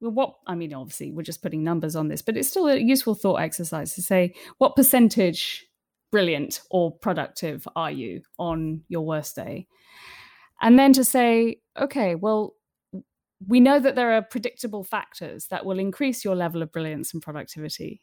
well, 0.00 0.12
what 0.12 0.34
I 0.46 0.54
mean, 0.54 0.74
obviously, 0.74 1.10
we're 1.10 1.22
just 1.22 1.42
putting 1.42 1.64
numbers 1.64 1.96
on 1.96 2.08
this, 2.08 2.22
but 2.22 2.36
it's 2.36 2.48
still 2.48 2.68
a 2.68 2.76
useful 2.76 3.14
thought 3.14 3.36
exercise 3.36 3.94
to 3.94 4.02
say 4.02 4.34
what 4.58 4.76
percentage 4.76 5.66
brilliant 6.12 6.60
or 6.70 6.92
productive 6.92 7.66
are 7.76 7.90
you 7.90 8.22
on 8.38 8.82
your 8.88 9.04
worst 9.04 9.36
day? 9.36 9.66
And 10.60 10.78
then 10.78 10.92
to 10.94 11.04
say, 11.04 11.60
okay, 11.78 12.14
well, 12.14 12.54
we 13.46 13.60
know 13.60 13.78
that 13.78 13.94
there 13.94 14.12
are 14.12 14.22
predictable 14.22 14.84
factors 14.84 15.46
that 15.48 15.64
will 15.64 15.78
increase 15.78 16.24
your 16.24 16.34
level 16.34 16.62
of 16.62 16.72
brilliance 16.72 17.12
and 17.12 17.22
productivity. 17.22 18.02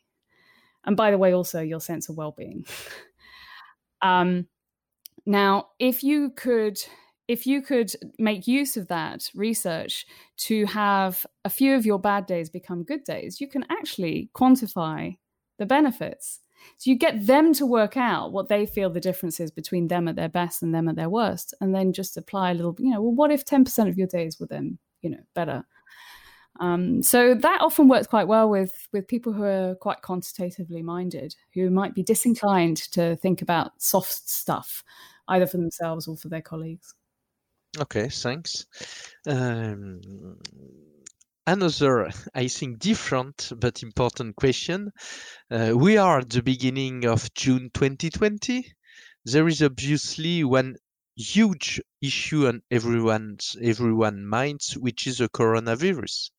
And 0.85 0.97
by 0.97 1.11
the 1.11 1.17
way, 1.17 1.33
also 1.33 1.61
your 1.61 1.79
sense 1.79 2.09
of 2.09 2.17
well 2.17 2.33
being. 2.37 2.65
um, 4.01 4.47
now, 5.25 5.69
if 5.79 6.03
you 6.03 6.31
could 6.31 6.79
if 7.29 7.47
you 7.47 7.61
could 7.61 7.93
make 8.19 8.47
use 8.47 8.75
of 8.75 8.89
that 8.89 9.29
research 9.33 10.05
to 10.35 10.65
have 10.65 11.25
a 11.45 11.49
few 11.49 11.73
of 11.73 11.85
your 11.85 11.97
bad 11.97 12.25
days 12.25 12.49
become 12.49 12.83
good 12.83 13.03
days, 13.05 13.39
you 13.39 13.47
can 13.47 13.65
actually 13.69 14.29
quantify 14.35 15.17
the 15.57 15.65
benefits. 15.65 16.41
So 16.77 16.89
you 16.89 16.97
get 16.97 17.25
them 17.25 17.53
to 17.53 17.65
work 17.65 17.95
out 17.95 18.33
what 18.33 18.49
they 18.49 18.65
feel 18.65 18.89
the 18.89 18.99
difference 18.99 19.39
is 19.39 19.51
between 19.51 19.87
them 19.87 20.07
at 20.09 20.17
their 20.17 20.29
best 20.29 20.61
and 20.61 20.75
them 20.75 20.89
at 20.89 20.95
their 20.97 21.09
worst, 21.09 21.53
and 21.61 21.73
then 21.73 21.93
just 21.93 22.17
apply 22.17 22.51
a 22.51 22.53
little. 22.53 22.75
You 22.77 22.91
know, 22.91 23.01
well, 23.01 23.13
what 23.13 23.31
if 23.31 23.45
ten 23.45 23.63
percent 23.63 23.89
of 23.89 23.97
your 23.97 24.07
days 24.07 24.39
were 24.39 24.47
then 24.47 24.79
you 25.03 25.11
know 25.11 25.23
better? 25.35 25.63
Um, 26.59 27.01
so 27.01 27.33
that 27.33 27.61
often 27.61 27.87
works 27.87 28.07
quite 28.07 28.27
well 28.27 28.49
with 28.49 28.87
with 28.91 29.07
people 29.07 29.33
who 29.33 29.43
are 29.43 29.75
quite 29.75 30.01
quantitatively 30.01 30.83
minded, 30.83 31.35
who 31.53 31.69
might 31.69 31.95
be 31.95 32.03
disinclined 32.03 32.77
to 32.91 33.15
think 33.17 33.41
about 33.41 33.81
soft 33.81 34.29
stuff, 34.29 34.83
either 35.27 35.47
for 35.47 35.57
themselves 35.57 36.07
or 36.07 36.15
for 36.15 36.29
their 36.29 36.41
colleagues. 36.41 36.93
Okay, 37.79 38.07
thanks. 38.07 38.67
Um, 39.25 40.37
another, 41.47 42.11
I 42.35 42.47
think, 42.47 42.77
different 42.77 43.51
but 43.57 43.81
important 43.81 44.35
question. 44.35 44.91
Uh, 45.49 45.73
we 45.75 45.97
are 45.97 46.19
at 46.19 46.29
the 46.29 46.43
beginning 46.43 47.05
of 47.05 47.33
June 47.33 47.71
2020. 47.73 48.71
There 49.25 49.47
is 49.47 49.63
obviously 49.63 50.43
one 50.43 50.75
huge 51.15 51.81
issue 52.01 52.47
on 52.47 52.61
everyone's 52.71 53.55
everyone 53.61 54.25
minds, 54.25 54.77
which 54.77 55.07
is 55.07 55.19
the 55.19 55.29
coronavirus. 55.29 56.31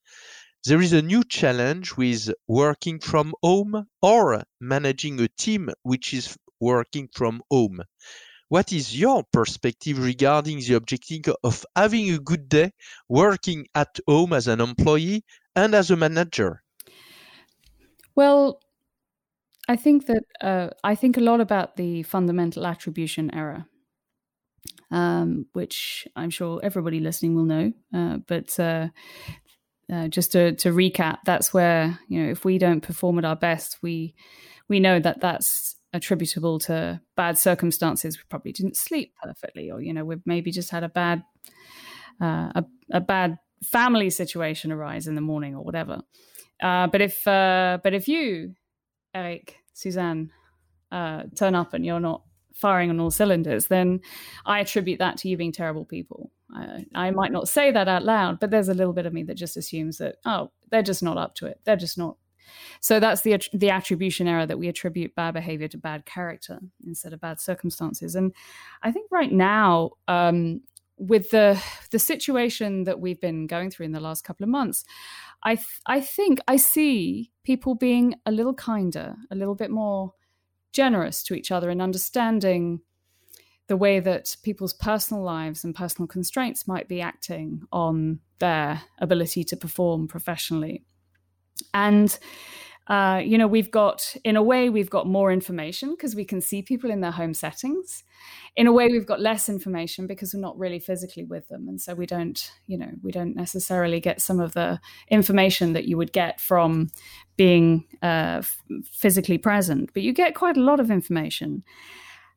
There 0.65 0.81
is 0.83 0.93
a 0.93 1.03
new 1.03 1.25
challenge 1.25 1.97
with 1.97 2.31
working 2.49 2.99
from 3.01 3.35
home 3.43 3.87
or 4.03 4.45
managing 4.61 5.21
a 5.21 5.29
team 5.29 5.71
which 5.83 6.15
is 6.15 6.37
working 6.61 7.09
from 7.13 7.43
home. 7.51 7.81
What 8.49 8.73
is 8.73 8.99
your 8.99 9.25
perspective 9.33 9.99
regarding 9.99 10.61
the 10.61 10.75
objective 10.75 11.35
of 11.45 11.67
having 11.77 12.11
a 12.11 12.19
good 12.19 12.49
day 12.49 12.73
working 13.09 13.67
at 13.75 13.99
home 14.09 14.33
as 14.33 14.49
an 14.49 14.61
employee 14.61 15.25
and 15.55 15.75
as 15.75 15.91
a 15.91 15.97
manager? 15.97 16.63
Well, 18.15 18.61
I 19.69 19.77
think 19.77 20.07
that 20.07 20.25
uh, 20.41 20.71
I 20.83 20.95
think 20.95 21.17
a 21.17 21.21
lot 21.21 21.41
about 21.41 21.77
the 21.77 22.03
fundamental 22.03 22.67
attribution 22.67 23.35
error, 23.35 23.67
um, 24.91 25.47
which 25.53 26.07
I'm 26.17 26.31
sure 26.31 26.61
everybody 26.63 27.01
listening 27.01 27.35
will 27.35 27.45
know. 27.45 27.73
Uh, 27.93 28.19
but 28.27 28.59
uh, 28.59 28.89
uh, 29.93 30.09
just 30.09 30.33
to, 30.33 30.53
to 30.57 30.71
recap, 30.71 31.19
that's 31.25 31.53
where 31.53 31.99
you 32.09 32.23
know 32.23 32.31
if 32.31 32.45
we 32.45 32.59
don't 32.59 32.81
perform 32.81 33.19
at 33.19 33.25
our 33.25 33.37
best, 33.37 33.79
we 33.83 34.15
we 34.69 34.81
know 34.81 34.99
that 34.99 35.21
that's 35.21 35.77
attributable 35.93 36.59
to 36.59 37.01
bad 37.17 37.39
circumstances. 37.39 38.19
We 38.19 38.25
probably 38.29 38.53
didn't 38.53 38.77
sleep 38.77 39.15
perfectly, 39.23 39.71
or 39.71 39.81
you 39.81 39.93
know 39.93 40.05
we've 40.05 40.27
maybe 40.27 40.51
just 40.51 40.71
had 40.71 40.85
a 40.85 40.89
bad 40.89 41.23
uh, 42.21 42.51
a, 42.55 42.65
a 42.93 43.01
bad 43.01 43.39
family 43.63 44.11
situation 44.11 44.73
arise 44.73 45.07
in 45.07 45.15
the 45.15 45.21
morning 45.21 45.55
or 45.55 45.65
whatever. 45.65 46.03
Uh, 46.63 46.87
but 46.87 47.01
if 47.01 47.27
uh, 47.27 47.79
but 47.83 47.95
if 47.95 48.09
you, 48.09 48.55
Eric, 49.13 49.57
Suzanne, 49.73 50.31
uh, 50.93 51.25
turn 51.35 51.55
up 51.55 51.75
and 51.75 51.85
you're 51.85 52.01
not 52.01 52.23
firing 52.55 52.89
on 52.89 53.01
all 53.01 53.11
cylinders, 53.11 53.67
then 53.67 54.01
I 54.47 54.61
attribute 54.61 55.01
that 55.01 55.19
to 55.19 55.29
you 55.29 55.37
being 55.37 55.53
terrible 55.53 55.85
people. 55.85 56.31
I, 56.55 56.87
I, 56.95 57.11
might 57.11 57.33
not 57.33 57.49
say 57.49 57.73
that 57.73 57.89
out 57.89 58.05
loud, 58.05 58.39
but 58.39 58.51
there's 58.51 58.69
a 58.69 58.75
little 58.75 58.93
bit 58.93 59.07
of 59.07 59.13
me 59.13 59.25
that 59.25 59.35
just 59.35 59.57
assumes 59.57 59.99
that 59.99 60.17
oh, 60.25 60.51
they're 60.71 60.83
just 60.83 61.03
not 61.03 61.19
up 61.19 61.35
to 61.37 61.47
it. 61.47 61.61
They're 61.65 61.77
just 61.77 61.99
not. 61.99 62.17
So 62.81 63.01
that's 63.01 63.23
the 63.23 63.41
the 63.53 63.71
attribution 63.71 64.29
error 64.29 64.47
that 64.47 64.59
we 64.59 64.69
attribute 64.69 65.15
bad 65.15 65.35
behavior 65.35 65.69
to 65.69 65.79
bad 65.79 66.07
character 66.07 66.61
instead 66.87 67.13
of 67.13 67.21
bad 67.21 67.41
circumstances. 67.41 68.15
And 68.15 68.33
I 68.83 68.93
think 68.93 69.11
right 69.11 69.33
now, 69.33 69.91
um, 70.07 70.61
with 70.97 71.31
the 71.31 71.61
the 71.91 71.99
situation 71.99 72.85
that 72.85 73.01
we've 73.01 73.21
been 73.21 73.47
going 73.47 73.71
through 73.71 73.87
in 73.87 73.93
the 73.93 74.01
last 74.01 74.23
couple 74.23 74.45
of 74.45 74.51
months, 74.51 74.85
I 75.43 75.57
th- 75.57 75.81
I 75.87 76.01
think 76.01 76.39
I 76.47 76.57
see 76.57 77.33
people 77.43 77.75
being 77.75 78.15
a 78.27 78.31
little 78.31 78.55
kinder, 78.55 79.17
a 79.31 79.35
little 79.35 79.57
bit 79.57 79.71
more 79.71 80.13
generous 80.75 81.23
to 81.23 81.35
each 81.35 81.51
other 81.51 81.71
and 81.71 81.81
understanding 81.81 82.81
the 83.67 83.77
way 83.77 83.99
that 84.01 84.37
people's 84.43 84.75
personal 84.75 85.23
lives 85.23 85.65
and 85.65 85.75
personal 85.75 86.07
constraints 86.07 86.69
might 86.69 86.87
be 86.87 87.01
acting 87.01 87.63
on 87.73 88.21
their 88.39 88.83
ability 88.99 89.43
to 89.45 89.57
perform 89.57 90.07
professionally. 90.07 90.85
And 91.73 92.19
uh, 92.87 93.23
you 93.25 93.39
know, 93.39 93.47
we've 93.47 93.71
got, 93.71 94.15
in 94.25 94.37
a 94.37 94.43
way, 94.43 94.69
we've 94.69 94.91
got 94.91 95.07
more 95.07 95.33
information 95.33 95.91
because 95.93 96.15
we 96.15 96.25
can 96.25 96.41
see 96.41 96.61
people 96.61 96.91
in 96.91 97.01
their 97.01 97.13
home 97.13 97.33
settings. 97.33 98.05
In 98.57 98.67
a 98.67 98.73
way, 98.73 98.89
we've 98.89 99.07
got 99.07 99.21
less 99.21 99.49
information 99.49 100.07
because 100.07 100.35
we're 100.35 100.41
not 100.41 100.59
really 100.59 100.79
physically 100.79 101.25
with 101.25 101.49
them. 101.49 101.67
And 101.67 101.81
so 101.81 101.95
we 101.95 102.05
don't, 102.05 102.51
you 102.67 102.77
know, 102.77 102.91
we 103.03 103.11
don't 103.11 103.35
necessarily 103.35 104.01
get 104.01 104.21
some 104.21 104.39
of 104.39 104.53
the 104.53 104.81
information 105.09 105.73
that 105.73 105.87
you 105.87 105.97
would 105.97 106.13
get 106.13 106.41
from 106.41 106.91
being 107.37 107.87
uh, 108.03 108.43
f- 108.43 108.63
physically 108.93 109.39
present, 109.39 109.91
but 109.95 110.03
you 110.03 110.13
get 110.13 110.35
quite 110.35 110.59
a 110.59 110.63
lot 110.63 110.79
of 110.79 110.91
information. 110.91 111.65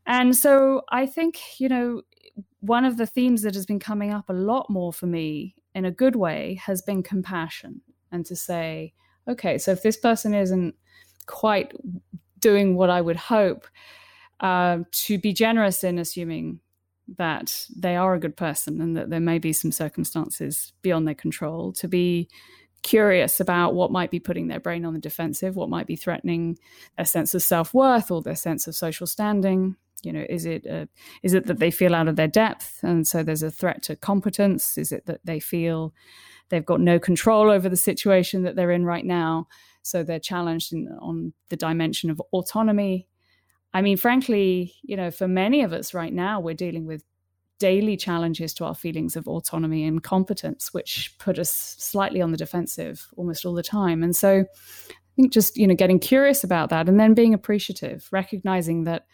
And 0.05 0.33
so 0.33 0.83
I 0.89 1.05
think, 1.05 1.59
you 1.59 1.67
know, 1.67 2.03
one 2.61 2.85
of 2.85 2.95
the 2.95 3.05
themes 3.05 3.41
that 3.41 3.53
has 3.53 3.65
been 3.65 3.79
coming 3.79 4.13
up 4.13 4.29
a 4.29 4.33
lot 4.33 4.69
more 4.69 4.93
for 4.93 5.07
me 5.07 5.55
in 5.75 5.83
a 5.83 5.91
good 5.91 6.15
way 6.15 6.59
has 6.65 6.81
been 6.81 7.03
compassion 7.03 7.81
and 8.11 8.25
to 8.25 8.35
say, 8.35 8.93
okay, 9.27 9.57
so 9.57 9.71
if 9.71 9.83
this 9.83 9.97
person 9.97 10.33
isn't 10.33 10.75
quite 11.25 11.73
doing 12.39 12.75
what 12.75 12.89
I 12.89 13.01
would 13.01 13.15
hope, 13.15 13.67
uh, 14.39 14.79
to 14.91 15.17
be 15.17 15.33
generous 15.33 15.83
in 15.83 15.97
assuming 15.97 16.59
that 17.17 17.65
they 17.75 17.95
are 17.95 18.13
a 18.13 18.19
good 18.19 18.35
person 18.35 18.81
and 18.81 18.97
that 18.97 19.09
there 19.09 19.19
may 19.19 19.39
be 19.39 19.53
some 19.53 19.71
circumstances 19.71 20.73
beyond 20.81 21.07
their 21.07 21.15
control, 21.15 21.71
to 21.73 21.87
be 21.87 22.27
curious 22.83 23.39
about 23.39 23.73
what 23.73 23.91
might 23.91 24.11
be 24.11 24.19
putting 24.19 24.47
their 24.47 24.59
brain 24.59 24.85
on 24.85 24.93
the 24.93 24.99
defensive, 24.99 25.55
what 25.55 25.69
might 25.69 25.87
be 25.87 25.95
threatening 25.95 26.57
their 26.95 27.05
sense 27.05 27.33
of 27.33 27.41
self 27.41 27.73
worth 27.73 28.11
or 28.11 28.21
their 28.21 28.35
sense 28.35 28.67
of 28.67 28.75
social 28.75 29.07
standing. 29.07 29.75
You 30.03 30.13
know, 30.13 30.25
is 30.29 30.45
it 30.45 30.65
uh, 30.67 30.85
is 31.23 31.33
it 31.33 31.47
that 31.47 31.59
they 31.59 31.71
feel 31.71 31.95
out 31.95 32.07
of 32.07 32.15
their 32.15 32.27
depth 32.27 32.79
and 32.83 33.07
so 33.07 33.23
there's 33.23 33.43
a 33.43 33.51
threat 33.51 33.81
to 33.83 33.95
competence? 33.95 34.77
Is 34.77 34.91
it 34.91 35.05
that 35.07 35.21
they 35.25 35.39
feel 35.39 35.93
they've 36.49 36.65
got 36.65 36.79
no 36.79 36.99
control 36.99 37.49
over 37.49 37.69
the 37.69 37.77
situation 37.77 38.43
that 38.43 38.55
they're 38.55 38.71
in 38.71 38.85
right 38.85 39.05
now. 39.05 39.47
So 39.81 40.03
they're 40.03 40.19
challenged 40.19 40.73
in, 40.73 40.87
on 41.01 41.33
the 41.49 41.55
dimension 41.55 42.09
of 42.09 42.21
autonomy. 42.31 43.07
I 43.73 43.81
mean, 43.81 43.97
frankly, 43.97 44.73
you 44.83 44.95
know, 44.95 45.11
for 45.11 45.27
many 45.27 45.61
of 45.61 45.73
us 45.73 45.93
right 45.93 46.13
now, 46.13 46.39
we're 46.39 46.53
dealing 46.53 46.85
with 46.85 47.03
daily 47.59 47.97
challenges 47.97 48.53
to 48.53 48.65
our 48.65 48.75
feelings 48.75 49.15
of 49.15 49.27
autonomy 49.27 49.85
and 49.85 50.03
competence, 50.03 50.73
which 50.73 51.15
put 51.19 51.39
us 51.39 51.75
slightly 51.79 52.21
on 52.21 52.31
the 52.31 52.37
defensive 52.37 53.07
almost 53.17 53.45
all 53.45 53.53
the 53.53 53.63
time. 53.63 54.03
And 54.03 54.15
so 54.15 54.45
I 54.89 54.93
think 55.15 55.33
just, 55.33 55.57
you 55.57 55.67
know, 55.67 55.75
getting 55.75 55.99
curious 55.99 56.43
about 56.43 56.69
that 56.69 56.87
and 56.87 56.99
then 56.99 57.13
being 57.13 57.33
appreciative, 57.33 58.07
recognizing 58.11 58.83
that 58.83 59.05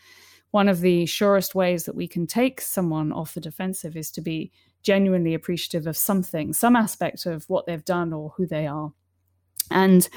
one 0.53 0.69
of 0.69 0.81
the 0.81 1.07
surest 1.07 1.55
ways 1.55 1.85
that 1.85 1.95
we 1.95 2.07
can 2.07 2.27
take 2.27 2.61
someone 2.61 3.11
off 3.11 3.33
the 3.33 3.41
defensive 3.41 3.97
is 3.97 4.11
to 4.11 4.21
be 4.21 4.51
genuinely 4.83 5.33
appreciative 5.33 5.87
of 5.87 5.97
something, 5.97 6.53
some 6.53 6.75
aspect 6.75 7.25
of 7.25 7.43
what 7.49 7.65
they've 7.65 7.83
done 7.83 8.13
or 8.13 8.35
who 8.37 8.45
they 8.45 8.67
are. 8.67 8.93
And 9.71 10.07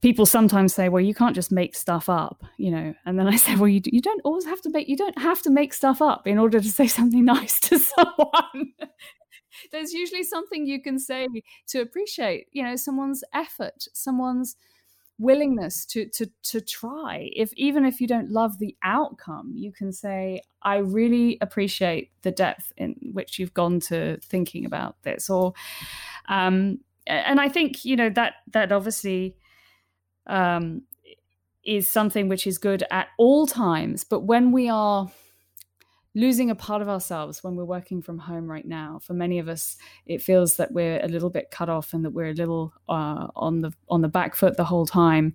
people 0.00 0.26
sometimes 0.26 0.74
say, 0.74 0.88
well, 0.88 1.00
you 1.00 1.14
can't 1.14 1.36
just 1.36 1.52
make 1.52 1.76
stuff 1.76 2.08
up, 2.08 2.42
you 2.56 2.72
know. 2.72 2.92
And 3.06 3.20
then 3.20 3.28
I 3.28 3.36
say, 3.36 3.54
well, 3.54 3.68
you, 3.68 3.80
you 3.84 4.00
don't 4.00 4.20
always 4.24 4.46
have 4.46 4.60
to 4.62 4.70
make, 4.70 4.88
you 4.88 4.96
don't 4.96 5.16
have 5.20 5.42
to 5.42 5.50
make 5.50 5.72
stuff 5.72 6.02
up 6.02 6.26
in 6.26 6.38
order 6.38 6.58
to 6.58 6.68
say 6.68 6.88
something 6.88 7.24
nice 7.36 7.60
to 7.60 7.78
someone. 7.78 8.72
There's 9.70 9.92
usually 9.92 10.24
something 10.24 10.66
you 10.66 10.82
can 10.82 10.98
say 10.98 11.28
to 11.68 11.80
appreciate, 11.80 12.46
you 12.50 12.64
know, 12.64 12.74
someone's 12.74 13.22
effort, 13.32 13.84
someone's 13.92 14.56
willingness 15.18 15.84
to 15.86 16.08
to 16.10 16.26
to 16.42 16.60
try. 16.60 17.30
If 17.34 17.52
even 17.54 17.84
if 17.84 18.00
you 18.00 18.06
don't 18.06 18.30
love 18.30 18.58
the 18.58 18.76
outcome 18.82 19.52
you 19.54 19.72
can 19.72 19.92
say 19.92 20.40
i 20.62 20.76
really 20.76 21.38
appreciate 21.40 22.10
the 22.22 22.30
depth 22.30 22.72
in 22.76 22.94
which 23.12 23.38
you've 23.38 23.54
gone 23.54 23.80
to 23.80 24.18
thinking 24.18 24.64
about 24.64 24.96
this 25.02 25.30
or 25.30 25.52
um 26.28 26.78
and 27.06 27.40
i 27.40 27.48
think 27.48 27.84
you 27.84 27.96
know 27.96 28.10
that 28.10 28.34
that 28.52 28.72
obviously 28.72 29.36
um 30.26 30.82
is 31.64 31.88
something 31.88 32.28
which 32.28 32.46
is 32.46 32.58
good 32.58 32.84
at 32.90 33.08
all 33.18 33.46
times 33.46 34.04
but 34.04 34.20
when 34.20 34.52
we 34.52 34.68
are 34.68 35.10
losing 36.14 36.50
a 36.50 36.54
part 36.54 36.82
of 36.82 36.88
ourselves 36.88 37.44
when 37.44 37.54
we're 37.54 37.64
working 37.64 38.02
from 38.02 38.18
home 38.18 38.50
right 38.50 38.66
now. 38.66 38.98
For 39.02 39.14
many 39.14 39.38
of 39.38 39.48
us, 39.48 39.76
it 40.06 40.22
feels 40.22 40.56
that 40.56 40.72
we're 40.72 41.00
a 41.02 41.08
little 41.08 41.30
bit 41.30 41.50
cut 41.50 41.68
off 41.68 41.92
and 41.92 42.04
that 42.04 42.10
we're 42.10 42.30
a 42.30 42.34
little 42.34 42.72
uh, 42.88 43.28
on 43.36 43.60
the 43.60 43.72
on 43.88 44.02
the 44.02 44.08
back 44.08 44.34
foot 44.34 44.56
the 44.56 44.64
whole 44.64 44.86
time. 44.86 45.34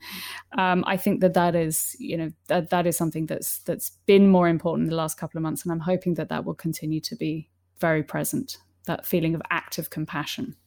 Um, 0.57 0.84
I 0.88 0.97
think 0.97 1.21
that 1.21 1.34
that 1.36 1.55
is 1.55 1.95
you 1.99 2.17
know 2.17 2.32
that 2.47 2.69
that 2.71 2.88
is 2.88 2.97
something 2.97 3.26
that's 3.26 3.59
that's 3.59 3.91
been 4.05 4.28
more 4.28 4.47
important 4.47 4.86
in 4.86 4.89
the 4.89 4.95
last 4.95 5.17
couple 5.17 5.38
of 5.38 5.43
months, 5.43 5.63
and 5.63 5.71
I'm 5.71 5.80
hoping 5.80 6.15
that 6.15 6.30
that 6.30 6.45
will 6.45 6.55
continue 6.55 7.01
to 7.01 7.15
be 7.15 7.49
very 7.80 8.03
present. 8.03 8.57
That 8.86 9.05
feeling 9.05 9.34
of 9.34 9.41
active 9.49 9.89
compassion. 9.89 10.57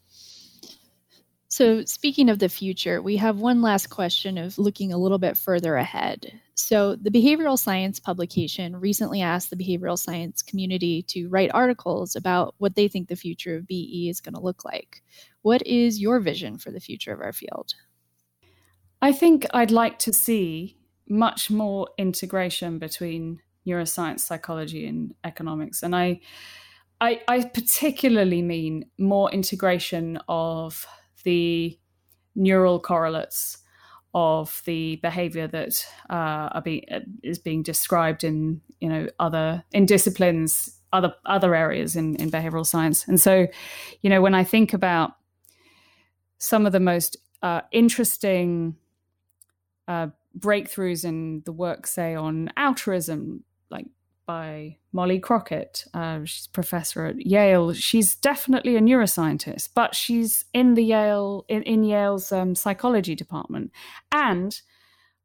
So, 1.56 1.86
speaking 1.86 2.28
of 2.28 2.38
the 2.38 2.50
future, 2.50 3.00
we 3.00 3.16
have 3.16 3.38
one 3.38 3.62
last 3.62 3.86
question 3.86 4.36
of 4.36 4.58
looking 4.58 4.92
a 4.92 4.98
little 4.98 5.16
bit 5.16 5.38
further 5.38 5.76
ahead. 5.76 6.38
So, 6.54 6.96
the 6.96 7.08
behavioral 7.08 7.58
science 7.58 7.98
publication 7.98 8.76
recently 8.76 9.22
asked 9.22 9.48
the 9.48 9.56
behavioral 9.56 9.98
science 9.98 10.42
community 10.42 11.00
to 11.04 11.30
write 11.30 11.50
articles 11.54 12.14
about 12.14 12.54
what 12.58 12.74
they 12.74 12.88
think 12.88 13.08
the 13.08 13.16
future 13.16 13.56
of 13.56 13.66
BE 13.66 14.10
is 14.10 14.20
going 14.20 14.34
to 14.34 14.40
look 14.42 14.66
like. 14.66 15.02
What 15.40 15.66
is 15.66 15.98
your 15.98 16.20
vision 16.20 16.58
for 16.58 16.70
the 16.70 16.78
future 16.78 17.14
of 17.14 17.22
our 17.22 17.32
field? 17.32 17.72
I 19.00 19.12
think 19.12 19.46
I'd 19.54 19.70
like 19.70 19.98
to 20.00 20.12
see 20.12 20.76
much 21.08 21.50
more 21.50 21.88
integration 21.96 22.78
between 22.78 23.40
neuroscience, 23.66 24.20
psychology, 24.20 24.86
and 24.86 25.14
economics. 25.24 25.82
And 25.82 25.96
I, 25.96 26.20
I, 27.00 27.22
I 27.26 27.44
particularly 27.44 28.42
mean 28.42 28.90
more 28.98 29.32
integration 29.32 30.18
of 30.28 30.86
the 31.26 31.76
neural 32.36 32.78
correlates 32.78 33.58
of 34.14 34.62
the 34.64 34.96
behavior 35.02 35.46
that 35.46 35.86
uh, 36.08 36.60
being 36.62 36.84
is 37.22 37.38
being 37.38 37.62
described 37.62 38.24
in 38.24 38.62
you 38.80 38.88
know 38.88 39.06
other 39.18 39.62
in 39.72 39.84
disciplines 39.84 40.80
other 40.92 41.12
other 41.26 41.54
areas 41.54 41.96
in 41.96 42.16
in 42.16 42.30
behavioral 42.30 42.64
science. 42.64 43.06
And 43.08 43.20
so 43.20 43.46
you 44.00 44.08
know 44.08 44.22
when 44.22 44.34
i 44.34 44.44
think 44.44 44.72
about 44.72 45.16
some 46.38 46.64
of 46.66 46.72
the 46.72 46.80
most 46.80 47.16
uh, 47.42 47.62
interesting 47.72 48.76
uh, 49.88 50.08
breakthroughs 50.38 51.04
in 51.04 51.42
the 51.44 51.52
work 51.52 51.86
say 51.86 52.14
on 52.14 52.50
altruism 52.56 53.42
like 53.70 53.86
by 54.26 54.76
Molly 54.92 55.18
Crockett. 55.18 55.84
Uh, 55.94 56.20
she's 56.24 56.48
professor 56.48 57.06
at 57.06 57.24
Yale. 57.24 57.72
She's 57.72 58.14
definitely 58.16 58.76
a 58.76 58.80
neuroscientist, 58.80 59.70
but 59.74 59.94
she's 59.94 60.44
in 60.52 60.74
the 60.74 60.84
Yale 60.84 61.44
in, 61.48 61.62
in 61.62 61.84
Yale's 61.84 62.32
um, 62.32 62.54
psychology 62.54 63.14
department. 63.14 63.70
And 64.12 64.60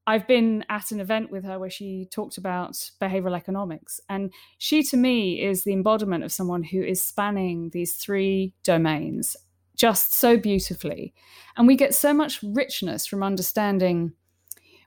I've 0.08 0.28
been 0.28 0.66
at 0.70 0.92
an 0.92 1.00
event 1.00 1.32
with 1.32 1.44
her 1.44 1.60
where 1.60 1.70
she 1.70 2.08
talked 2.12 2.38
about 2.38 2.74
behavioral 3.02 3.36
economics, 3.36 4.00
and 4.10 4.34
she 4.58 4.84
to 4.84 4.98
me 4.98 5.42
is 5.42 5.64
the 5.64 5.74
embodiment 5.74 6.24
of 6.24 6.32
someone 6.32 6.64
who 6.64 6.82
is 6.82 7.04
spanning 7.04 7.70
these 7.72 7.94
three 7.94 8.54
domains 8.64 9.36
just 9.76 10.14
so 10.14 10.38
beautifully, 10.38 11.14
and 11.56 11.68
we 11.68 11.76
get 11.76 11.94
so 11.94 12.14
much 12.14 12.42
richness 12.44 13.06
from 13.06 13.24
understanding 13.24 14.14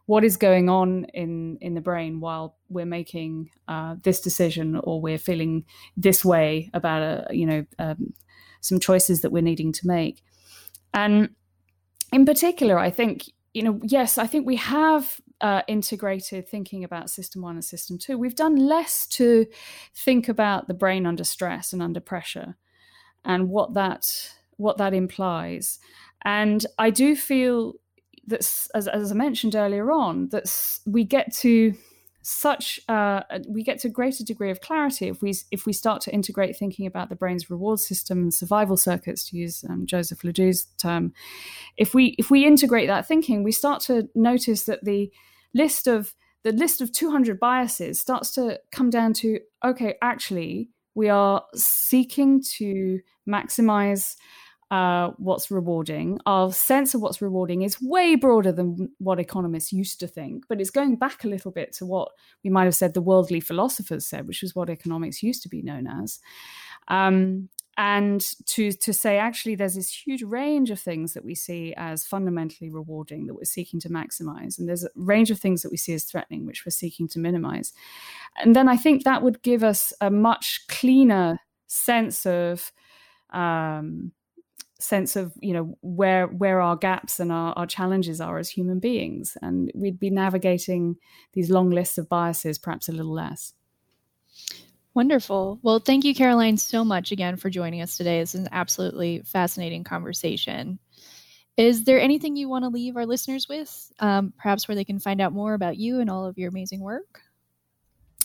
what 0.07 0.25
is 0.25 0.37
going 0.37 0.69
on 0.69 1.05
in 1.15 1.59
in 1.61 1.75
the 1.75 1.81
brain 1.81 2.21
while 2.21 2.57
we're 2.69 2.87
making 2.87 3.51
uh, 3.69 3.97
this 4.03 4.21
decision 4.21 4.77
or 4.77 5.01
we're 5.01 5.19
feeling 5.19 5.65
this 5.97 6.25
way 6.25 6.71
about 6.75 7.03
a 7.03 7.27
you 7.31 7.47
know 7.47 7.65
um, 7.79 8.13
some 8.61 8.81
choices 8.81 9.23
that 9.23 9.31
we're 9.31 9.43
needing 9.43 9.73
to 9.73 9.87
make. 9.87 10.23
And 10.93 11.31
in 12.15 12.25
particular 12.25 12.79
i 12.79 12.91
think 12.91 13.25
you 13.53 13.63
know 13.63 13.81
yes 13.83 14.19
i 14.19 14.27
think 14.27 14.47
we 14.47 14.57
have 14.57 15.21
uh, 15.41 15.63
integrated 15.67 16.49
thinking 16.49 16.85
about 16.85 17.11
system 17.11 17.43
one 17.43 17.57
and 17.57 17.65
system 17.65 17.99
two. 17.99 18.17
We've 18.17 18.37
done 18.37 18.57
less 18.57 19.07
to 19.09 19.47
think 19.95 20.29
about 20.29 20.69
the 20.69 20.75
brain 20.75 21.05
under 21.05 21.25
stress 21.25 21.73
and 21.73 21.83
under 21.83 22.01
pressure 22.01 22.57
and 23.25 23.51
what 23.51 23.75
that 23.75 24.31
what 24.57 24.79
that 24.79 24.95
implies. 24.95 25.79
And 26.25 26.65
i 26.79 26.89
do 26.89 27.15
feel 27.17 27.75
that, 28.27 28.41
as, 28.75 28.89
as 28.89 29.13
I 29.13 29.15
mentioned 29.15 29.55
earlier 29.55 29.91
on, 29.93 30.29
that 30.29 30.79
we 30.87 31.05
get 31.05 31.33
to 31.37 31.75
such 32.27 32.81
uh, 32.89 33.21
we 33.47 33.63
get 33.63 33.79
to 33.79 33.89
a 33.89 33.91
greater 33.91 34.25
degree 34.25 34.51
of 34.51 34.63
clarity 34.63 35.09
if 35.09 35.21
we 35.21 35.35
if 35.51 35.67
we 35.67 35.75
start 35.75 36.01
to 36.01 36.13
integrate 36.13 36.57
thinking 36.57 36.87
about 36.87 37.11
the 37.11 37.15
brain's 37.15 37.51
reward 37.51 37.79
system 37.79 38.19
and 38.23 38.33
survival 38.33 38.79
circuits 38.79 39.29
to 39.29 39.37
use 39.37 39.63
um, 39.69 39.85
Joseph 39.85 40.21
Ledoux's 40.23 40.67
term. 40.79 41.13
If 41.77 41.95
we 41.95 42.17
if 42.19 42.31
we 42.31 42.47
integrate 42.47 42.89
that 42.89 43.07
thinking, 43.07 43.45
we 43.45 43.53
start 43.53 43.83
to 43.83 44.09
notice 44.15 44.65
that 44.65 44.85
the 44.85 45.13
list 45.53 45.87
of 45.87 46.15
the 46.45 46.53
list 46.53 46.81
of 46.81 46.93
200 46.93 47.39
biases 47.39 48.01
starts 48.01 48.31
to 48.33 48.59
come 48.73 48.89
down 48.89 49.13
to 49.15 49.41
okay, 49.63 49.97
actually, 50.01 50.71
we 50.95 51.11
are 51.11 51.45
seeking 51.55 52.43
to 52.57 53.01
maximize 53.29 54.17
uh, 54.75 55.13
what's 55.19 55.53
rewarding. 55.53 56.19
Our 56.27 56.53
sense 56.53 56.95
of 56.95 57.01
what's 57.01 57.23
rewarding 57.23 57.63
is 57.63 57.81
way 57.81 58.17
broader 58.17 58.51
than 58.51 58.91
what 58.99 59.21
economists 59.21 59.73
used 59.73 60.01
to 60.01 60.09
think, 60.09 60.47
but 60.49 60.61
it's 60.61 60.71
going 60.71 60.97
back 60.97 61.23
a 61.23 61.29
little 61.29 61.53
bit 61.53 61.73
to 61.75 61.87
what 61.87 62.09
we 62.43 62.51
might 62.51 62.65
have 62.65 62.75
said 62.75 62.93
the 62.93 63.01
worldly 63.01 63.39
philosophers 63.39 64.05
said, 64.05 64.27
which 64.27 64.43
was 64.43 64.57
what 64.57 64.69
economics 64.69 65.23
used 65.23 65.45
to 65.45 65.49
be 65.49 65.63
known 65.63 65.87
as. 65.87 66.19
Um, 66.89 67.51
and 67.77 68.21
to 68.47 68.73
to 68.73 68.93
say 68.93 69.17
actually 69.17 69.55
there's 69.55 69.77
this 69.77 69.91
huge 69.91 70.25
range 70.25 70.71
of 70.73 70.81
things 70.81 71.15
that 71.15 71.25
we 71.25 71.37
see 71.37 71.73
as 71.77 72.05
fundamentally 72.05 72.69
rewarding 72.69 73.27
that 73.27 73.35
we're 73.35 73.45
seeking 73.45 73.81
to 73.81 73.89
maximize 73.89 74.59
and 74.59 74.69
there's 74.69 74.85
a 74.85 74.91
range 74.95 75.33
of 75.33 75.41
things 75.41 75.63
that 75.63 75.73
we 75.73 75.77
see 75.77 75.93
as 75.93 76.05
threatening 76.05 76.47
which 76.47 76.65
we're 76.65 76.71
seeking 76.71 77.09
to 77.09 77.19
minimize 77.19 77.73
and 78.37 78.55
then 78.55 78.69
i 78.69 78.77
think 78.77 79.03
that 79.03 79.23
would 79.23 79.43
give 79.43 79.65
us 79.65 79.93
a 80.01 80.09
much 80.09 80.65
cleaner 80.69 81.41
sense 81.67 82.25
of 82.27 82.71
um, 83.31 84.13
sense 84.79 85.15
of 85.17 85.33
you 85.41 85.53
know 85.53 85.79
where 85.83 86.27
where 86.27 86.61
our 86.61 86.77
gaps 86.77 87.21
and 87.21 87.31
our, 87.31 87.53
our 87.57 87.67
challenges 87.67 88.21
are 88.21 88.39
as 88.39 88.49
human 88.49 88.81
beings. 88.81 89.37
And 89.41 89.71
we'd 89.75 89.99
be 89.99 90.11
navigating 90.11 90.97
these 91.33 91.51
long 91.51 91.71
lists 91.71 91.99
of 91.99 92.09
biases 92.09 92.59
perhaps 92.59 92.89
a 92.89 92.93
little 92.93 93.13
less. 93.13 93.53
Wonderful. 94.95 95.59
Well 95.63 95.79
thank 95.79 96.05
you 96.05 96.15
caroline 96.15 96.57
so 96.57 96.85
much 96.85 97.13
again 97.13 97.37
for 97.37 97.51
joining 97.51 97.83
us 97.83 97.97
today. 97.97 98.21
This 98.21 98.35
is 98.35 98.43
an 98.43 98.49
absolutely 98.53 99.23
fascinating 99.25 99.85
conversation. 99.85 100.79
Is 101.57 101.85
there 101.85 102.01
anything 102.01 102.35
you 102.35 102.49
want 102.49 102.65
to 102.65 102.69
leave 102.69 102.97
our 102.97 103.07
listeners 103.07 103.49
with 103.49 103.93
um, 104.01 104.33
perhaps 104.37 104.67
where 104.67 104.75
they 104.75 104.85
can 104.85 104.99
find 104.99 105.21
out 105.21 105.33
more 105.33 105.55
about 105.55 105.77
you 105.77 106.01
and 106.01 106.11
all 106.11 106.27
of 106.27 106.37
your 106.37 106.49
amazing 106.49 106.81
work? 106.81 107.21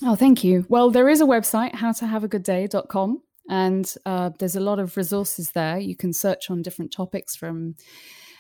Oh 0.04 0.16
thank 0.16 0.44
you. 0.44 0.66
Well 0.68 0.90
there 0.90 1.10
is 1.10 1.22
a 1.22 1.26
website 1.26 1.74
howtohaveagoodday.com 1.74 3.22
and 3.50 3.94
uh, 4.06 4.30
there's 4.40 4.56
a 4.56 4.62
lot 4.62 4.80
of 4.80 4.96
resources 4.96 5.52
there. 5.52 5.80
You 5.80 5.96
can 5.96 6.14
search 6.14 6.50
on 6.50 6.62
different 6.62 6.92
topics 6.92 7.36
from 7.36 7.76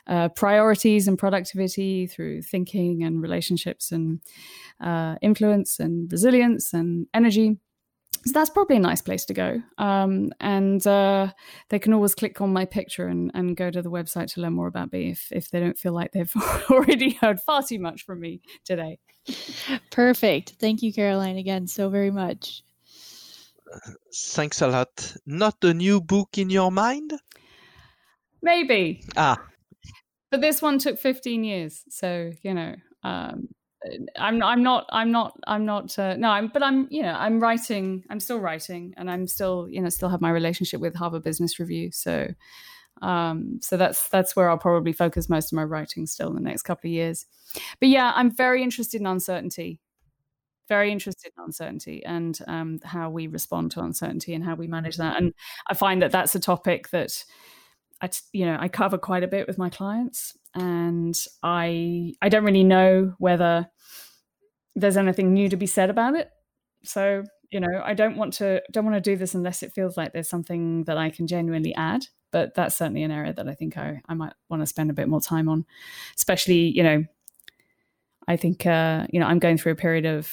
uh, 0.08 0.30
priorities 0.30 1.08
and 1.08 1.18
productivity 1.18 2.08
through 2.08 2.44
thinking 2.44 3.04
and 3.04 3.22
relationships 3.22 3.92
and 3.92 4.22
uh, 4.80 5.16
influence 5.22 5.80
and 5.80 6.12
resilience 6.12 6.74
and 6.74 7.08
energy. 7.14 7.58
So 8.26 8.34
that's 8.34 8.50
probably 8.50 8.76
a 8.76 8.82
nice 8.82 9.02
place 9.02 9.24
to 9.26 9.34
go. 9.34 9.62
Um, 9.78 10.32
and 10.42 10.86
uh, 10.86 11.32
they 11.70 11.80
can 11.80 11.94
always 11.94 12.16
click 12.16 12.42
on 12.42 12.52
my 12.52 12.66
picture 12.66 13.08
and, 13.08 13.32
and 13.34 13.56
go 13.56 13.72
to 13.72 13.82
the 13.82 13.92
website 13.92 14.34
to 14.34 14.42
learn 14.42 14.54
more 14.54 14.68
about 14.68 14.92
me 14.92 15.12
if, 15.12 15.30
if 15.32 15.50
they 15.50 15.60
don't 15.60 15.78
feel 15.78 15.94
like 15.94 16.12
they've 16.12 16.34
already 16.70 17.12
heard 17.12 17.40
far 17.40 17.64
too 17.64 17.80
much 17.80 18.04
from 18.04 18.20
me 18.20 18.42
today. 18.66 19.00
Perfect. 19.92 20.56
Thank 20.60 20.82
you, 20.82 20.92
Caroline, 20.92 21.38
again 21.38 21.68
so 21.68 21.90
very 21.90 22.12
much. 22.12 22.64
Thanks 24.14 24.62
a 24.62 24.68
lot. 24.68 25.16
Not 25.26 25.64
a 25.64 25.74
new 25.74 26.02
book 26.02 26.38
in 26.38 26.50
your 26.50 26.72
mind? 26.72 27.14
Maybe. 28.42 29.04
Ah. 29.16 29.38
But 30.32 30.42
this 30.42 30.62
one 30.62 30.80
took 30.80 31.00
15 31.00 31.44
years. 31.44 31.84
So, 31.90 32.32
you 32.44 32.54
know, 32.54 32.76
um, 33.04 33.50
I'm 34.18 34.44
I'm 34.44 34.62
not 34.62 34.88
I'm 34.90 35.12
not 35.12 35.40
I'm 35.48 35.66
not 35.66 35.98
uh, 35.98 36.16
no 36.18 36.30
I'm 36.30 36.50
but 36.50 36.62
I'm 36.62 36.88
you 36.92 37.02
know 37.02 37.14
I'm 37.14 37.40
writing 37.40 38.04
I'm 38.10 38.20
still 38.20 38.40
writing 38.40 38.94
and 38.98 39.10
I'm 39.10 39.26
still 39.26 39.68
you 39.70 39.82
know 39.82 39.90
still 39.90 40.10
have 40.10 40.22
my 40.22 40.32
relationship 40.32 40.82
with 40.82 40.96
Harvard 40.96 41.24
Business 41.24 41.60
Review 41.60 41.92
so 41.92 42.28
um, 43.02 43.60
so 43.62 43.78
that's 43.78 44.10
that's 44.10 44.36
where 44.36 44.50
I'll 44.50 44.58
probably 44.58 44.92
focus 44.92 45.30
most 45.30 45.54
of 45.54 45.56
my 45.56 45.64
writing 45.64 46.08
still 46.08 46.28
in 46.28 46.36
the 46.36 46.42
next 46.42 46.64
couple 46.64 46.90
of 46.90 46.94
years 46.94 47.26
but 47.80 47.88
yeah 47.88 48.12
I'm 48.16 48.36
very 48.36 48.64
interested 48.64 49.00
in 49.00 49.08
uncertainty 49.08 49.80
very 50.70 50.92
interested 50.92 51.32
in 51.36 51.44
uncertainty 51.44 52.06
and 52.06 52.40
um, 52.48 52.80
how 52.86 53.10
we 53.10 53.28
respond 53.28 53.72
to 53.72 53.82
uncertainty 53.82 54.34
and 54.34 54.46
how 54.46 54.56
we 54.56 54.68
manage 54.68 54.96
that. 54.98 55.18
And 55.18 55.34
I 55.68 55.74
find 55.74 56.02
that 56.02 56.12
that's 56.12 56.36
a 56.36 56.40
topic 56.40 56.90
that 56.92 57.26
I, 58.02 58.10
you 58.32 58.46
know, 58.46 58.58
I 58.58 58.70
cover 58.70 58.98
quite 58.98 59.24
a 59.24 59.28
bit 59.28 59.48
with 59.48 59.58
my 59.58 59.70
clients, 59.70 60.38
and 60.56 61.18
I 61.44 62.14
I 62.22 62.30
don't 62.30 62.46
really 62.46 62.64
know 62.64 63.14
whether 63.18 63.70
there's 64.76 64.96
anything 64.96 65.34
new 65.34 65.50
to 65.50 65.58
be 65.58 65.68
said 65.68 65.90
about 65.90 66.16
it. 66.16 66.30
So 66.84 67.26
you 67.52 67.60
know, 67.60 67.82
I 67.84 67.94
don't 67.94 68.16
want 68.16 68.34
to 68.36 68.62
don't 68.72 68.86
want 68.86 68.96
to 68.96 69.02
do 69.02 69.18
this 69.18 69.34
unless 69.34 69.64
it 69.64 69.74
feels 69.74 69.98
like 69.98 70.14
there's 70.14 70.30
something 70.30 70.84
that 70.86 70.98
I 70.98 71.10
can 71.10 71.28
genuinely 71.28 71.76
add. 71.76 72.06
But 72.32 72.54
that's 72.54 72.76
certainly 72.76 73.02
an 73.02 73.12
area 73.12 73.34
that 73.34 73.50
I 73.50 73.56
think 73.56 73.76
I, 73.76 74.02
I 74.08 74.14
might 74.14 74.34
want 74.50 74.62
to 74.62 74.68
spend 74.68 74.92
a 74.92 74.94
bit 74.94 75.10
more 75.10 75.22
time 75.22 75.50
on, 75.50 75.66
especially 76.16 76.70
you 76.70 76.84
know. 76.84 77.04
I 78.28 78.38
think 78.38 78.66
uh, 78.68 79.08
you 79.12 79.20
know 79.20 79.26
I'm 79.26 79.40
going 79.40 79.58
through 79.58 79.72
a 79.72 79.76
period 79.76 80.06
of 80.06 80.32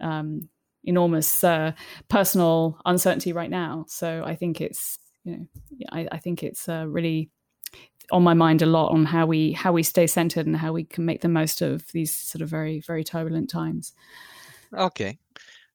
um, 0.00 0.48
enormous 0.84 1.42
uh, 1.42 1.72
personal 2.08 2.78
uncertainty 2.84 3.32
right 3.32 3.50
now. 3.50 3.84
So 3.88 4.22
I 4.24 4.34
think 4.34 4.60
it's 4.60 4.98
you 5.24 5.36
know 5.36 5.46
I, 5.90 6.08
I 6.12 6.18
think 6.18 6.42
it's 6.42 6.68
uh, 6.68 6.86
really 6.86 7.30
on 8.10 8.22
my 8.22 8.34
mind 8.34 8.62
a 8.62 8.66
lot 8.66 8.92
on 8.92 9.06
how 9.06 9.26
we 9.26 9.52
how 9.52 9.72
we 9.72 9.82
stay 9.82 10.06
centered 10.06 10.46
and 10.46 10.56
how 10.56 10.72
we 10.72 10.84
can 10.84 11.04
make 11.04 11.20
the 11.20 11.28
most 11.28 11.62
of 11.62 11.86
these 11.92 12.14
sort 12.14 12.42
of 12.42 12.48
very 12.48 12.80
very 12.80 13.04
turbulent 13.04 13.50
times. 13.50 13.94
Okay, 14.72 15.18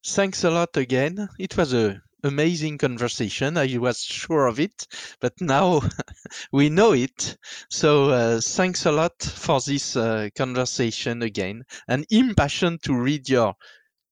thanks 0.06 0.44
a 0.44 0.52
lot 0.52 0.76
again. 0.78 1.30
It 1.40 1.58
was 1.58 1.74
a 1.74 2.02
amazing 2.24 2.78
conversation. 2.78 3.58
I 3.58 3.78
was 3.78 4.02
sure 4.02 4.48
of 4.48 4.60
it, 4.60 4.88
but 5.20 5.34
now 5.40 5.82
we 6.52 6.70
know 6.70 6.94
it. 6.94 7.38
So 7.70 8.10
uh, 8.10 8.42
thanks 8.42 8.86
a 8.86 8.92
lot 8.92 9.22
for 9.22 9.60
this 9.62 9.96
uh, 9.96 10.30
conversation 10.36 11.22
again, 11.22 11.64
and 11.88 12.06
impatient 12.10 12.84
to 12.84 12.94
read 12.94 13.30
your 13.30 13.56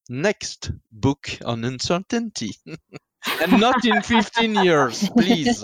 next 0.09 0.71
book 0.91 1.29
on 1.45 1.63
uncertainty. 1.63 2.51
and 3.41 3.59
not 3.59 3.85
in 3.85 4.01
15 4.01 4.55
years, 4.55 5.09
please. 5.09 5.63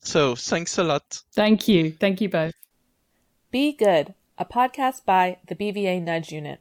so 0.00 0.34
thanks 0.34 0.78
a 0.78 0.84
lot. 0.84 1.22
Thank 1.32 1.68
you. 1.68 1.92
Thank 1.92 2.20
you 2.20 2.28
both. 2.28 2.54
Be 3.50 3.72
Good, 3.72 4.14
a 4.38 4.44
podcast 4.44 5.04
by 5.04 5.38
the 5.48 5.54
BVA 5.54 6.02
Nudge 6.02 6.32
Unit. 6.32 6.60